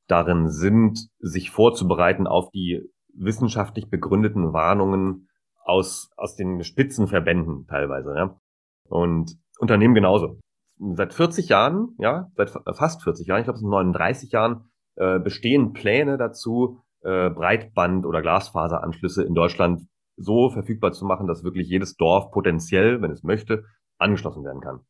darin 0.07 0.48
sind, 0.48 1.09
sich 1.18 1.51
vorzubereiten 1.51 2.27
auf 2.27 2.51
die 2.51 2.81
wissenschaftlich 3.14 3.90
begründeten 3.90 4.53
Warnungen 4.53 5.29
aus, 5.64 6.11
aus 6.16 6.35
den 6.35 6.64
Spitzenverbänden 6.64 7.66
teilweise. 7.66 8.14
Ja? 8.16 8.40
Und 8.88 9.37
Unternehmen 9.59 9.94
genauso. 9.94 10.40
Seit 10.79 11.12
40 11.12 11.48
Jahren, 11.48 11.94
ja, 11.98 12.31
seit 12.37 12.51
fast 12.51 13.03
40 13.03 13.27
Jahren, 13.27 13.40
ich 13.40 13.44
glaube 13.44 13.57
es 13.57 13.61
sind 13.61 13.70
39 13.70 14.31
Jahren, 14.33 14.70
äh, 14.94 15.18
bestehen 15.18 15.72
Pläne 15.72 16.16
dazu, 16.16 16.81
äh, 17.03 17.31
Breitband- 17.31 18.07
oder 18.07 18.22
Glasfaseranschlüsse 18.22 19.24
in 19.24 19.35
Deutschland 19.35 19.83
so 20.18 20.50
verfügbar 20.50 20.92
zu 20.92 21.04
machen, 21.04 21.26
dass 21.26 21.44
wirklich 21.44 21.68
jedes 21.68 21.96
Dorf 21.96 22.31
potenziell, 22.31 23.00
wenn 23.02 23.11
es 23.11 23.22
möchte, 23.22 23.64
angeschlossen 23.98 24.44
werden 24.44 24.61
kann. 24.61 24.81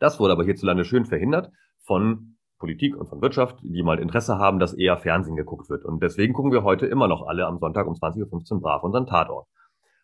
Das 0.00 0.18
wurde 0.18 0.32
aber 0.32 0.44
hierzulande 0.44 0.84
schön 0.84 1.04
verhindert 1.04 1.50
von 1.84 2.36
Politik 2.58 2.96
und 2.96 3.08
von 3.08 3.20
Wirtschaft, 3.20 3.58
die 3.62 3.82
mal 3.82 3.98
Interesse 3.98 4.38
haben, 4.38 4.58
dass 4.58 4.72
eher 4.72 4.96
Fernsehen 4.96 5.36
geguckt 5.36 5.68
wird. 5.68 5.84
Und 5.84 6.02
deswegen 6.02 6.32
gucken 6.32 6.52
wir 6.52 6.62
heute 6.62 6.86
immer 6.86 7.08
noch 7.08 7.26
alle 7.26 7.46
am 7.46 7.58
Sonntag 7.58 7.86
um 7.86 7.94
20.15 7.94 8.54
Uhr 8.54 8.60
brav 8.60 8.84
unseren 8.84 9.06
Tatort 9.06 9.46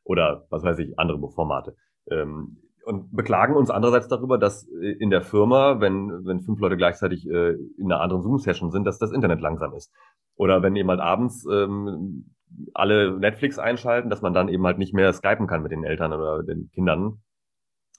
oder 0.04 0.46
was 0.50 0.64
weiß 0.64 0.78
ich, 0.80 0.98
andere 0.98 1.18
Formate. 1.30 1.76
Ähm, 2.10 2.58
und 2.84 3.14
beklagen 3.14 3.54
uns 3.54 3.70
andererseits 3.70 4.08
darüber, 4.08 4.38
dass 4.38 4.66
äh, 4.68 4.92
in 4.98 5.10
der 5.10 5.20
Firma, 5.20 5.80
wenn, 5.80 6.24
wenn 6.24 6.40
fünf 6.40 6.58
Leute 6.58 6.76
gleichzeitig 6.76 7.28
äh, 7.28 7.52
in 7.76 7.92
einer 7.92 8.00
anderen 8.00 8.22
Zoom-Session 8.22 8.70
sind, 8.70 8.84
dass 8.84 8.98
das 8.98 9.12
Internet 9.12 9.40
langsam 9.40 9.74
ist. 9.74 9.92
Oder 10.36 10.62
wenn 10.62 10.74
halt 10.88 11.00
abends 11.00 11.46
ähm, 11.52 12.34
alle 12.74 13.18
Netflix 13.18 13.58
einschalten, 13.58 14.10
dass 14.10 14.22
man 14.22 14.34
dann 14.34 14.48
eben 14.48 14.64
halt 14.66 14.78
nicht 14.78 14.94
mehr 14.94 15.12
skypen 15.12 15.46
kann 15.46 15.62
mit 15.62 15.72
den 15.72 15.84
Eltern 15.84 16.12
oder 16.12 16.42
den 16.42 16.70
Kindern. 16.70 17.22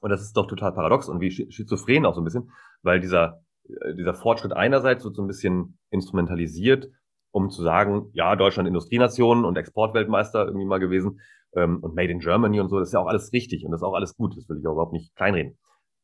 Und 0.02 0.10
das 0.10 0.22
ist 0.22 0.36
doch 0.38 0.48
total 0.48 0.74
paradox 0.74 1.10
und 1.10 1.20
wie 1.20 1.32
schizophren 1.32 2.06
auch 2.06 2.16
so 2.16 2.22
ein 2.22 2.26
bisschen, 2.26 2.52
weil 2.84 3.00
dieser, 3.00 3.42
äh, 3.68 3.96
dieser 3.96 4.14
Fortschritt 4.14 4.54
einerseits 4.54 5.04
wird 5.04 5.16
so 5.16 5.22
ein 5.22 5.28
bisschen 5.28 5.78
instrumentalisiert, 5.90 6.90
um 7.32 7.50
zu 7.50 7.62
sagen, 7.62 8.10
ja, 8.14 8.36
Deutschland 8.36 8.68
Industrienation 8.68 9.46
und 9.46 9.58
Exportweltmeister 9.58 10.46
irgendwie 10.46 10.66
mal 10.66 10.80
gewesen 10.80 11.20
ähm, 11.54 11.80
und 11.82 11.96
Made 11.96 12.12
in 12.12 12.20
Germany 12.20 12.60
und 12.60 12.70
so, 12.70 12.80
das 12.80 12.90
ist 12.90 12.94
ja 12.94 13.00
auch 13.00 13.08
alles 13.08 13.34
richtig 13.34 13.66
und 13.66 13.72
das 13.72 13.82
ist 13.82 13.86
auch 13.86 13.94
alles 13.94 14.16
gut, 14.16 14.38
das 14.38 14.48
will 14.48 14.58
ich 14.60 14.68
auch 14.68 14.74
überhaupt 14.74 14.94
nicht 14.94 15.16
kleinreden. 15.16 15.58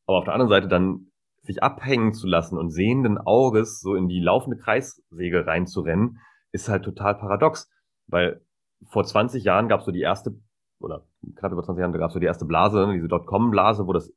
Aber 0.06 0.18
auf 0.18 0.24
der 0.24 0.34
anderen 0.34 0.50
Seite 0.50 0.68
dann 0.68 1.10
sich 1.42 1.62
abhängen 1.62 2.12
zu 2.12 2.26
lassen 2.26 2.58
und 2.58 2.70
sehenden 2.70 3.18
Auges 3.18 3.80
so 3.80 3.94
in 3.94 4.08
die 4.08 4.20
laufende 4.20 4.58
Kreissäge 4.58 5.46
reinzurennen, 5.46 6.18
ist 6.52 6.68
halt 6.68 6.84
total 6.84 7.16
paradox. 7.16 7.70
Weil 8.08 8.44
vor 8.84 9.04
20 9.04 9.44
Jahren 9.44 9.68
gab 9.68 9.80
es 9.80 9.86
so 9.86 9.92
die 9.92 10.00
erste, 10.00 10.38
oder 10.80 11.06
knapp 11.36 11.52
über 11.52 11.62
20 11.62 11.80
Jahren 11.80 11.92
gab 11.92 12.08
es 12.08 12.14
so 12.14 12.20
die 12.20 12.26
erste 12.26 12.44
Blase, 12.44 12.86
ne, 12.86 12.94
diese 12.94 13.08
Dotcom-Blase, 13.08 13.86
wo 13.86 13.92
das, 13.92 14.12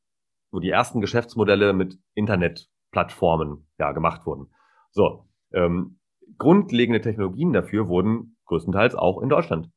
wo 0.51 0.59
die 0.59 0.69
ersten 0.69 1.01
Geschäftsmodelle 1.01 1.73
mit 1.73 1.97
Internetplattformen 2.13 3.67
ja 3.77 3.91
gemacht 3.91 4.25
wurden. 4.25 4.51
So, 4.91 5.27
ähm, 5.51 5.99
grundlegende 6.37 7.01
Technologien 7.01 7.53
dafür 7.53 7.87
wurden 7.87 8.37
größtenteils 8.45 8.95
auch 8.95 9.21
in 9.21 9.29
Deutschland 9.29 9.71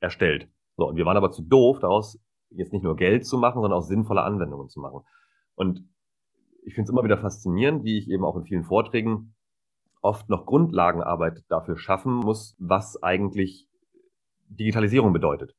erstellt. 0.00 0.48
So, 0.76 0.88
und 0.88 0.96
wir 0.96 1.04
waren 1.04 1.16
aber 1.16 1.30
zu 1.30 1.42
doof, 1.42 1.78
daraus 1.80 2.20
jetzt 2.50 2.72
nicht 2.72 2.82
nur 2.82 2.96
Geld 2.96 3.26
zu 3.26 3.38
machen, 3.38 3.60
sondern 3.60 3.78
auch 3.78 3.82
sinnvolle 3.82 4.22
Anwendungen 4.22 4.68
zu 4.68 4.80
machen. 4.80 5.02
Und 5.54 5.88
ich 6.64 6.74
finde 6.74 6.88
es 6.88 6.90
immer 6.90 7.04
wieder 7.04 7.18
faszinierend, 7.18 7.84
wie 7.84 7.98
ich 7.98 8.10
eben 8.10 8.24
auch 8.24 8.36
in 8.36 8.44
vielen 8.44 8.64
Vorträgen 8.64 9.34
oft 10.00 10.28
noch 10.28 10.46
Grundlagenarbeit 10.46 11.44
dafür 11.48 11.76
schaffen 11.76 12.14
muss, 12.14 12.56
was 12.58 13.02
eigentlich 13.02 13.68
Digitalisierung 14.48 15.12
bedeutet. 15.12 15.54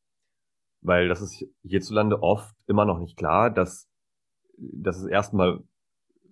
Weil 0.81 1.07
das 1.07 1.21
ist 1.21 1.45
hierzulande 1.63 2.21
oft 2.23 2.55
immer 2.67 2.85
noch 2.85 2.99
nicht 2.99 3.17
klar, 3.17 3.49
dass, 3.49 3.87
dass 4.57 4.97
es 4.97 5.07
erstmal 5.07 5.63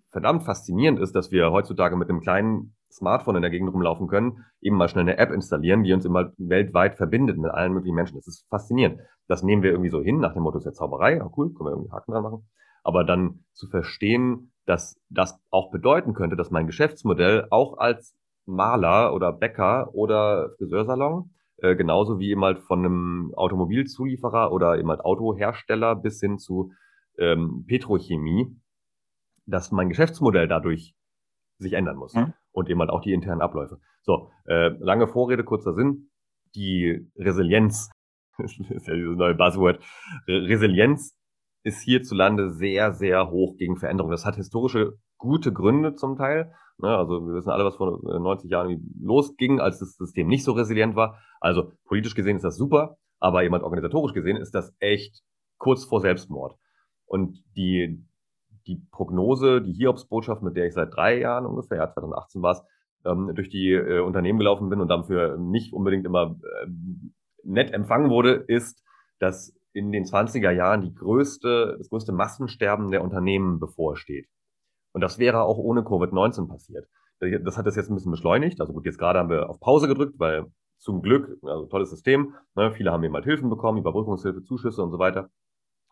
verdammt 0.09 0.43
faszinierend 0.43 0.99
ist, 0.99 1.15
dass 1.15 1.31
wir 1.31 1.51
heutzutage 1.51 1.95
mit 1.95 2.09
einem 2.09 2.21
kleinen 2.21 2.75
Smartphone 2.91 3.35
in 3.35 3.41
der 3.43 3.51
Gegend 3.51 3.71
rumlaufen 3.71 4.07
können, 4.07 4.45
eben 4.61 4.75
mal 4.75 4.89
schnell 4.89 5.03
eine 5.03 5.17
App 5.17 5.31
installieren, 5.31 5.83
die 5.83 5.93
uns 5.93 6.05
immer 6.05 6.31
weltweit 6.37 6.95
verbindet 6.95 7.37
mit 7.37 7.51
allen 7.51 7.73
möglichen 7.73 7.95
Menschen. 7.95 8.17
Das 8.17 8.27
ist 8.27 8.47
faszinierend. 8.49 8.99
Das 9.27 9.43
nehmen 9.43 9.61
wir 9.61 9.71
irgendwie 9.71 9.91
so 9.91 10.01
hin, 10.01 10.19
nach 10.19 10.33
dem 10.33 10.41
Motto, 10.41 10.57
ist 10.57 10.65
ja 10.65 10.73
Zauberei, 10.73 11.17
ja 11.17 11.31
cool, 11.37 11.53
können 11.53 11.67
wir 11.67 11.71
irgendwie 11.71 11.91
Haken 11.91 12.11
dran 12.11 12.23
machen. 12.23 12.49
Aber 12.89 13.03
dann 13.03 13.45
zu 13.53 13.67
verstehen, 13.67 14.51
dass 14.65 14.99
das 15.09 15.39
auch 15.51 15.69
bedeuten 15.69 16.15
könnte, 16.15 16.35
dass 16.35 16.49
mein 16.49 16.65
Geschäftsmodell 16.65 17.45
auch 17.51 17.77
als 17.77 18.17
Maler 18.47 19.13
oder 19.13 19.31
Bäcker 19.31 19.93
oder 19.93 20.49
Friseursalon, 20.57 21.29
äh, 21.57 21.75
genauso 21.75 22.17
wie 22.17 22.31
eben 22.31 22.43
halt 22.43 22.57
von 22.57 22.79
einem 22.79 23.31
Automobilzulieferer 23.35 24.51
oder 24.51 24.79
eben 24.79 24.89
halt 24.89 25.01
Autohersteller 25.01 25.95
bis 25.97 26.19
hin 26.19 26.39
zu 26.39 26.71
ähm, 27.19 27.63
Petrochemie, 27.67 28.59
dass 29.45 29.71
mein 29.71 29.89
Geschäftsmodell 29.89 30.47
dadurch 30.47 30.95
sich 31.59 31.73
ändern 31.73 31.97
muss 31.97 32.15
mhm. 32.15 32.33
und 32.51 32.71
eben 32.71 32.79
halt 32.79 32.89
auch 32.89 33.01
die 33.01 33.13
internen 33.13 33.41
Abläufe. 33.41 33.79
So, 34.01 34.31
äh, 34.45 34.69
lange 34.79 35.07
Vorrede, 35.07 35.43
kurzer 35.43 35.75
Sinn. 35.75 36.09
Die 36.55 37.07
Resilienz, 37.15 37.91
das 38.39 38.57
ist 38.57 38.87
ja 38.87 38.95
dieses 38.95 39.15
neue 39.15 39.35
Buzzword, 39.35 39.79
Resilienz 40.27 41.18
ist 41.69 41.81
hierzulande 41.81 42.51
sehr, 42.51 42.93
sehr 42.93 43.29
hoch 43.29 43.55
gegen 43.57 43.77
Veränderungen. 43.77 44.11
Das 44.11 44.25
hat 44.25 44.35
historische 44.35 44.93
gute 45.17 45.53
Gründe 45.53 45.95
zum 45.95 46.17
Teil. 46.17 46.51
Ne? 46.79 46.89
Also 46.89 47.25
wir 47.27 47.35
wissen 47.35 47.51
alle, 47.51 47.65
was 47.65 47.75
vor 47.75 47.99
90 48.03 48.49
Jahren 48.49 48.93
losging, 48.99 49.59
als 49.59 49.79
das 49.79 49.95
System 49.95 50.27
nicht 50.27 50.43
so 50.43 50.53
resilient 50.53 50.95
war. 50.95 51.19
Also 51.39 51.71
politisch 51.85 52.15
gesehen 52.15 52.35
ist 52.35 52.45
das 52.45 52.57
super, 52.57 52.97
aber 53.19 53.43
jemand 53.43 53.63
organisatorisch 53.63 54.13
gesehen 54.13 54.37
ist 54.37 54.55
das 54.55 54.73
echt 54.79 55.21
kurz 55.57 55.85
vor 55.85 56.01
Selbstmord. 56.01 56.55
Und 57.05 57.43
die, 57.55 58.03
die 58.67 58.81
Prognose, 58.91 59.61
die 59.61 59.73
Hiobsbotschaft, 59.73 60.41
mit 60.41 60.55
der 60.55 60.65
ich 60.65 60.73
seit 60.73 60.93
drei 60.93 61.19
Jahren 61.19 61.45
ungefähr, 61.45 61.77
ja, 61.77 61.91
2018 61.91 62.41
war 62.41 62.51
es, 62.51 62.63
ähm, 63.05 63.31
durch 63.35 63.49
die 63.49 63.71
äh, 63.73 63.99
Unternehmen 63.99 64.39
gelaufen 64.39 64.69
bin 64.69 64.81
und 64.81 64.87
dafür 64.87 65.37
nicht 65.37 65.73
unbedingt 65.73 66.05
immer 66.05 66.35
äh, 66.41 66.67
nett 67.43 67.71
empfangen 67.71 68.09
wurde, 68.09 68.33
ist, 68.33 68.83
dass 69.19 69.58
in 69.73 69.91
den 69.91 70.05
20er 70.05 70.51
Jahren 70.51 70.81
die 70.81 70.93
größte, 70.93 71.75
das 71.77 71.89
größte 71.89 72.11
Massensterben 72.11 72.91
der 72.91 73.03
Unternehmen 73.03 73.59
bevorsteht. 73.59 74.27
Und 74.93 75.01
das 75.01 75.19
wäre 75.19 75.43
auch 75.43 75.57
ohne 75.57 75.81
Covid-19 75.81 76.47
passiert. 76.47 76.87
Das 77.19 77.57
hat 77.57 77.67
das 77.67 77.75
jetzt 77.75 77.89
ein 77.89 77.95
bisschen 77.95 78.11
beschleunigt. 78.11 78.59
Also 78.61 78.73
gut, 78.73 78.85
jetzt 78.85 78.97
gerade 78.97 79.19
haben 79.19 79.29
wir 79.29 79.49
auf 79.49 79.59
Pause 79.59 79.87
gedrückt, 79.87 80.15
weil 80.17 80.45
zum 80.77 81.01
Glück, 81.01 81.37
also 81.43 81.65
tolles 81.65 81.89
System, 81.89 82.33
ne, 82.55 82.71
viele 82.71 82.91
haben 82.91 83.03
eben 83.03 83.13
halt 83.13 83.25
Hilfen 83.25 83.49
bekommen, 83.49 83.77
Überbrückungshilfe, 83.77 84.43
Zuschüsse 84.43 84.81
und 84.81 84.91
so 84.91 84.99
weiter 84.99 85.29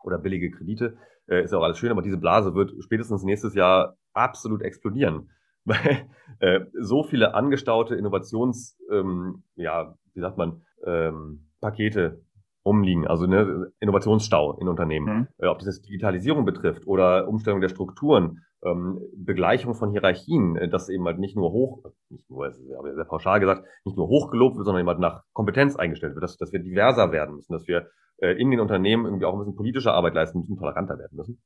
oder 0.02 0.18
billige 0.18 0.50
Kredite. 0.50 0.96
Äh, 1.26 1.44
ist 1.44 1.52
auch 1.52 1.62
alles 1.62 1.78
schön, 1.78 1.90
aber 1.90 2.02
diese 2.02 2.16
Blase 2.16 2.54
wird 2.54 2.72
spätestens 2.80 3.22
nächstes 3.22 3.54
Jahr 3.54 3.96
absolut 4.14 4.62
explodieren. 4.62 5.30
Weil 5.68 6.08
äh, 6.40 6.60
so 6.80 7.02
viele 7.02 7.34
angestaute 7.34 7.94
Innovations, 7.94 8.78
ähm, 8.90 9.42
ja, 9.54 9.94
wie 10.14 10.20
sagt 10.20 10.38
man, 10.38 10.62
ähm, 10.86 11.50
Pakete 11.60 12.24
rumliegen, 12.64 13.06
also 13.06 13.26
ne, 13.26 13.72
Innovationsstau 13.80 14.58
in 14.60 14.68
Unternehmen. 14.68 15.06
Mhm. 15.06 15.28
Äh, 15.38 15.46
ob 15.46 15.58
das 15.58 15.66
jetzt 15.66 15.88
Digitalisierung 15.88 16.44
betrifft 16.44 16.86
oder 16.86 17.28
Umstellung 17.28 17.60
der 17.60 17.68
Strukturen, 17.68 18.44
ähm, 18.64 19.00
Begleichung 19.16 19.74
von 19.74 19.90
Hierarchien, 19.90 20.56
äh, 20.56 20.68
dass 20.68 20.88
eben 20.88 21.04
halt 21.06 21.18
nicht 21.18 21.36
nur 21.36 21.52
hoch, 21.52 21.84
nicht 22.08 22.28
nur, 22.30 22.46
aber 22.78 22.94
sehr 22.94 23.04
pauschal 23.04 23.40
gesagt, 23.40 23.64
nicht 23.84 23.96
nur 23.96 24.08
hochgelobt 24.08 24.56
wird, 24.56 24.64
sondern 24.64 24.80
eben 24.80 24.88
halt 24.88 24.98
nach 24.98 25.22
Kompetenz 25.32 25.76
eingestellt 25.76 26.14
wird, 26.14 26.22
dass, 26.22 26.36
dass 26.36 26.52
wir 26.52 26.60
diverser 26.60 27.12
werden 27.12 27.36
müssen, 27.36 27.52
dass 27.52 27.68
wir 27.68 27.88
äh, 28.18 28.32
in 28.32 28.50
den 28.50 28.60
Unternehmen 28.60 29.04
irgendwie 29.04 29.24
auch 29.24 29.34
ein 29.34 29.38
bisschen 29.38 29.56
politische 29.56 29.92
Arbeit 29.92 30.14
leisten 30.14 30.40
müssen, 30.40 30.56
toleranter 30.56 30.98
werden 30.98 31.16
müssen. 31.16 31.40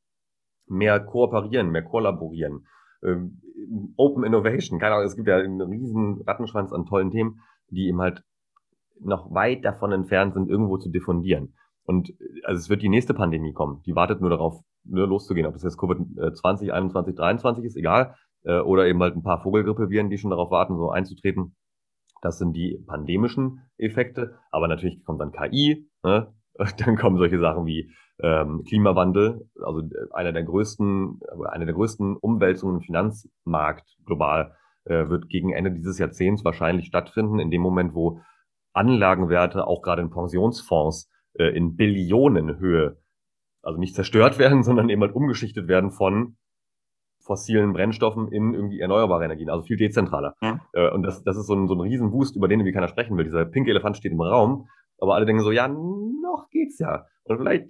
Mehr 0.66 1.00
kooperieren, 1.00 1.70
mehr 1.70 1.82
kollaborieren, 1.82 2.66
ähm, 3.02 3.42
Open 3.96 4.24
Innovation, 4.24 4.78
keine 4.78 4.94
Ahnung, 4.94 5.06
es 5.06 5.16
gibt 5.16 5.28
ja 5.28 5.36
einen 5.36 5.60
riesen 5.60 6.22
Rattenschwanz 6.26 6.72
an 6.72 6.86
tollen 6.86 7.10
Themen, 7.10 7.40
die 7.68 7.88
eben 7.88 8.00
halt 8.00 8.22
noch 9.04 9.32
weit 9.34 9.64
davon 9.64 9.92
entfernt 9.92 10.34
sind, 10.34 10.48
irgendwo 10.48 10.78
zu 10.78 10.90
diffundieren. 10.90 11.54
Und 11.84 12.12
also 12.44 12.58
es 12.58 12.70
wird 12.70 12.82
die 12.82 12.88
nächste 12.88 13.14
Pandemie 13.14 13.52
kommen. 13.52 13.82
Die 13.86 13.94
wartet 13.94 14.20
nur 14.20 14.30
darauf, 14.30 14.62
nur 14.84 15.06
loszugehen. 15.06 15.46
Ob 15.46 15.54
das 15.54 15.62
jetzt 15.62 15.78
Covid-20, 15.78 16.70
21, 16.70 17.14
23 17.14 17.64
ist, 17.64 17.76
egal. 17.76 18.14
Äh, 18.44 18.60
oder 18.60 18.86
eben 18.86 19.00
halt 19.02 19.16
ein 19.16 19.22
paar 19.22 19.42
Vogelgrippeviren, 19.42 20.10
die 20.10 20.18
schon 20.18 20.30
darauf 20.30 20.50
warten, 20.50 20.76
so 20.76 20.90
einzutreten. 20.90 21.56
Das 22.20 22.38
sind 22.38 22.54
die 22.54 22.78
pandemischen 22.86 23.62
Effekte. 23.78 24.38
Aber 24.50 24.68
natürlich 24.68 25.04
kommt 25.04 25.20
dann 25.20 25.32
KI. 25.32 25.88
Ne? 26.04 26.32
Dann 26.78 26.96
kommen 26.96 27.16
solche 27.16 27.40
Sachen 27.40 27.64
wie 27.66 27.90
ähm, 28.22 28.62
Klimawandel, 28.64 29.48
also 29.64 29.80
äh, 29.80 30.12
einer 30.12 30.32
der 30.32 30.44
größten, 30.44 31.20
eine 31.44 31.64
der 31.64 31.74
größten 31.74 32.16
Umwälzungen 32.16 32.76
im 32.76 32.82
Finanzmarkt 32.82 33.96
global 34.04 34.54
äh, 34.84 35.08
wird 35.08 35.28
gegen 35.28 35.52
Ende 35.52 35.72
dieses 35.72 35.98
Jahrzehnts 35.98 36.44
wahrscheinlich 36.44 36.86
stattfinden, 36.86 37.38
in 37.38 37.50
dem 37.50 37.62
Moment, 37.62 37.94
wo 37.94 38.20
Anlagenwerte 38.72 39.66
auch 39.66 39.82
gerade 39.82 40.02
in 40.02 40.10
Pensionsfonds 40.10 41.10
äh, 41.34 41.56
in 41.56 41.76
Billionenhöhe, 41.76 42.98
also 43.62 43.78
nicht 43.78 43.94
zerstört 43.94 44.38
werden, 44.38 44.62
sondern 44.62 44.88
eben 44.88 45.02
halt 45.02 45.14
umgeschichtet 45.14 45.68
werden 45.68 45.90
von 45.90 46.36
fossilen 47.20 47.72
Brennstoffen 47.72 48.32
in 48.32 48.52
irgendwie 48.52 48.80
erneuerbare 48.80 49.24
Energien, 49.24 49.48
also 49.48 49.62
viel 49.62 49.76
dezentraler. 49.76 50.34
Ja. 50.42 50.60
Äh, 50.72 50.90
und 50.90 51.02
das, 51.04 51.22
das 51.22 51.36
ist 51.36 51.46
so 51.46 51.54
ein, 51.54 51.68
so 51.68 51.74
ein 51.74 51.80
Riesenboost, 51.80 52.36
über 52.36 52.48
den 52.48 52.60
irgendwie 52.60 52.72
keiner 52.72 52.88
sprechen 52.88 53.16
will. 53.16 53.24
Dieser 53.24 53.44
pinke 53.44 53.70
Elefant 53.70 53.96
steht 53.96 54.12
im 54.12 54.20
Raum, 54.20 54.66
aber 54.98 55.14
alle 55.14 55.26
denken 55.26 55.42
so, 55.42 55.52
ja, 55.52 55.68
noch 55.68 56.48
geht's 56.50 56.78
ja. 56.78 57.06
Und 57.24 57.38
vielleicht 57.38 57.68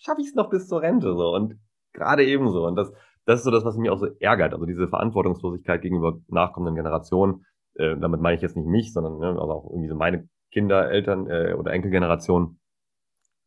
schaffe 0.00 0.22
ich 0.22 0.28
es 0.28 0.34
noch 0.34 0.50
bis 0.50 0.66
zur 0.66 0.82
Rente 0.82 1.14
so. 1.14 1.34
Und 1.34 1.58
gerade 1.92 2.24
ebenso. 2.24 2.66
Und 2.66 2.76
das, 2.76 2.92
das 3.26 3.40
ist 3.40 3.44
so 3.44 3.50
das, 3.50 3.64
was 3.64 3.76
mich 3.76 3.90
auch 3.90 3.98
so 3.98 4.08
ärgert. 4.18 4.54
Also 4.54 4.66
diese 4.66 4.88
Verantwortungslosigkeit 4.88 5.82
gegenüber 5.82 6.18
nachkommenden 6.28 6.74
Generationen. 6.74 7.44
Äh, 7.74 7.96
damit 7.96 8.20
meine 8.20 8.36
ich 8.36 8.42
jetzt 8.42 8.56
nicht 8.56 8.66
mich, 8.66 8.92
sondern 8.92 9.18
ne, 9.18 9.28
also 9.28 9.52
auch 9.52 9.70
irgendwie 9.70 9.88
so 9.88 9.94
meine 9.94 10.28
Kinder, 10.50 10.90
Eltern 10.90 11.28
äh, 11.28 11.54
oder 11.54 11.72
Enkelgeneration 11.72 12.60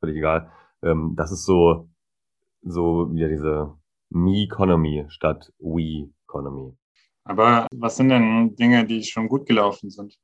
völlig 0.03 0.17
egal. 0.17 0.51
Ähm, 0.81 1.13
das 1.15 1.31
ist 1.31 1.45
so, 1.45 1.89
so 2.61 3.13
wieder 3.13 3.29
diese 3.29 3.73
Me-Economy 4.09 5.05
statt 5.07 5.51
We-Economy. 5.59 6.77
Aber 7.23 7.67
was 7.73 7.95
sind 7.95 8.09
denn 8.09 8.55
Dinge, 8.55 8.85
die 8.85 9.01
schon 9.03 9.29
gut 9.29 9.45
gelaufen 9.45 9.89
sind? 9.89 10.17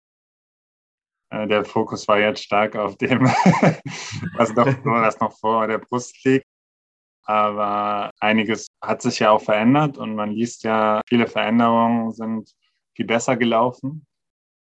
Äh, 1.29 1.47
der 1.47 1.63
Fokus 1.63 2.07
war 2.09 2.19
jetzt 2.19 2.43
stark 2.43 2.75
auf 2.75 2.97
dem, 2.97 3.21
was, 4.35 4.53
noch, 4.53 4.67
was 4.83 5.19
noch 5.21 5.31
vor 5.39 5.67
der 5.67 5.77
Brust 5.77 6.23
liegt. 6.25 6.45
Aber 7.23 8.11
einiges 8.19 8.67
hat 8.81 9.01
sich 9.01 9.19
ja 9.19 9.31
auch 9.31 9.41
verändert 9.41 9.97
und 9.97 10.15
man 10.15 10.31
liest 10.31 10.63
ja, 10.63 10.99
viele 11.07 11.27
Veränderungen 11.27 12.11
sind 12.11 12.51
viel 12.99 13.05
besser 13.05 13.37
gelaufen 13.37 14.05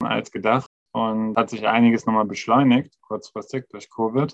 als 0.03 0.31
gedacht 0.31 0.69
und 0.91 1.37
hat 1.37 1.49
sich 1.49 1.65
einiges 1.65 2.05
nochmal 2.05 2.25
beschleunigt, 2.25 2.99
kurzfristig 3.01 3.69
durch 3.69 3.89
Covid. 3.89 4.33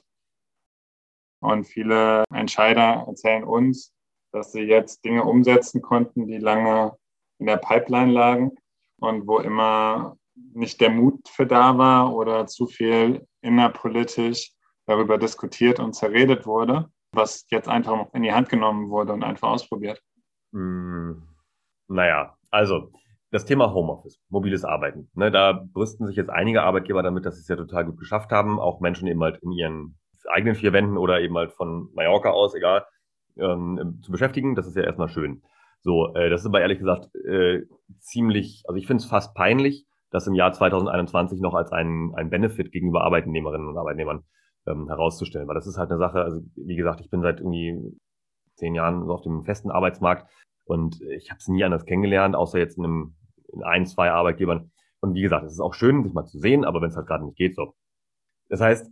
Und 1.42 1.66
viele 1.66 2.24
Entscheider 2.34 3.06
erzählen 3.08 3.44
uns, 3.44 3.94
dass 4.32 4.52
sie 4.52 4.62
jetzt 4.62 5.06
Dinge 5.06 5.24
umsetzen 5.24 5.84
konnten, 5.84 6.26
die 6.26 6.40
lange 6.40 6.98
in 7.38 7.46
der 7.46 7.58
Pipeline 7.58 8.12
lagen 8.12 8.56
und 9.00 9.28
wo 9.28 9.38
immer 9.38 10.18
nicht 10.34 10.82
der 10.82 10.90
Mut 10.90 11.28
für 11.28 11.46
da 11.46 11.78
war 11.78 12.16
oder 12.16 12.48
zu 12.48 12.66
viel 12.66 13.28
innerpolitisch 13.42 14.54
darüber 14.88 15.20
diskutiert 15.20 15.80
und 15.80 15.94
zerredet 15.94 16.48
wurde, 16.48 16.90
was 17.12 17.46
jetzt 17.52 17.68
einfach 17.68 18.12
in 18.14 18.24
die 18.24 18.34
Hand 18.34 18.50
genommen 18.50 18.90
wurde 18.90 19.14
und 19.14 19.24
einfach 19.24 19.50
ausprobiert. 19.50 20.02
Hm, 20.52 21.22
naja, 21.88 22.36
also 22.50 22.92
das 23.34 23.46
Thema 23.46 23.74
Homeoffice, 23.74 24.22
mobiles 24.30 24.64
Arbeiten. 24.64 25.10
Ne, 25.16 25.32
da 25.32 25.66
brüsten 25.74 26.06
sich 26.06 26.16
jetzt 26.16 26.30
einige 26.30 26.62
Arbeitgeber 26.62 27.02
damit, 27.02 27.26
dass 27.26 27.36
sie 27.36 27.42
es 27.42 27.48
ja 27.48 27.56
total 27.56 27.86
gut 27.86 27.98
geschafft 27.98 28.32
haben, 28.32 28.60
auch 28.60 28.80
Menschen 28.80 29.08
eben 29.08 29.24
halt 29.24 29.42
in 29.42 29.52
ihren 29.52 29.98
eigenen 30.30 30.56
vier 30.56 30.72
Wänden 30.72 30.98
oder 30.98 31.20
eben 31.20 31.36
halt 31.36 31.52
von 31.52 31.90
Mallorca 31.96 32.30
aus, 32.30 32.54
egal, 32.54 32.86
ähm, 33.38 34.00
zu 34.04 34.12
beschäftigen. 34.12 34.54
Das 34.54 34.68
ist 34.68 34.76
ja 34.76 34.84
erstmal 34.84 35.10
schön. 35.10 35.42
So, 35.82 36.14
äh, 36.14 36.30
das 36.30 36.42
ist 36.42 36.48
aber 36.48 36.62
ehrlich 36.62 36.78
gesagt 36.78 37.10
äh, 37.26 37.64
ziemlich, 38.00 38.64
also 38.68 38.78
ich 38.78 38.86
finde 38.86 39.02
es 39.02 39.10
fast 39.10 39.34
peinlich, 39.34 39.88
das 40.12 40.28
im 40.28 40.36
Jahr 40.36 40.54
2021 40.54 41.42
noch 41.42 41.56
als 41.56 41.72
ein, 41.72 42.12
ein 42.16 42.30
Benefit 42.30 42.72
gegenüber 42.72 43.04
Arbeitnehmerinnen 43.04 43.68
und 43.68 43.78
Arbeitnehmern 43.80 44.22
ähm, 44.68 44.88
herauszustellen. 44.88 45.48
Weil 45.48 45.56
das 45.56 45.66
ist 45.66 45.80
halt 45.80 45.90
eine 45.90 45.98
Sache, 45.98 46.22
also 46.22 46.40
wie 46.56 46.76
gesagt, 46.76 47.02
ich 47.02 47.10
bin 47.10 47.24
seit 47.24 47.40
irgendwie 47.40 47.98
zehn 48.58 48.76
Jahren 48.76 49.08
so 49.08 49.12
auf 49.12 49.24
dem 49.24 49.44
festen 49.44 49.72
Arbeitsmarkt 49.72 50.30
und 50.66 51.02
ich 51.02 51.32
habe 51.32 51.40
es 51.40 51.48
nie 51.48 51.64
anders 51.64 51.86
kennengelernt, 51.86 52.36
außer 52.36 52.60
jetzt 52.60 52.78
in, 52.78 52.86
einem, 52.86 53.16
in 53.54 53.64
ein, 53.64 53.86
zwei 53.86 54.12
Arbeitgebern. 54.12 54.72
Und 55.00 55.16
wie 55.16 55.22
gesagt, 55.22 55.46
es 55.46 55.54
ist 55.54 55.60
auch 55.60 55.74
schön, 55.74 56.04
sich 56.04 56.14
mal 56.14 56.26
zu 56.26 56.40
sehen, 56.40 56.66
aber 56.66 56.82
wenn 56.82 56.90
es 56.90 56.96
halt 56.96 57.08
gerade 57.08 57.26
nicht 57.26 57.38
geht, 57.38 57.56
so. 57.56 57.76
Das 58.50 58.62
heißt, 58.62 58.90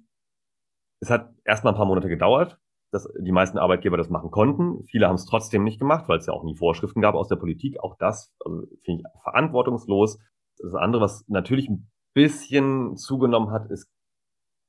es 0.99 1.09
hat 1.09 1.33
erstmal 1.45 1.73
ein 1.73 1.77
paar 1.77 1.85
Monate 1.85 2.09
gedauert, 2.09 2.59
dass 2.91 3.07
die 3.17 3.31
meisten 3.31 3.57
Arbeitgeber 3.57 3.97
das 3.97 4.09
machen 4.09 4.31
konnten. 4.31 4.83
Viele 4.85 5.07
haben 5.07 5.15
es 5.15 5.25
trotzdem 5.25 5.63
nicht 5.63 5.79
gemacht, 5.79 6.07
weil 6.07 6.19
es 6.19 6.25
ja 6.25 6.33
auch 6.33 6.43
nie 6.43 6.55
Vorschriften 6.55 7.01
gab 7.01 7.15
aus 7.15 7.27
der 7.27 7.37
Politik. 7.37 7.79
Auch 7.79 7.97
das 7.97 8.33
also, 8.45 8.67
finde 8.83 9.03
ich 9.03 9.21
verantwortungslos. 9.23 10.19
Das 10.57 10.73
andere, 10.75 11.01
was 11.01 11.25
natürlich 11.27 11.69
ein 11.69 11.89
bisschen 12.13 12.97
zugenommen 12.97 13.51
hat, 13.51 13.71
ist, 13.71 13.89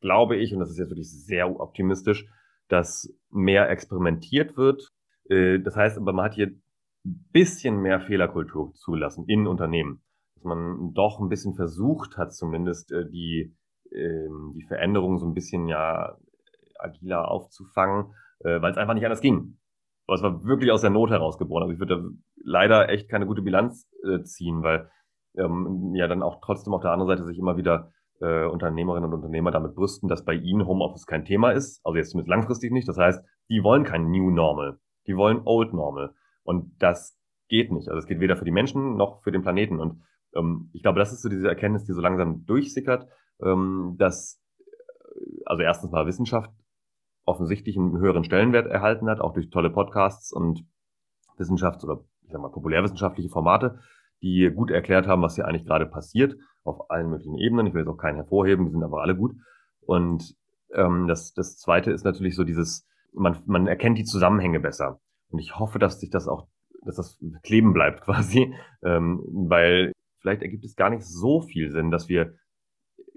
glaube 0.00 0.36
ich, 0.36 0.54
und 0.54 0.60
das 0.60 0.70
ist 0.70 0.78
jetzt 0.78 0.90
wirklich 0.90 1.10
sehr 1.10 1.60
optimistisch, 1.60 2.26
dass 2.68 3.12
mehr 3.30 3.68
experimentiert 3.68 4.56
wird. 4.56 4.88
Äh, 5.28 5.58
das 5.58 5.76
heißt 5.76 5.98
aber, 5.98 6.12
man 6.12 6.26
hat 6.26 6.34
hier 6.34 6.52
bisschen 7.04 7.80
mehr 7.80 8.00
Fehlerkultur 8.00 8.72
zugelassen 8.74 9.24
in 9.26 9.46
Unternehmen. 9.46 10.02
Dass 10.34 10.44
man 10.44 10.92
doch 10.94 11.20
ein 11.20 11.28
bisschen 11.28 11.54
versucht 11.54 12.16
hat, 12.16 12.32
zumindest 12.34 12.92
äh, 12.92 13.08
die, 13.08 13.56
ähm, 13.92 14.52
die 14.56 14.64
Veränderungen 14.64 15.18
so 15.18 15.26
ein 15.26 15.34
bisschen 15.34 15.68
ja 15.68 16.16
agiler 16.78 17.30
aufzufangen, 17.30 18.14
äh, 18.40 18.60
weil 18.60 18.72
es 18.72 18.78
einfach 18.78 18.94
nicht 18.94 19.04
anders 19.04 19.20
ging. 19.20 19.58
Aber 20.06 20.16
es 20.16 20.22
war 20.22 20.44
wirklich 20.44 20.72
aus 20.72 20.80
der 20.80 20.90
Not 20.90 21.10
herausgeboren. 21.10 21.62
Also 21.62 21.74
ich 21.74 21.80
würde 21.80 21.96
da 21.96 22.08
leider 22.42 22.88
echt 22.88 23.08
keine 23.08 23.26
gute 23.26 23.42
Bilanz 23.42 23.88
ziehen, 24.24 24.62
weil 24.62 24.90
ähm, 25.36 25.94
ja 25.94 26.08
dann 26.08 26.22
auch 26.22 26.40
trotzdem 26.42 26.74
auf 26.74 26.82
der 26.82 26.90
anderen 26.90 27.08
Seite 27.08 27.24
sich 27.24 27.38
immer 27.38 27.56
wieder 27.56 27.92
äh, 28.20 28.46
Unternehmerinnen 28.46 29.10
und 29.10 29.14
Unternehmer 29.14 29.50
damit 29.50 29.74
brüsten, 29.74 30.08
dass 30.08 30.24
bei 30.24 30.34
ihnen 30.34 30.66
Homeoffice 30.66 31.06
kein 31.06 31.24
Thema 31.24 31.50
ist. 31.50 31.80
Also 31.84 31.96
jetzt 31.96 32.10
zumindest 32.10 32.30
langfristig 32.30 32.72
nicht. 32.72 32.88
Das 32.88 32.98
heißt, 32.98 33.24
die 33.48 33.62
wollen 33.62 33.84
kein 33.84 34.10
New 34.10 34.30
Normal. 34.30 34.78
Die 35.06 35.16
wollen 35.16 35.42
Old 35.44 35.72
Normal. 35.72 36.14
Und 36.44 36.72
das 36.78 37.18
geht 37.48 37.70
nicht. 37.70 37.88
Also 37.88 37.98
es 37.98 38.06
geht 38.06 38.20
weder 38.20 38.36
für 38.36 38.44
die 38.44 38.50
Menschen 38.50 38.96
noch 38.96 39.22
für 39.22 39.32
den 39.32 39.42
Planeten. 39.42 39.80
Und 39.80 40.02
ähm, 40.34 40.70
ich 40.72 40.82
glaube, 40.82 40.98
das 40.98 41.12
ist 41.12 41.22
so 41.22 41.28
diese 41.28 41.48
Erkenntnis, 41.48 41.84
die 41.84 41.92
so 41.92 42.00
langsam 42.00 42.44
durchsickert, 42.46 43.06
ähm, 43.42 43.96
dass 43.98 44.40
äh, 44.58 45.42
also 45.46 45.62
erstens 45.62 45.90
mal 45.90 46.06
Wissenschaft 46.06 46.50
offensichtlich 47.24 47.76
einen 47.76 47.98
höheren 47.98 48.24
Stellenwert 48.24 48.66
erhalten 48.66 49.08
hat, 49.08 49.20
auch 49.20 49.32
durch 49.32 49.50
tolle 49.50 49.70
Podcasts 49.70 50.32
und 50.32 50.64
Wissenschafts- 51.38 51.84
oder 51.84 52.04
ich 52.24 52.32
sag 52.32 52.40
mal 52.40 52.50
populärwissenschaftliche 52.50 53.28
Formate, 53.28 53.78
die 54.22 54.50
gut 54.54 54.70
erklärt 54.70 55.06
haben, 55.06 55.22
was 55.22 55.34
hier 55.34 55.46
eigentlich 55.46 55.66
gerade 55.66 55.86
passiert, 55.86 56.36
auf 56.64 56.90
allen 56.90 57.10
möglichen 57.10 57.36
Ebenen. 57.36 57.66
Ich 57.66 57.74
will 57.74 57.82
jetzt 57.82 57.90
auch 57.90 57.96
keinen 57.96 58.16
hervorheben, 58.16 58.66
die 58.66 58.72
sind 58.72 58.82
aber 58.82 59.02
alle 59.02 59.16
gut. 59.16 59.34
Und 59.80 60.36
ähm, 60.74 61.06
das, 61.08 61.32
das 61.34 61.58
Zweite 61.58 61.90
ist 61.90 62.04
natürlich 62.04 62.36
so 62.36 62.44
dieses, 62.44 62.86
man, 63.12 63.38
man 63.46 63.66
erkennt 63.66 63.98
die 63.98 64.04
Zusammenhänge 64.04 64.60
besser. 64.60 65.00
Und 65.32 65.38
ich 65.38 65.58
hoffe, 65.58 65.78
dass 65.78 65.98
sich 65.98 66.10
das 66.10 66.28
auch, 66.28 66.46
dass 66.84 66.96
das 66.96 67.18
kleben 67.42 67.72
bleibt 67.72 68.00
quasi, 68.04 68.54
ähm, 68.82 69.22
weil 69.32 69.92
vielleicht 70.20 70.42
ergibt 70.42 70.64
es 70.64 70.76
gar 70.76 70.90
nicht 70.90 71.04
so 71.04 71.40
viel 71.40 71.70
Sinn, 71.70 71.90
dass 71.90 72.08
wir 72.08 72.34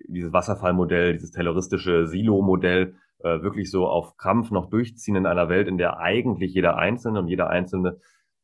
dieses 0.07 0.33
Wasserfallmodell, 0.33 1.13
dieses 1.13 1.31
terroristische 1.31 2.07
Silo-Modell 2.07 2.95
äh, 3.19 3.41
wirklich 3.41 3.71
so 3.71 3.87
auf 3.87 4.17
Krampf 4.17 4.51
noch 4.51 4.69
durchziehen 4.69 5.15
in 5.15 5.25
einer 5.25 5.49
Welt, 5.49 5.67
in 5.67 5.77
der 5.77 5.99
eigentlich 5.99 6.53
jeder 6.53 6.77
Einzelne 6.77 7.19
und 7.19 7.27
jeder 7.27 7.49
Einzelne 7.49 7.99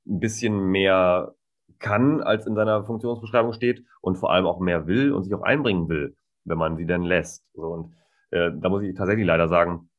ein 0.07 0.19
bisschen 0.19 0.71
mehr 0.71 1.35
kann, 1.79 2.21
als 2.21 2.47
in 2.47 2.55
seiner 2.55 2.83
Funktionsbeschreibung 2.83 3.53
steht 3.53 3.83
und 4.01 4.17
vor 4.17 4.31
allem 4.31 4.45
auch 4.45 4.59
mehr 4.59 4.87
will 4.87 5.13
und 5.13 5.23
sich 5.23 5.33
auch 5.33 5.43
einbringen 5.43 5.87
will, 5.89 6.15
wenn 6.45 6.57
man 6.57 6.77
sie 6.77 6.85
denn 6.85 7.03
lässt. 7.03 7.45
So, 7.53 7.67
und 7.67 7.93
äh, 8.31 8.51
da 8.53 8.69
muss 8.69 8.83
ich 8.83 8.95
tatsächlich 8.95 9.25
leider 9.25 9.47
sagen, 9.47 9.89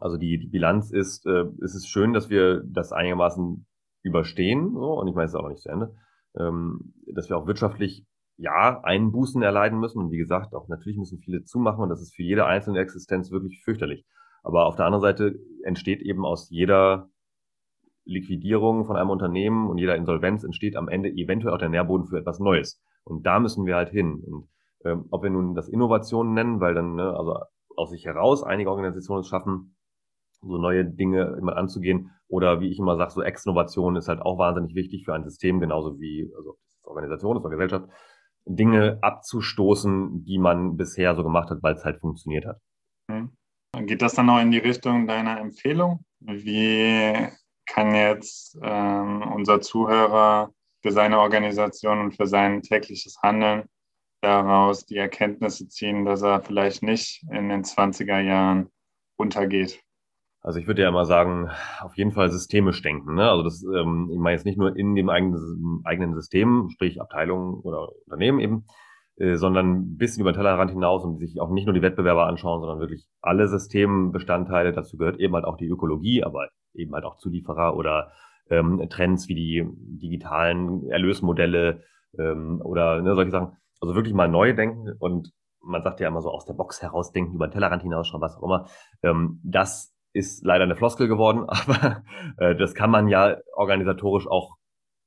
also 0.00 0.16
die, 0.16 0.38
die 0.38 0.48
Bilanz 0.48 0.90
ist, 0.90 1.26
äh, 1.26 1.44
es 1.62 1.74
ist 1.74 1.88
schön, 1.88 2.12
dass 2.12 2.30
wir 2.30 2.62
das 2.64 2.92
einigermaßen 2.92 3.66
überstehen, 4.02 4.74
so, 4.74 4.94
und 4.94 5.08
ich 5.08 5.14
meine, 5.14 5.26
es 5.26 5.32
ist 5.32 5.36
auch 5.36 5.42
noch 5.42 5.50
nicht 5.50 5.62
zu 5.62 5.70
Ende, 5.70 5.94
ähm, 6.38 6.94
dass 7.12 7.28
wir 7.28 7.36
auch 7.36 7.46
wirtschaftlich 7.46 8.06
ja 8.36 8.80
Einbußen 8.82 9.42
erleiden 9.42 9.78
müssen. 9.78 9.98
Und 9.98 10.10
wie 10.10 10.18
gesagt, 10.18 10.54
auch 10.54 10.68
natürlich 10.68 10.98
müssen 10.98 11.18
viele 11.18 11.42
zumachen 11.44 11.82
und 11.82 11.88
das 11.88 12.00
ist 12.00 12.14
für 12.14 12.22
jede 12.22 12.46
einzelne 12.46 12.78
Existenz 12.78 13.30
wirklich 13.30 13.60
fürchterlich. 13.62 14.06
Aber 14.42 14.66
auf 14.66 14.76
der 14.76 14.86
anderen 14.86 15.02
Seite 15.02 15.38
entsteht 15.64 16.00
eben 16.00 16.24
aus 16.24 16.48
jeder 16.48 17.10
Liquidierung 18.04 18.86
von 18.86 18.96
einem 18.96 19.10
Unternehmen 19.10 19.68
und 19.68 19.78
jeder 19.78 19.96
Insolvenz 19.96 20.44
entsteht 20.44 20.76
am 20.76 20.88
Ende 20.88 21.10
eventuell 21.10 21.52
auch 21.52 21.58
der 21.58 21.68
Nährboden 21.68 22.06
für 22.06 22.18
etwas 22.18 22.38
Neues. 22.38 22.80
Und 23.04 23.26
da 23.26 23.40
müssen 23.40 23.66
wir 23.66 23.76
halt 23.76 23.90
hin. 23.90 24.22
Und 24.24 24.48
ähm, 24.84 25.06
ob 25.10 25.24
wir 25.24 25.30
nun 25.30 25.54
das 25.54 25.68
Innovationen 25.68 26.32
nennen, 26.32 26.60
weil 26.60 26.74
dann, 26.74 26.94
ne, 26.94 27.12
also 27.14 27.34
aus 27.76 27.90
sich 27.90 28.06
heraus 28.06 28.42
einige 28.42 28.70
Organisationen 28.70 29.20
es 29.20 29.28
schaffen, 29.28 29.76
so 30.40 30.58
neue 30.58 30.84
Dinge 30.84 31.36
immer 31.38 31.56
anzugehen, 31.56 32.10
oder 32.28 32.60
wie 32.60 32.70
ich 32.70 32.78
immer 32.78 32.96
sage, 32.96 33.10
so 33.10 33.22
Exnovation 33.22 33.96
ist 33.96 34.08
halt 34.08 34.20
auch 34.20 34.38
wahnsinnig 34.38 34.74
wichtig 34.74 35.04
für 35.04 35.14
ein 35.14 35.24
System, 35.24 35.60
genauso 35.60 35.98
wie, 35.98 36.30
also 36.36 36.58
Organisation 36.84 37.36
ist 37.36 37.40
oder 37.40 37.50
Gesellschaft, 37.50 37.88
Dinge 38.44 38.98
abzustoßen, 39.02 40.24
die 40.24 40.38
man 40.38 40.76
bisher 40.76 41.14
so 41.14 41.22
gemacht 41.22 41.50
hat, 41.50 41.62
weil 41.62 41.74
es 41.74 41.84
halt 41.84 42.00
funktioniert 42.00 42.46
hat. 42.46 42.60
Mhm. 43.08 43.30
Geht 43.86 44.02
das 44.02 44.14
dann 44.14 44.30
auch 44.30 44.40
in 44.40 44.50
die 44.50 44.58
Richtung 44.58 45.06
deiner 45.06 45.38
Empfehlung? 45.38 46.04
Wie 46.20 47.28
kann 47.66 47.94
jetzt 47.94 48.58
ähm, 48.62 49.22
unser 49.34 49.60
Zuhörer 49.60 50.52
für 50.82 50.90
seine 50.90 51.18
Organisation 51.18 52.00
und 52.00 52.16
für 52.16 52.26
sein 52.26 52.62
tägliches 52.62 53.18
Handeln 53.22 53.64
daraus 54.20 54.86
die 54.86 54.96
Erkenntnisse 54.96 55.68
ziehen, 55.68 56.04
dass 56.04 56.22
er 56.22 56.42
vielleicht 56.42 56.82
nicht 56.82 57.24
in 57.30 57.48
den 57.48 57.62
20er 57.62 58.20
Jahren 58.20 58.70
untergeht? 59.16 59.80
Also 60.48 60.60
ich 60.60 60.66
würde 60.66 60.80
ja 60.80 60.88
immer 60.88 61.04
sagen, 61.04 61.50
auf 61.82 61.94
jeden 61.98 62.10
Fall 62.10 62.30
systemisch 62.30 62.80
denken. 62.80 63.16
Ne? 63.16 63.28
Also 63.28 63.42
das, 63.42 63.62
ähm, 63.64 64.08
ich 64.10 64.18
meine 64.18 64.34
jetzt 64.34 64.46
nicht 64.46 64.56
nur 64.56 64.74
in 64.74 64.94
dem 64.94 65.10
eigenen, 65.10 65.82
eigenen 65.84 66.14
System, 66.14 66.70
sprich 66.70 67.02
Abteilungen 67.02 67.60
oder 67.60 67.90
Unternehmen 68.06 68.40
eben, 68.40 68.64
äh, 69.16 69.34
sondern 69.34 69.72
ein 69.72 69.96
bisschen 69.98 70.22
über 70.22 70.32
den 70.32 70.36
Tellerrand 70.36 70.70
hinaus 70.70 71.04
und 71.04 71.18
sich 71.18 71.38
auch 71.38 71.50
nicht 71.50 71.66
nur 71.66 71.74
die 71.74 71.82
Wettbewerber 71.82 72.26
anschauen, 72.26 72.62
sondern 72.62 72.80
wirklich 72.80 73.06
alle 73.20 73.46
Systembestandteile. 73.46 74.72
Dazu 74.72 74.96
gehört 74.96 75.20
eben 75.20 75.34
halt 75.34 75.44
auch 75.44 75.58
die 75.58 75.68
Ökologie, 75.68 76.24
aber 76.24 76.48
eben 76.72 76.94
halt 76.94 77.04
auch 77.04 77.18
Zulieferer 77.18 77.76
oder 77.76 78.12
ähm, 78.48 78.82
Trends 78.88 79.28
wie 79.28 79.34
die 79.34 79.68
digitalen 79.76 80.88
Erlösmodelle 80.88 81.82
ähm, 82.18 82.62
oder 82.64 83.02
ne, 83.02 83.14
solche 83.14 83.32
Sachen. 83.32 83.52
Also 83.82 83.94
wirklich 83.94 84.14
mal 84.14 84.28
neu 84.28 84.54
denken 84.54 84.94
und 84.98 85.30
man 85.60 85.82
sagt 85.82 86.00
ja 86.00 86.08
immer 86.08 86.22
so 86.22 86.30
aus 86.30 86.46
der 86.46 86.54
Box 86.54 86.80
heraus 86.80 87.12
denken, 87.12 87.34
über 87.34 87.48
den 87.48 87.52
Tellerrand 87.52 87.82
hinausschauen, 87.82 88.22
was 88.22 88.34
auch 88.38 88.42
immer. 88.42 88.66
Ähm, 89.02 89.42
das 89.44 89.94
ist 90.18 90.44
leider 90.44 90.64
eine 90.64 90.76
Floskel 90.76 91.08
geworden, 91.08 91.44
aber 91.48 92.02
äh, 92.38 92.56
das 92.56 92.74
kann 92.74 92.90
man 92.90 93.08
ja 93.08 93.36
organisatorisch 93.54 94.26
auch 94.26 94.56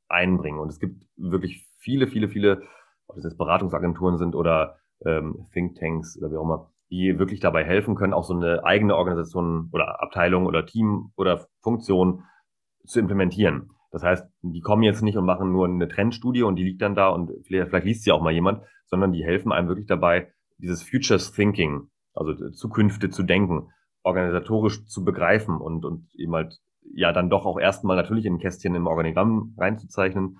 einbringen. 0.07 0.59
Und 0.59 0.69
es 0.69 0.79
gibt 0.79 1.03
wirklich 1.15 1.67
viele, 1.77 2.07
viele, 2.07 2.27
viele, 2.27 2.63
ob 3.07 3.15
das 3.15 3.25
jetzt 3.25 3.37
Beratungsagenturen 3.37 4.17
sind 4.17 4.35
oder 4.35 4.77
ähm, 5.05 5.47
Thinktanks 5.53 6.17
oder 6.17 6.31
wie 6.31 6.37
auch 6.37 6.43
immer, 6.43 6.71
die 6.89 7.17
wirklich 7.19 7.39
dabei 7.39 7.63
helfen 7.63 7.95
können, 7.95 8.13
auch 8.13 8.23
so 8.23 8.35
eine 8.35 8.65
eigene 8.65 8.95
Organisation 8.95 9.69
oder 9.71 10.01
Abteilung 10.01 10.45
oder 10.45 10.65
Team 10.65 11.11
oder 11.15 11.47
Funktion 11.61 12.23
zu 12.85 12.99
implementieren. 12.99 13.71
Das 13.91 14.03
heißt, 14.03 14.25
die 14.41 14.61
kommen 14.61 14.83
jetzt 14.83 15.01
nicht 15.01 15.17
und 15.17 15.25
machen 15.25 15.51
nur 15.51 15.67
eine 15.67 15.87
Trendstudie 15.87 16.43
und 16.43 16.55
die 16.55 16.63
liegt 16.63 16.81
dann 16.81 16.95
da 16.95 17.09
und 17.09 17.31
vielleicht, 17.45 17.69
vielleicht 17.69 17.85
liest 17.85 18.03
sie 18.03 18.11
auch 18.11 18.21
mal 18.21 18.33
jemand, 18.33 18.63
sondern 18.87 19.11
die 19.11 19.23
helfen 19.23 19.51
einem 19.51 19.67
wirklich 19.67 19.87
dabei, 19.87 20.31
dieses 20.57 20.83
Futures 20.83 21.31
Thinking, 21.31 21.89
also 22.13 22.49
Zukünfte 22.51 23.09
zu 23.09 23.23
denken, 23.23 23.69
organisatorisch 24.03 24.85
zu 24.85 25.03
begreifen 25.03 25.57
und, 25.57 25.85
und 25.85 26.07
eben 26.15 26.33
halt 26.33 26.59
ja 26.93 27.11
dann 27.13 27.29
doch 27.29 27.45
auch 27.45 27.59
erstmal 27.59 27.95
natürlich 27.95 28.25
in 28.25 28.35
ein 28.35 28.39
Kästchen 28.39 28.75
im 28.75 28.87
Organigramm 28.87 29.53
reinzuzeichnen 29.57 30.39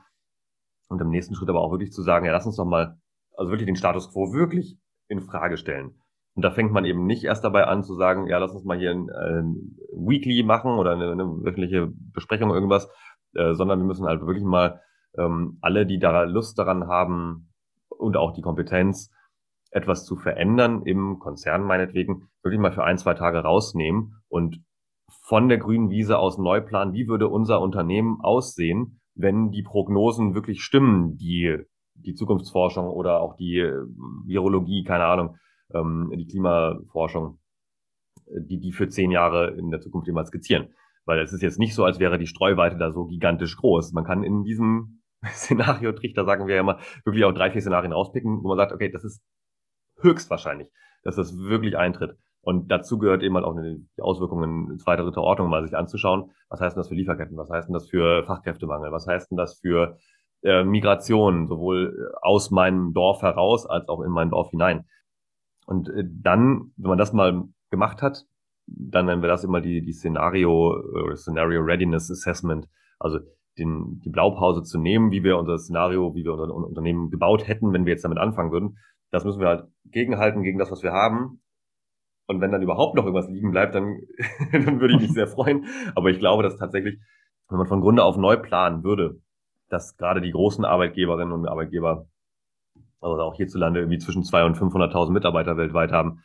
und 0.88 1.02
im 1.02 1.10
nächsten 1.10 1.36
Schritt 1.36 1.50
aber 1.50 1.62
auch 1.62 1.71
wirklich 1.71 1.91
zu 1.91 2.02
sagen, 2.02 2.26
ja, 2.26 2.32
lass 2.32 2.45
uns 2.45 2.58
doch 2.58 2.65
mal, 2.65 2.97
also 3.36 3.52
wirklich 3.52 3.67
den 3.67 3.76
Status 3.76 4.12
quo 4.12 4.34
wirklich 4.34 4.78
in 5.08 5.21
Frage 5.21 5.58
stellen. 5.58 5.95
Und 6.34 6.43
da 6.43 6.52
fängt 6.52 6.71
man 6.71 6.86
eben 6.86 7.06
nicht 7.06 7.24
erst 7.24 7.43
dabei 7.43 7.65
an 7.65 7.84
zu 7.84 7.95
sagen, 7.95 8.28
ja, 8.28 8.38
lass 8.38 8.52
uns 8.52 8.63
mal 8.63 8.78
hier 8.78 8.91
ein, 8.91 9.10
ein 9.10 9.78
Weekly 9.93 10.43
machen 10.43 10.80
oder 10.80 10.91
eine, 10.91 11.12
eine 11.12 11.26
wöchentliche 11.26 11.91
Besprechung 12.13 12.52
irgendwas, 12.52 12.89
äh, 13.34 13.54
sondern 13.54 13.80
wir 13.80 13.86
müssen 13.86 14.06
halt 14.06 14.21
wirklich 14.21 14.43
mal 14.43 14.82
ähm, 15.17 15.58
alle, 15.62 15.86
die 15.86 16.00
da 16.00 16.24
Lust 16.24 16.58
daran 16.58 16.88
haben 16.88 17.52
und 17.89 18.15
auch 18.15 18.34
die 18.34 18.41
Kompetenz, 18.41 19.12
etwas 19.71 20.05
zu 20.05 20.15
verändern 20.15 20.84
im 20.84 21.19
Konzern 21.19 21.63
meinetwegen, 21.63 22.29
wirklich 22.43 22.60
mal 22.60 22.71
für 22.71 22.84
ein, 22.84 22.97
zwei 22.97 23.13
Tage 23.13 23.39
rausnehmen 23.39 24.21
und 24.27 24.62
von 25.23 25.49
der 25.49 25.57
grünen 25.57 25.89
Wiese 25.89 26.17
aus 26.19 26.38
neu 26.38 26.62
planen, 26.62 26.93
wie 26.93 27.07
würde 27.07 27.27
unser 27.27 27.62
Unternehmen 27.62 28.19
aussehen, 28.21 28.99
wenn 29.15 29.51
die 29.51 29.63
Prognosen 29.63 30.36
wirklich 30.36 30.63
stimmen, 30.63 31.17
die 31.17 31.57
die 31.95 32.13
Zukunftsforschung 32.13 32.88
oder 32.88 33.21
auch 33.21 33.36
die 33.36 33.60
äh, 33.60 33.86
Virologie, 34.25 34.84
keine 34.84 35.05
Ahnung, 35.05 35.38
ähm, 35.73 36.12
die 36.15 36.27
Klimaforschung, 36.27 37.39
die, 38.27 38.60
die 38.60 38.71
für 38.71 38.88
zehn 38.89 39.12
Jahre 39.12 39.51
in 39.51 39.71
der 39.71 39.81
Zukunft 39.81 40.07
immer 40.07 40.25
skizzieren. 40.25 40.73
Weil 41.05 41.19
es 41.19 41.34
ist 41.34 41.41
jetzt 41.41 41.60
nicht 41.60 41.73
so, 41.73 41.84
als 41.84 41.99
wäre 41.99 42.17
die 42.17 42.27
Streuweite 42.27 42.77
da 42.77 42.91
so 42.91 43.05
gigantisch 43.05 43.57
groß. 43.57 43.93
Man 43.93 44.03
kann 44.03 44.23
in 44.23 44.43
diesem 44.43 45.01
Szenario-Trichter, 45.25 46.25
sagen 46.25 46.47
wir 46.47 46.55
ja 46.55 46.62
immer, 46.62 46.79
wirklich 47.03 47.25
auch 47.25 47.34
drei, 47.34 47.51
vier 47.51 47.62
Szenarien 47.62 47.93
rauspicken, 47.93 48.43
wo 48.43 48.47
man 48.47 48.57
sagt, 48.57 48.71
okay, 48.71 48.89
das 48.89 49.03
ist 49.03 49.21
höchstwahrscheinlich, 50.01 50.69
dass 51.03 51.15
das 51.15 51.37
wirklich 51.37 51.77
eintritt. 51.77 52.17
Und 52.43 52.71
dazu 52.71 52.97
gehört 52.97 53.21
eben 53.21 53.35
halt 53.35 53.45
auch 53.45 53.55
die 53.55 54.01
Auswirkungen 54.01 54.79
zweiter, 54.79 55.03
dritter 55.03 55.21
Ordnung 55.21 55.49
mal 55.49 55.63
sich 55.63 55.77
anzuschauen. 55.77 56.31
Was 56.49 56.59
heißt 56.59 56.75
denn 56.75 56.81
das 56.81 56.87
für 56.87 56.95
Lieferketten? 56.95 57.37
Was 57.37 57.49
heißt 57.49 57.67
denn 57.67 57.73
das 57.73 57.87
für 57.87 58.23
Fachkräftemangel? 58.23 58.91
Was 58.91 59.05
heißt 59.05 59.29
denn 59.29 59.37
das 59.37 59.59
für 59.59 59.97
äh, 60.43 60.63
Migration, 60.63 61.47
sowohl 61.47 62.11
aus 62.21 62.49
meinem 62.49 62.93
Dorf 62.93 63.21
heraus 63.21 63.67
als 63.67 63.87
auch 63.89 64.01
in 64.01 64.11
mein 64.11 64.31
Dorf 64.31 64.49
hinein? 64.49 64.85
Und 65.67 65.89
äh, 65.89 66.03
dann, 66.03 66.71
wenn 66.77 66.89
man 66.89 66.97
das 66.97 67.13
mal 67.13 67.43
gemacht 67.69 68.01
hat, 68.01 68.25
dann 68.65 69.05
nennen 69.05 69.21
wir 69.21 69.29
das 69.29 69.43
immer 69.43 69.61
die, 69.61 69.81
die 69.81 69.93
Szenario, 69.93 71.11
äh, 71.11 71.15
Scenario 71.15 71.61
Readiness 71.61 72.09
Assessment. 72.09 72.67
Also 72.97 73.19
den, 73.57 73.99
die 73.99 74.09
Blaupause 74.09 74.63
zu 74.63 74.79
nehmen, 74.79 75.11
wie 75.11 75.23
wir 75.23 75.37
unser 75.37 75.57
Szenario, 75.59 76.15
wie 76.15 76.23
wir 76.23 76.33
unser 76.33 76.53
Unternehmen 76.53 77.11
gebaut 77.11 77.47
hätten, 77.47 77.73
wenn 77.73 77.85
wir 77.85 77.93
jetzt 77.93 78.03
damit 78.03 78.17
anfangen 78.17 78.51
würden. 78.51 78.77
Das 79.12 79.26
müssen 79.26 79.39
wir 79.39 79.47
halt 79.47 79.67
gegenhalten 79.86 80.43
gegen 80.43 80.58
das, 80.58 80.71
was 80.71 80.84
wir 80.84 80.91
haben. 80.91 81.41
Und 82.28 82.39
wenn 82.39 82.52
dann 82.52 82.62
überhaupt 82.62 82.95
noch 82.95 83.06
irgendwas 83.06 83.30
liegen 83.30 83.52
bleibt, 83.52 83.76
dann, 83.76 84.02
dann 84.52 84.80
würde 84.80 84.95
ich 84.95 85.02
mich 85.02 85.13
sehr 85.13 85.28
freuen. 85.28 85.65
Aber 85.95 86.10
ich 86.10 86.19
glaube, 86.19 86.43
dass 86.43 86.58
tatsächlich, 86.58 87.00
wenn 87.50 87.58
man 87.58 87.67
von 87.67 87.82
Grunde 87.82 88.04
auf 88.04 88.17
neu 88.17 88.38
planen 88.38 88.84
würde, 88.84 89.19
dass 89.69 89.97
gerade 89.97 90.21
die 90.21 90.32
großen 90.32 90.65
Arbeitgeberinnen 90.65 91.34
und 91.34 91.47
Arbeitgeber, 91.47 92.08
also 93.02 93.21
auch 93.21 93.36
hierzulande 93.36 93.82
irgendwie 93.82 94.00
zwischen 94.00 94.24
200.000 94.24 94.62
und 94.62 94.74
500.000 94.74 95.12
Mitarbeiter 95.12 95.58
weltweit 95.58 95.91
haben, 95.91 96.24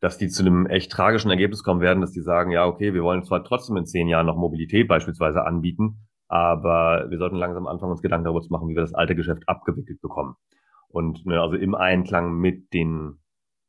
dass 0.00 0.16
die 0.16 0.28
zu 0.28 0.42
einem 0.42 0.66
echt 0.66 0.92
tragischen 0.92 1.30
Ergebnis 1.30 1.62
kommen 1.62 1.80
werden, 1.80 2.00
dass 2.00 2.12
die 2.12 2.20
sagen, 2.20 2.50
ja, 2.50 2.66
okay, 2.66 2.94
wir 2.94 3.02
wollen 3.02 3.24
zwar 3.24 3.44
trotzdem 3.44 3.76
in 3.76 3.86
zehn 3.86 4.08
Jahren 4.08 4.26
noch 4.26 4.36
Mobilität 4.36 4.86
beispielsweise 4.86 5.44
anbieten, 5.44 6.06
aber 6.28 7.06
wir 7.10 7.18
sollten 7.18 7.36
langsam 7.36 7.66
anfangen, 7.66 7.92
uns 7.92 8.02
Gedanken 8.02 8.24
darüber 8.24 8.42
zu 8.42 8.52
machen, 8.52 8.68
wie 8.68 8.74
wir 8.74 8.82
das 8.82 8.94
alte 8.94 9.16
Geschäft 9.16 9.42
abgewickelt 9.48 10.00
bekommen. 10.00 10.36
Und 10.90 11.26
ne, 11.26 11.40
also 11.40 11.56
im 11.56 11.74
Einklang 11.74 12.38
mit 12.38 12.72
den 12.72 13.18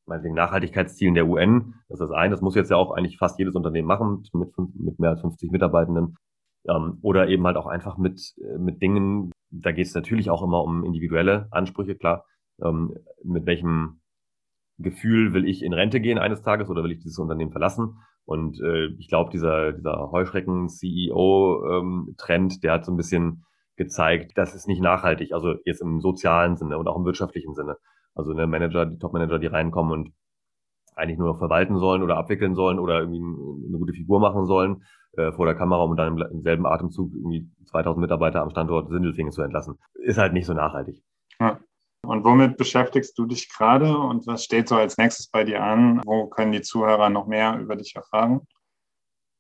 meinetwegen 0.06 0.36
Nachhaltigkeitszielen 0.36 1.14
der 1.14 1.28
UN, 1.28 1.76
das 1.88 2.00
ist 2.00 2.08
das 2.08 2.12
eine, 2.12 2.32
das 2.32 2.42
muss 2.42 2.56
jetzt 2.56 2.72
ja 2.72 2.78
auch 2.78 2.92
eigentlich 2.92 3.18
fast 3.18 3.38
jedes 3.40 3.56
Unternehmen 3.56 3.88
machen, 3.88 4.24
mit, 4.34 4.50
mit 4.76 5.00
mehr 5.00 5.12
als 5.12 5.22
50 5.22 5.52
Mitarbeitenden. 5.52 6.16
Ähm, 6.68 6.98
oder 7.02 7.30
eben 7.30 7.46
halt 7.46 7.56
auch 7.56 7.68
einfach 7.68 7.98
mit, 7.98 8.20
äh, 8.42 8.58
mit 8.58 8.82
Dingen, 8.82 9.32
da 9.50 9.72
geht 9.72 9.88
es 9.88 9.96
natürlich 9.96 10.30
auch 10.30 10.44
immer 10.44 10.62
um 10.64 10.84
individuelle 10.84 11.48
Ansprüche, 11.52 11.96
klar. 11.96 12.26
Ähm, 12.62 12.94
mit 13.24 13.46
welchem 13.46 14.02
Gefühl 14.78 15.34
will 15.34 15.48
ich 15.48 15.64
in 15.64 15.72
Rente 15.74 16.02
gehen 16.02 16.18
eines 16.18 16.42
Tages 16.42 16.70
oder 16.70 16.84
will 16.84 16.92
ich 16.92 17.00
dieses 17.00 17.20
Unternehmen 17.20 17.52
verlassen? 17.52 18.00
Und 18.26 18.60
äh, 18.62 18.88
ich 18.98 19.08
glaube, 19.08 19.32
dieser, 19.32 19.72
dieser 19.74 20.12
Heuschrecken-CEO-Trend, 20.12 22.54
ähm, 22.54 22.60
der 22.62 22.74
hat 22.74 22.86
so 22.86 22.92
ein 22.92 22.98
bisschen 22.98 23.46
gezeigt, 23.80 24.34
das 24.36 24.54
ist 24.54 24.68
nicht 24.68 24.82
nachhaltig, 24.82 25.34
also 25.34 25.56
jetzt 25.66 25.82
im 25.82 26.02
sozialen 26.02 26.58
Sinne 26.58 26.78
und 26.78 26.88
auch 26.88 26.98
im 26.98 27.06
wirtschaftlichen 27.06 27.56
Sinne. 27.56 27.78
Also 28.14 28.32
eine 28.32 28.46
Manager, 28.46 28.86
die 28.86 29.00
Top-Manager, 29.00 29.40
die 29.40 29.48
reinkommen 29.48 29.92
und 29.92 30.14
eigentlich 30.96 31.18
nur 31.18 31.30
noch 31.30 31.40
verwalten 31.40 31.78
sollen 31.78 32.04
oder 32.04 32.18
abwickeln 32.18 32.56
sollen 32.56 32.78
oder 32.78 33.00
irgendwie 33.00 33.20
eine 33.20 33.78
gute 33.78 33.94
Figur 33.94 34.20
machen 34.20 34.46
sollen 34.46 34.84
äh, 35.14 35.32
vor 35.32 35.46
der 35.46 35.56
Kamera, 35.56 35.82
um 35.82 35.96
dann 35.96 36.18
im, 36.20 36.42
selben 36.42 36.68
Atemzug 36.68 37.14
irgendwie 37.14 37.50
2000 37.66 38.02
Mitarbeiter 38.02 38.42
am 38.42 38.50
Standort 38.50 38.90
Sindelfingen 38.90 39.32
zu 39.32 39.42
entlassen. 39.42 39.80
Ist 39.94 40.18
halt 40.18 40.34
nicht 40.34 40.46
so 40.46 40.54
nachhaltig. 40.54 41.02
Ja. 41.40 41.60
Und 42.06 42.24
womit 42.24 42.58
beschäftigst 42.58 43.18
du 43.18 43.26
dich 43.26 43.50
gerade 43.50 43.98
und 43.98 44.28
was 44.28 44.44
steht 44.44 44.68
so 44.68 44.76
als 44.76 44.98
nächstes 44.98 45.30
bei 45.30 45.44
dir 45.44 45.64
an? 45.64 46.02
Wo 46.06 46.28
können 46.28 46.52
die 46.52 46.62
Zuhörer 46.62 47.10
noch 47.10 47.28
mehr 47.28 47.58
über 47.60 47.76
dich 47.76 47.96
erfahren? 47.96 48.42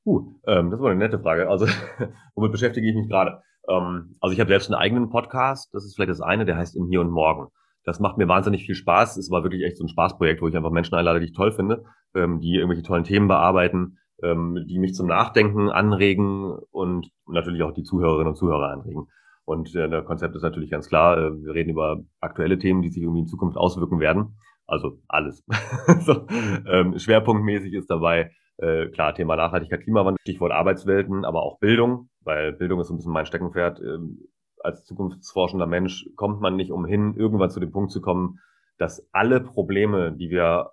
Uh, 0.06 0.34
ähm, 0.48 0.72
das 0.72 0.80
war 0.80 0.92
eine 0.92 1.00
nette 1.00 1.20
Frage. 1.20 1.50
Also, 1.50 1.68
womit 2.36 2.52
beschäftige 2.52 2.88
ich 2.88 2.96
mich 2.96 3.10
gerade? 3.10 3.42
Ähm, 3.70 4.16
also, 4.20 4.34
ich 4.34 4.40
habe 4.40 4.50
selbst 4.50 4.72
einen 4.72 4.82
eigenen 4.82 5.10
Podcast. 5.10 5.74
Das 5.74 5.86
ist 5.86 5.96
vielleicht 5.96 6.10
das 6.10 6.22
eine, 6.22 6.46
der 6.46 6.58
heißt 6.58 6.76
Im 6.76 6.88
Hier 6.88 7.02
und 7.02 7.12
Morgen. 7.12 7.48
Das 7.86 8.00
macht 8.00 8.18
mir 8.18 8.28
wahnsinnig 8.28 8.66
viel 8.66 8.76
Spaß. 8.76 9.18
Es 9.18 9.32
war 9.32 9.44
wirklich 9.44 9.64
echt 9.64 9.78
so 9.78 9.84
ein 9.84 9.90
Spaßprojekt, 9.90 10.42
wo 10.42 10.48
ich 10.48 10.56
einfach 10.56 10.72
Menschen 10.72 10.96
einlade, 10.96 11.20
die 11.20 11.28
ich 11.28 11.34
toll 11.34 11.52
finde, 11.52 11.86
ähm, 12.14 12.40
die 12.40 12.56
irgendwelche 12.56 12.84
tollen 12.84 13.04
Themen 13.04 13.28
bearbeiten, 13.28 13.98
ähm, 14.22 14.66
die 14.68 14.80
mich 14.80 14.94
zum 14.94 15.08
Nachdenken 15.08 15.70
anregen 15.70 16.58
und 16.72 17.10
natürlich 17.28 17.64
auch 17.64 17.74
die 17.74 17.84
Zuhörerinnen 17.84 18.30
und 18.30 18.36
Zuhörer 18.36 18.70
anregen. 18.70 19.08
Und 19.46 19.74
äh, 19.76 19.90
der 19.90 20.04
Konzept 20.04 20.36
ist 20.36 20.44
natürlich 20.44 20.70
ganz 20.70 20.88
klar, 20.88 21.18
äh, 21.18 21.44
wir 21.44 21.54
reden 21.54 21.72
über 21.72 22.04
aktuelle 22.20 22.60
Themen, 22.60 22.82
die 22.82 22.90
sich 22.90 23.02
irgendwie 23.02 23.22
in 23.22 23.28
Zukunft 23.28 23.58
auswirken 23.58 24.00
werden. 24.00 24.38
Also 24.68 25.00
alles. 25.08 25.44
so, 26.06 26.28
ähm, 26.68 27.00
schwerpunktmäßig 27.00 27.74
ist 27.74 27.90
dabei 27.90 28.32
äh, 28.62 28.88
klar 28.90 29.14
Thema 29.14 29.36
Nachhaltigkeit, 29.36 29.82
Klimawandel, 29.82 30.20
Stichwort 30.22 30.52
Arbeitswelten, 30.52 31.26
aber 31.26 31.44
auch 31.44 31.60
Bildung, 31.60 32.10
weil 32.22 32.54
Bildung 32.54 32.80
ist 32.80 32.88
so 32.88 32.94
ein 32.94 32.98
bisschen 32.98 33.14
mein 33.14 33.26
Steckenpferd. 33.26 33.80
Ähm, 33.80 34.28
als 34.62 34.84
zukunftsforschender 34.84 35.68
Mensch 35.68 36.10
kommt 36.16 36.42
man 36.42 36.56
nicht 36.56 36.72
umhin, 36.72 37.16
irgendwann 37.16 37.50
zu 37.50 37.60
dem 37.60 37.72
Punkt 37.72 37.92
zu 37.92 38.02
kommen, 38.02 38.40
dass 38.78 39.08
alle 39.14 39.42
Probleme, 39.42 40.12
die 40.12 40.30
wir, 40.30 40.72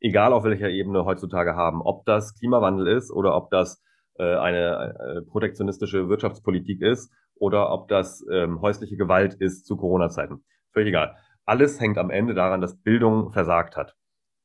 egal 0.00 0.32
auf 0.32 0.44
welcher 0.44 0.68
Ebene 0.68 1.04
heutzutage 1.04 1.54
haben, 1.54 1.82
ob 1.82 2.04
das 2.04 2.34
Klimawandel 2.34 2.88
ist 2.88 3.12
oder 3.12 3.36
ob 3.36 3.50
das 3.50 3.80
äh, 4.18 4.36
eine 4.36 4.94
äh, 4.98 5.22
protektionistische 5.22 6.08
Wirtschaftspolitik 6.08 6.82
ist 6.82 7.12
oder 7.36 7.72
ob 7.72 7.88
das 7.88 8.24
ähm, 8.32 8.60
häusliche 8.60 8.96
Gewalt 8.96 9.34
ist 9.34 9.66
zu 9.66 9.76
Corona-Zeiten. 9.76 10.44
Völlig 10.72 10.88
egal. 10.88 11.16
Alles 11.44 11.80
hängt 11.80 11.98
am 11.98 12.10
Ende 12.10 12.34
daran, 12.34 12.60
dass 12.60 12.80
Bildung 12.80 13.30
versagt 13.30 13.76
hat. 13.76 13.94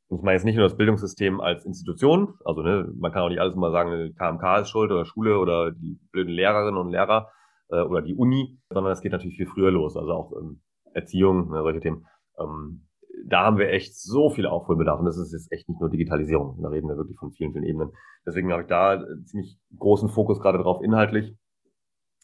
Ich 0.09 0.21
meine 0.21 0.33
jetzt 0.33 0.45
nicht 0.45 0.55
nur 0.55 0.63
das 0.63 0.77
Bildungssystem 0.77 1.41
als 1.41 1.65
Institution, 1.65 2.35
also 2.45 2.61
ne, 2.61 2.89
man 2.97 3.11
kann 3.11 3.23
auch 3.23 3.29
nicht 3.29 3.41
alles 3.41 3.55
immer 3.55 3.71
sagen, 3.71 4.15
KMK 4.15 4.61
ist 4.61 4.69
schuld 4.69 4.91
oder 4.91 5.05
Schule 5.05 5.37
oder 5.39 5.71
die 5.71 5.99
blöden 6.11 6.33
Lehrerinnen 6.33 6.79
und 6.79 6.91
Lehrer 6.91 7.29
äh, 7.69 7.81
oder 7.81 8.01
die 8.01 8.15
Uni, 8.15 8.57
sondern 8.69 8.93
es 8.93 9.01
geht 9.01 9.11
natürlich 9.11 9.35
viel 9.35 9.47
früher 9.47 9.71
los, 9.71 9.97
also 9.97 10.13
auch 10.13 10.31
ähm, 10.39 10.61
Erziehung, 10.93 11.49
ne, 11.49 11.61
solche 11.61 11.81
Themen. 11.81 12.05
Ähm, 12.39 12.87
da 13.25 13.43
haben 13.43 13.57
wir 13.57 13.69
echt 13.69 13.99
so 13.99 14.29
viel 14.29 14.45
Aufholbedarf 14.45 14.99
und 14.99 15.05
das 15.05 15.17
ist 15.17 15.33
jetzt 15.33 15.51
echt 15.51 15.67
nicht 15.67 15.81
nur 15.81 15.89
Digitalisierung, 15.89 16.61
da 16.61 16.69
reden 16.69 16.87
wir 16.87 16.95
wirklich 16.95 17.17
von 17.17 17.31
vielen, 17.31 17.51
vielen 17.51 17.65
Ebenen. 17.65 17.91
Deswegen 18.25 18.51
habe 18.51 18.61
ich 18.61 18.67
da 18.67 19.03
ziemlich 19.25 19.59
großen 19.77 20.07
Fokus 20.07 20.39
gerade 20.39 20.59
drauf 20.59 20.81
inhaltlich 20.81 21.35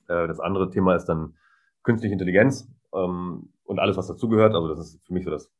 äh, 0.08 0.28
das 0.28 0.39
andere 0.39 0.69
Thema 0.69 0.96
ist 0.96 1.06
dann 1.06 1.36
künstliche 1.84 2.13
Intelligenz 2.13 2.69
ähm, 2.93 3.54
und 3.63 3.80
alles, 3.80 3.98
was 3.98 4.08
dazugehört. 4.08 4.54
Also 4.54 4.67
das 4.67 4.80
ist 4.80 5.06
für 5.06 5.13
mich 5.13 5.26
so 5.26 5.32
das 5.32 5.52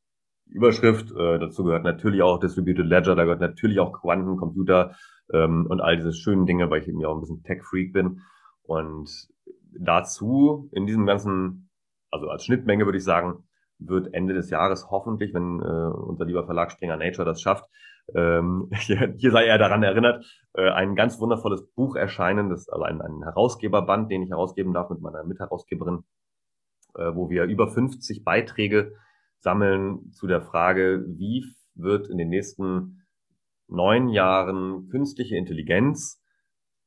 Überschrift. 0.46 1.10
Äh, 1.10 1.38
dazu 1.38 1.64
gehört 1.64 1.84
natürlich 1.84 2.22
auch 2.22 2.38
Distributed 2.38 2.86
Ledger, 2.86 3.14
da 3.14 3.24
gehört 3.24 3.40
natürlich 3.40 3.80
auch 3.80 3.92
Quantencomputer 3.92 4.94
ähm, 5.32 5.66
und 5.68 5.80
all 5.80 5.96
diese 5.96 6.12
schönen 6.12 6.46
Dinge, 6.46 6.70
weil 6.70 6.82
ich 6.82 6.88
eben 6.88 7.00
ja 7.00 7.08
auch 7.08 7.14
ein 7.14 7.20
bisschen 7.20 7.42
Tech-Freak 7.42 7.92
bin. 7.92 8.20
Und 8.62 9.10
dazu 9.78 10.68
in 10.72 10.86
diesem 10.86 11.06
ganzen, 11.06 11.70
also 12.10 12.28
als 12.28 12.44
Schnittmenge 12.44 12.84
würde 12.84 12.98
ich 12.98 13.04
sagen, 13.04 13.44
wird 13.78 14.14
Ende 14.14 14.34
des 14.34 14.50
Jahres 14.50 14.90
hoffentlich, 14.90 15.34
wenn 15.34 15.60
äh, 15.60 15.96
unser 15.96 16.24
lieber 16.24 16.44
Verlag 16.44 16.70
Springer 16.70 16.96
Nature 16.96 17.24
das 17.24 17.40
schafft, 17.40 17.68
ähm, 18.14 18.70
hier, 18.74 19.14
hier 19.16 19.30
sei 19.30 19.46
er 19.46 19.58
daran 19.58 19.82
erinnert, 19.82 20.24
äh, 20.54 20.70
ein 20.70 20.94
ganz 20.94 21.18
wundervolles 21.20 21.66
Buch 21.74 21.96
erscheinen, 21.96 22.50
das, 22.50 22.68
also 22.68 22.84
ein, 22.84 23.00
ein 23.00 23.22
Herausgeberband, 23.22 24.10
den 24.10 24.22
ich 24.22 24.30
herausgeben 24.30 24.72
darf 24.72 24.90
mit 24.90 25.00
meiner 25.00 25.24
Mitherausgeberin, 25.24 26.04
äh, 26.96 27.14
wo 27.14 27.30
wir 27.30 27.44
über 27.44 27.68
50 27.68 28.24
Beiträge 28.24 28.92
sammeln 29.44 30.10
zu 30.12 30.26
der 30.26 30.40
Frage, 30.40 31.04
wie 31.06 31.44
wird 31.74 32.08
in 32.08 32.18
den 32.18 32.30
nächsten 32.30 33.02
neun 33.68 34.08
Jahren 34.08 34.88
künstliche 34.88 35.36
Intelligenz 35.36 36.20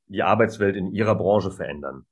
die 0.07 0.23
Arbeitswelt 0.23 0.75
in 0.75 0.91
ihrer 0.91 1.15
Branche 1.15 1.51
verändern. 1.51 2.05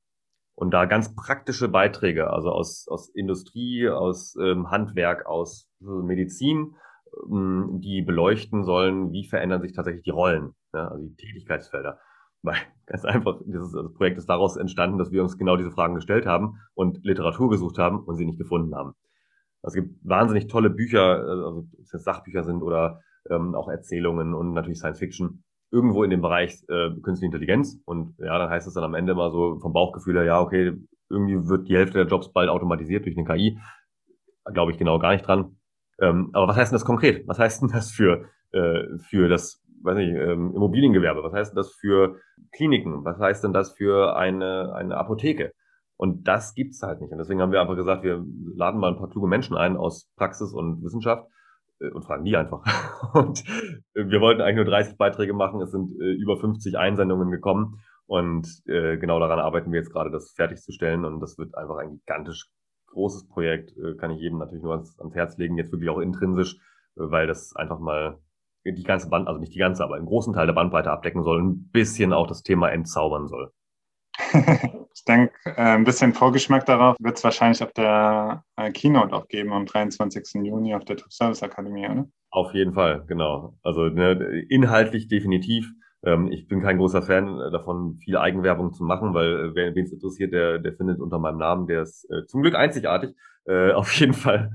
Und 0.53 0.71
da 0.71 0.85
ganz 0.85 1.15
praktische 1.15 1.67
Beiträge, 1.67 2.29
also 2.29 2.51
aus, 2.51 2.87
aus 2.87 3.09
Industrie, 3.09 3.89
aus 3.89 4.37
ähm, 4.39 4.69
Handwerk, 4.69 5.25
aus 5.25 5.67
Medizin, 5.79 6.75
ähm, 7.29 7.79
die 7.81 8.01
beleuchten 8.01 8.63
sollen, 8.63 9.11
wie 9.11 9.27
verändern 9.27 9.61
sich 9.61 9.73
tatsächlich 9.73 10.03
die 10.03 10.11
Rollen, 10.11 10.53
ja, 10.73 10.87
also 10.87 11.07
die 11.07 11.15
Tätigkeitsfelder. 11.15 11.99
Weil 12.41 12.55
ganz 12.85 13.03
einfach, 13.03 13.41
dieses 13.45 13.75
Projekt 13.95 14.17
ist 14.17 14.29
daraus 14.29 14.57
entstanden, 14.57 14.99
dass 14.99 15.11
wir 15.11 15.23
uns 15.23 15.37
genau 15.37 15.57
diese 15.57 15.71
Fragen 15.71 15.95
gestellt 15.95 16.25
haben 16.25 16.59
und 16.75 17.03
Literatur 17.03 17.49
gesucht 17.49 17.79
haben 17.79 18.03
und 18.03 18.15
sie 18.15 18.25
nicht 18.25 18.39
gefunden 18.39 18.75
haben. 18.75 18.93
Es 19.65 19.73
gibt 19.73 19.95
wahnsinnig 20.03 20.47
tolle 20.47 20.69
Bücher, 20.69 21.01
also 21.01 21.47
ob 21.47 21.65
es 21.81 21.91
jetzt 21.91 22.03
Sachbücher 22.03 22.43
sind 22.43 22.61
oder 22.61 23.01
ähm, 23.29 23.55
auch 23.55 23.67
Erzählungen 23.67 24.33
und 24.33 24.53
natürlich 24.53 24.79
Science 24.79 24.99
Fiction, 24.99 25.43
irgendwo 25.71 26.03
in 26.03 26.09
dem 26.09 26.21
Bereich 26.21 26.63
äh, 26.69 26.89
Künstliche 27.01 27.25
Intelligenz. 27.25 27.81
Und 27.85 28.15
ja, 28.19 28.37
dann 28.37 28.49
heißt 28.49 28.67
es 28.67 28.73
dann 28.73 28.83
am 28.83 28.93
Ende 28.93 29.15
mal 29.15 29.31
so 29.31 29.59
vom 29.59 29.73
Bauchgefühl 29.73 30.15
her, 30.15 30.25
ja, 30.25 30.39
okay, 30.39 30.73
irgendwie 31.09 31.47
wird 31.47 31.67
die 31.67 31.75
Hälfte 31.75 31.97
der 31.99 32.07
Jobs 32.07 32.31
bald 32.31 32.49
automatisiert 32.49 33.05
durch 33.05 33.17
eine 33.17 33.25
KI. 33.25 33.59
Glaube 34.53 34.71
ich 34.71 34.77
genau 34.77 34.99
gar 34.99 35.11
nicht 35.11 35.27
dran. 35.27 35.57
Ähm, 35.99 36.29
aber 36.33 36.47
was 36.47 36.57
heißt 36.57 36.71
denn 36.71 36.75
das 36.75 36.85
konkret? 36.85 37.27
Was 37.27 37.39
heißt 37.39 37.61
denn 37.61 37.69
das 37.69 37.91
für, 37.91 38.25
äh, 38.51 38.83
für 39.09 39.27
das 39.27 39.63
weiß 39.81 39.97
nicht, 39.97 40.15
ähm, 40.15 40.53
Immobiliengewerbe? 40.55 41.23
Was 41.23 41.33
heißt 41.33 41.51
denn 41.51 41.57
das 41.57 41.71
für 41.73 42.19
Kliniken? 42.51 43.05
Was 43.05 43.19
heißt 43.19 43.43
denn 43.43 43.53
das 43.53 43.71
für 43.73 44.15
eine, 44.15 44.73
eine 44.75 44.97
Apotheke? 44.97 45.53
Und 45.97 46.27
das 46.27 46.53
gibt's 46.53 46.81
halt 46.81 47.01
nicht. 47.01 47.11
Und 47.11 47.17
deswegen 47.19 47.41
haben 47.41 47.51
wir 47.51 47.61
einfach 47.61 47.75
gesagt, 47.75 48.03
wir 48.03 48.23
laden 48.55 48.79
mal 48.79 48.91
ein 48.91 48.97
paar 48.97 49.09
kluge 49.09 49.27
Menschen 49.27 49.55
ein 49.55 49.77
aus 49.77 50.09
Praxis 50.15 50.51
und 50.51 50.83
Wissenschaft 50.83 51.27
äh, 51.79 51.89
und 51.89 52.03
fragen 52.03 52.25
die 52.25 52.35
einfach. 52.35 52.63
Und 53.13 53.43
wir 53.93 54.19
wollten 54.19 54.41
eigentlich 54.41 54.57
nur 54.57 54.65
30 54.65 54.97
Beiträge 54.97 55.33
machen. 55.33 55.61
Es 55.61 55.71
sind 55.71 55.99
äh, 56.01 56.11
über 56.13 56.37
50 56.37 56.77
Einsendungen 56.77 57.31
gekommen. 57.31 57.79
Und 58.07 58.47
äh, 58.67 58.97
genau 58.97 59.19
daran 59.19 59.39
arbeiten 59.39 59.71
wir 59.71 59.79
jetzt 59.79 59.91
gerade, 59.91 60.11
das 60.11 60.31
fertigzustellen. 60.31 61.05
Und 61.05 61.21
das 61.21 61.37
wird 61.37 61.55
einfach 61.55 61.77
ein 61.77 61.91
gigantisch 61.91 62.49
großes 62.87 63.27
Projekt. 63.27 63.71
Äh, 63.77 63.95
kann 63.95 64.11
ich 64.11 64.19
jedem 64.19 64.37
natürlich 64.37 64.63
nur 64.63 64.73
ans, 64.73 64.99
ans 64.99 65.15
Herz 65.15 65.37
legen. 65.37 65.57
Jetzt 65.57 65.71
wirklich 65.71 65.89
auch 65.89 65.99
intrinsisch, 65.99 66.55
äh, 66.97 67.09
weil 67.09 67.27
das 67.27 67.55
einfach 67.55 67.79
mal 67.79 68.19
die 68.65 68.83
ganze 68.83 69.09
Band, 69.09 69.27
also 69.27 69.39
nicht 69.39 69.53
die 69.53 69.59
ganze, 69.59 69.83
aber 69.83 69.95
einen 69.95 70.07
großen 70.07 70.33
Teil 70.33 70.47
der 70.47 70.53
Bandbreite 70.53 70.89
abdecken 70.89 71.21
soll, 71.23 71.41
ein 71.41 71.69
bisschen 71.69 72.13
auch 72.13 72.25
das 72.25 72.41
Thema 72.41 72.69
entzaubern 72.69 73.27
soll. 73.27 73.51
ich 74.93 75.03
denke, 75.05 75.33
äh, 75.45 75.51
ein 75.55 75.83
bisschen 75.83 76.13
Vorgeschmack 76.13 76.65
darauf 76.65 76.95
wird 76.99 77.17
es 77.17 77.23
wahrscheinlich 77.23 77.61
auf 77.63 77.73
der 77.73 78.43
äh, 78.55 78.71
Keynote 78.71 79.13
auch 79.13 79.27
geben 79.27 79.53
am 79.53 79.65
23. 79.65 80.43
Juni 80.43 80.75
auf 80.75 80.85
der 80.85 80.97
Top 80.97 81.11
Service 81.11 81.43
Akademie, 81.43 81.87
oder? 81.87 82.07
Auf 82.31 82.53
jeden 82.53 82.73
Fall, 82.73 83.03
genau. 83.07 83.57
Also 83.63 83.85
ne, 83.85 84.43
inhaltlich 84.49 85.07
definitiv. 85.07 85.71
Ähm, 86.03 86.31
ich 86.31 86.47
bin 86.47 86.61
kein 86.61 86.77
großer 86.77 87.01
Fan 87.01 87.37
davon, 87.51 87.97
viel 87.97 88.17
Eigenwerbung 88.17 88.73
zu 88.73 88.83
machen, 88.83 89.13
weil 89.13 89.51
äh, 89.51 89.55
wer 89.55 89.75
es 89.75 89.91
interessiert, 89.91 90.33
der, 90.33 90.59
der 90.59 90.73
findet 90.73 90.99
unter 90.99 91.19
meinem 91.19 91.37
Namen, 91.37 91.67
der 91.67 91.83
ist 91.83 92.05
äh, 92.11 92.25
zum 92.25 92.41
Glück 92.41 92.55
einzigartig. 92.55 93.15
Äh, 93.45 93.71
auf 93.71 93.91
jeden 93.93 94.13
Fall 94.13 94.51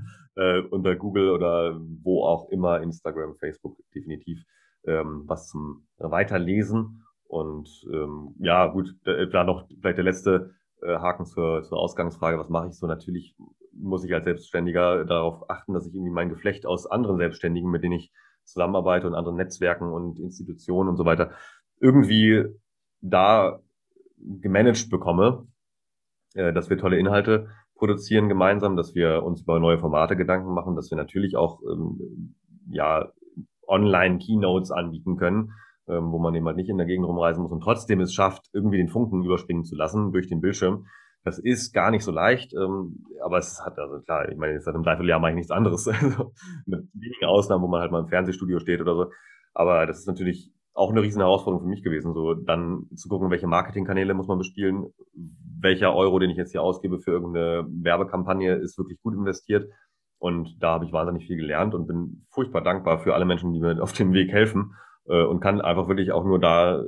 unter 0.71 0.95
Google 0.95 1.29
oder 1.31 1.77
wo 2.03 2.23
auch 2.23 2.49
immer, 2.51 2.81
Instagram, 2.81 3.35
Facebook 3.35 3.77
definitiv 3.93 4.41
ähm, 4.85 5.23
was 5.27 5.47
zum 5.47 5.87
Weiterlesen. 5.97 7.03
Und 7.31 7.87
ähm, 7.93 8.35
ja, 8.39 8.67
gut, 8.67 8.93
da 9.05 9.45
noch 9.45 9.65
vielleicht 9.79 9.97
der 9.97 10.03
letzte 10.03 10.53
äh, 10.81 10.97
Haken 10.97 11.25
zur, 11.25 11.63
zur 11.63 11.79
Ausgangsfrage, 11.79 12.37
was 12.37 12.49
mache 12.49 12.67
ich 12.67 12.73
so? 12.73 12.87
Natürlich 12.87 13.37
muss 13.71 14.03
ich 14.03 14.13
als 14.13 14.25
Selbstständiger 14.25 15.05
darauf 15.05 15.49
achten, 15.49 15.73
dass 15.73 15.87
ich 15.87 15.95
irgendwie 15.95 16.11
mein 16.11 16.27
Geflecht 16.27 16.65
aus 16.65 16.87
anderen 16.87 17.15
Selbstständigen, 17.15 17.71
mit 17.71 17.83
denen 17.83 17.93
ich 17.93 18.11
zusammenarbeite 18.43 19.07
und 19.07 19.15
anderen 19.15 19.37
Netzwerken 19.37 19.93
und 19.93 20.19
Institutionen 20.19 20.89
und 20.89 20.97
so 20.97 21.05
weiter, 21.05 21.31
irgendwie 21.79 22.43
da 22.99 23.61
gemanagt 24.17 24.89
bekomme, 24.89 25.47
äh, 26.33 26.51
dass 26.51 26.69
wir 26.69 26.77
tolle 26.77 26.97
Inhalte 26.97 27.47
produzieren 27.75 28.27
gemeinsam, 28.27 28.75
dass 28.75 28.93
wir 28.93 29.23
uns 29.23 29.43
über 29.43 29.57
neue 29.61 29.79
Formate 29.79 30.17
Gedanken 30.17 30.53
machen, 30.53 30.75
dass 30.75 30.91
wir 30.91 30.97
natürlich 30.97 31.37
auch 31.37 31.61
ähm, 31.63 32.35
ja 32.69 33.09
Online-Keynotes 33.67 34.71
anbieten 34.71 35.15
können, 35.15 35.53
ähm, 35.87 36.11
wo 36.11 36.19
man 36.19 36.35
eben 36.35 36.45
halt 36.45 36.57
nicht 36.57 36.69
in 36.69 36.77
der 36.77 36.87
Gegend 36.87 37.07
rumreisen 37.07 37.41
muss 37.41 37.51
und 37.51 37.61
trotzdem 37.61 37.99
es 38.01 38.13
schafft, 38.13 38.49
irgendwie 38.53 38.77
den 38.77 38.89
Funken 38.89 39.23
überspringen 39.23 39.63
zu 39.63 39.75
lassen 39.75 40.11
durch 40.11 40.27
den 40.27 40.41
Bildschirm. 40.41 40.85
Das 41.23 41.37
ist 41.37 41.71
gar 41.71 41.91
nicht 41.91 42.03
so 42.03 42.11
leicht, 42.11 42.53
ähm, 42.53 43.05
aber 43.23 43.37
es 43.37 43.63
hat, 43.63 43.77
also 43.77 43.99
klar, 44.01 44.29
ich 44.29 44.37
meine, 44.37 44.59
seit 44.59 44.73
einem 44.73 44.83
Dreivierteljahr 44.83 45.19
mache 45.19 45.31
ich 45.31 45.35
nichts 45.35 45.51
anderes. 45.51 45.85
Also, 46.01 46.33
mit 46.65 46.87
wenigen 46.93 47.25
Ausnahmen, 47.25 47.63
wo 47.63 47.67
man 47.67 47.81
halt 47.81 47.91
mal 47.91 48.01
im 48.01 48.07
Fernsehstudio 48.07 48.59
steht 48.59 48.81
oder 48.81 48.95
so. 48.95 49.05
Aber 49.53 49.85
das 49.85 49.99
ist 49.99 50.07
natürlich 50.07 50.51
auch 50.73 50.91
eine 50.91 51.01
riesen 51.01 51.21
Herausforderung 51.21 51.65
für 51.65 51.69
mich 51.69 51.83
gewesen, 51.83 52.13
so 52.13 52.33
dann 52.33 52.87
zu 52.95 53.09
gucken, 53.09 53.29
welche 53.29 53.47
Marketingkanäle 53.47 54.13
muss 54.13 54.27
man 54.27 54.37
bespielen, 54.37 54.85
welcher 55.59 55.93
Euro, 55.93 56.17
den 56.17 56.29
ich 56.29 56.37
jetzt 56.37 56.51
hier 56.51 56.63
ausgebe 56.63 56.99
für 56.99 57.11
irgendeine 57.11 57.67
Werbekampagne, 57.69 58.55
ist 58.55 58.77
wirklich 58.77 58.99
gut 59.01 59.13
investiert. 59.13 59.69
Und 60.17 60.61
da 60.61 60.73
habe 60.73 60.85
ich 60.85 60.93
wahnsinnig 60.93 61.27
viel 61.27 61.37
gelernt 61.37 61.73
und 61.73 61.87
bin 61.87 62.25
furchtbar 62.29 62.61
dankbar 62.61 62.99
für 62.99 63.13
alle 63.13 63.25
Menschen, 63.25 63.53
die 63.53 63.59
mir 63.59 63.81
auf 63.81 63.93
dem 63.93 64.13
Weg 64.13 64.31
helfen 64.31 64.75
äh, 65.11 65.25
und 65.25 65.41
kann 65.41 65.61
einfach 65.61 65.87
wirklich 65.87 66.11
auch 66.11 66.23
nur 66.23 66.39
da 66.39 66.83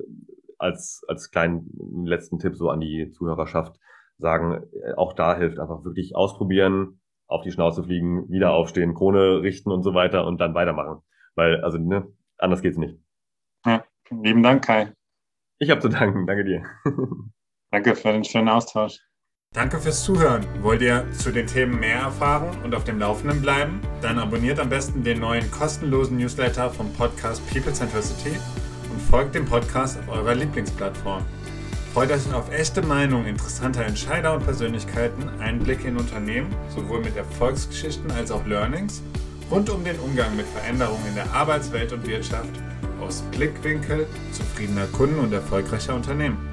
als, 0.58 1.04
als 1.08 1.30
kleinen 1.30 2.06
letzten 2.06 2.40
Tipp 2.40 2.56
so 2.56 2.70
an 2.70 2.80
die 2.80 3.12
Zuhörerschaft 3.12 3.80
sagen, 4.18 4.64
äh, 4.74 4.94
auch 4.96 5.14
da 5.14 5.36
hilft 5.38 5.60
einfach 5.60 5.84
wirklich 5.84 6.16
ausprobieren, 6.16 7.02
auf 7.28 7.42
die 7.42 7.52
Schnauze 7.52 7.84
fliegen, 7.84 8.30
wieder 8.30 8.52
aufstehen, 8.54 8.94
Krone 8.94 9.42
richten 9.42 9.72
und 9.72 9.84
so 9.84 9.94
weiter 9.94 10.26
und 10.26 10.40
dann 10.40 10.56
weitermachen. 10.56 11.02
Weil, 11.36 11.64
also, 11.64 11.78
ne, 11.78 12.08
anders 12.38 12.62
geht's 12.62 12.78
nicht. 12.78 12.98
Ja, 13.66 13.84
lieben 14.10 14.44
Dank, 14.44 14.66
Kai. 14.66 14.94
Ich 15.60 15.70
habe 15.70 15.82
zu 15.82 15.90
danken. 15.90 16.28
Danke 16.28 16.46
dir. 16.46 16.64
Danke 17.72 17.96
für 17.96 18.12
den 18.12 18.24
schönen 18.24 18.50
Austausch. 18.50 19.00
Danke 19.54 19.80
fürs 19.80 20.04
Zuhören. 20.04 20.48
Wollt 20.64 20.82
ihr 20.82 21.06
zu 21.12 21.32
den 21.32 21.46
Themen 21.46 21.80
mehr 21.80 22.00
erfahren 22.00 22.58
und 22.64 22.74
auf 22.74 22.86
dem 22.86 22.98
Laufenden 22.98 23.40
bleiben? 23.40 23.82
Dann 24.02 24.18
abonniert 24.18 24.60
am 24.60 24.70
besten 24.70 25.04
den 25.04 25.20
neuen 25.20 25.50
kostenlosen 25.52 26.18
Newsletter 26.18 26.72
vom 26.72 26.92
Podcast 26.94 27.40
People 27.52 27.72
Centricity 27.72 28.32
und 28.92 29.00
folgt 29.00 29.36
dem 29.36 29.46
Podcast 29.46 30.00
auf 30.00 30.10
eurer 30.10 30.34
Lieblingsplattform. 30.34 31.24
Freut 31.94 32.12
euch 32.12 32.34
auf 32.34 32.52
echte 32.52 32.82
Meinungen 32.82 33.28
interessanter 33.28 33.86
Entscheider 33.86 34.34
und 34.34 34.44
Persönlichkeiten, 34.44 35.30
Einblicke 35.40 35.88
in 35.88 35.98
Unternehmen, 35.98 36.48
sowohl 36.76 37.02
mit 37.02 37.16
Erfolgsgeschichten 37.16 38.10
als 38.10 38.32
auch 38.32 38.48
Learnings, 38.48 39.04
rund 39.52 39.70
um 39.70 39.84
den 39.84 40.00
Umgang 40.00 40.36
mit 40.36 40.48
Veränderungen 40.48 41.06
in 41.10 41.14
der 41.14 41.32
Arbeitswelt 41.32 41.94
und 41.94 42.08
Wirtschaft, 42.08 42.50
aus 43.00 43.22
Blickwinkel 43.30 44.08
zufriedener 44.32 44.88
Kunden 44.88 45.20
und 45.20 45.32
erfolgreicher 45.32 45.94
Unternehmen. 45.94 46.53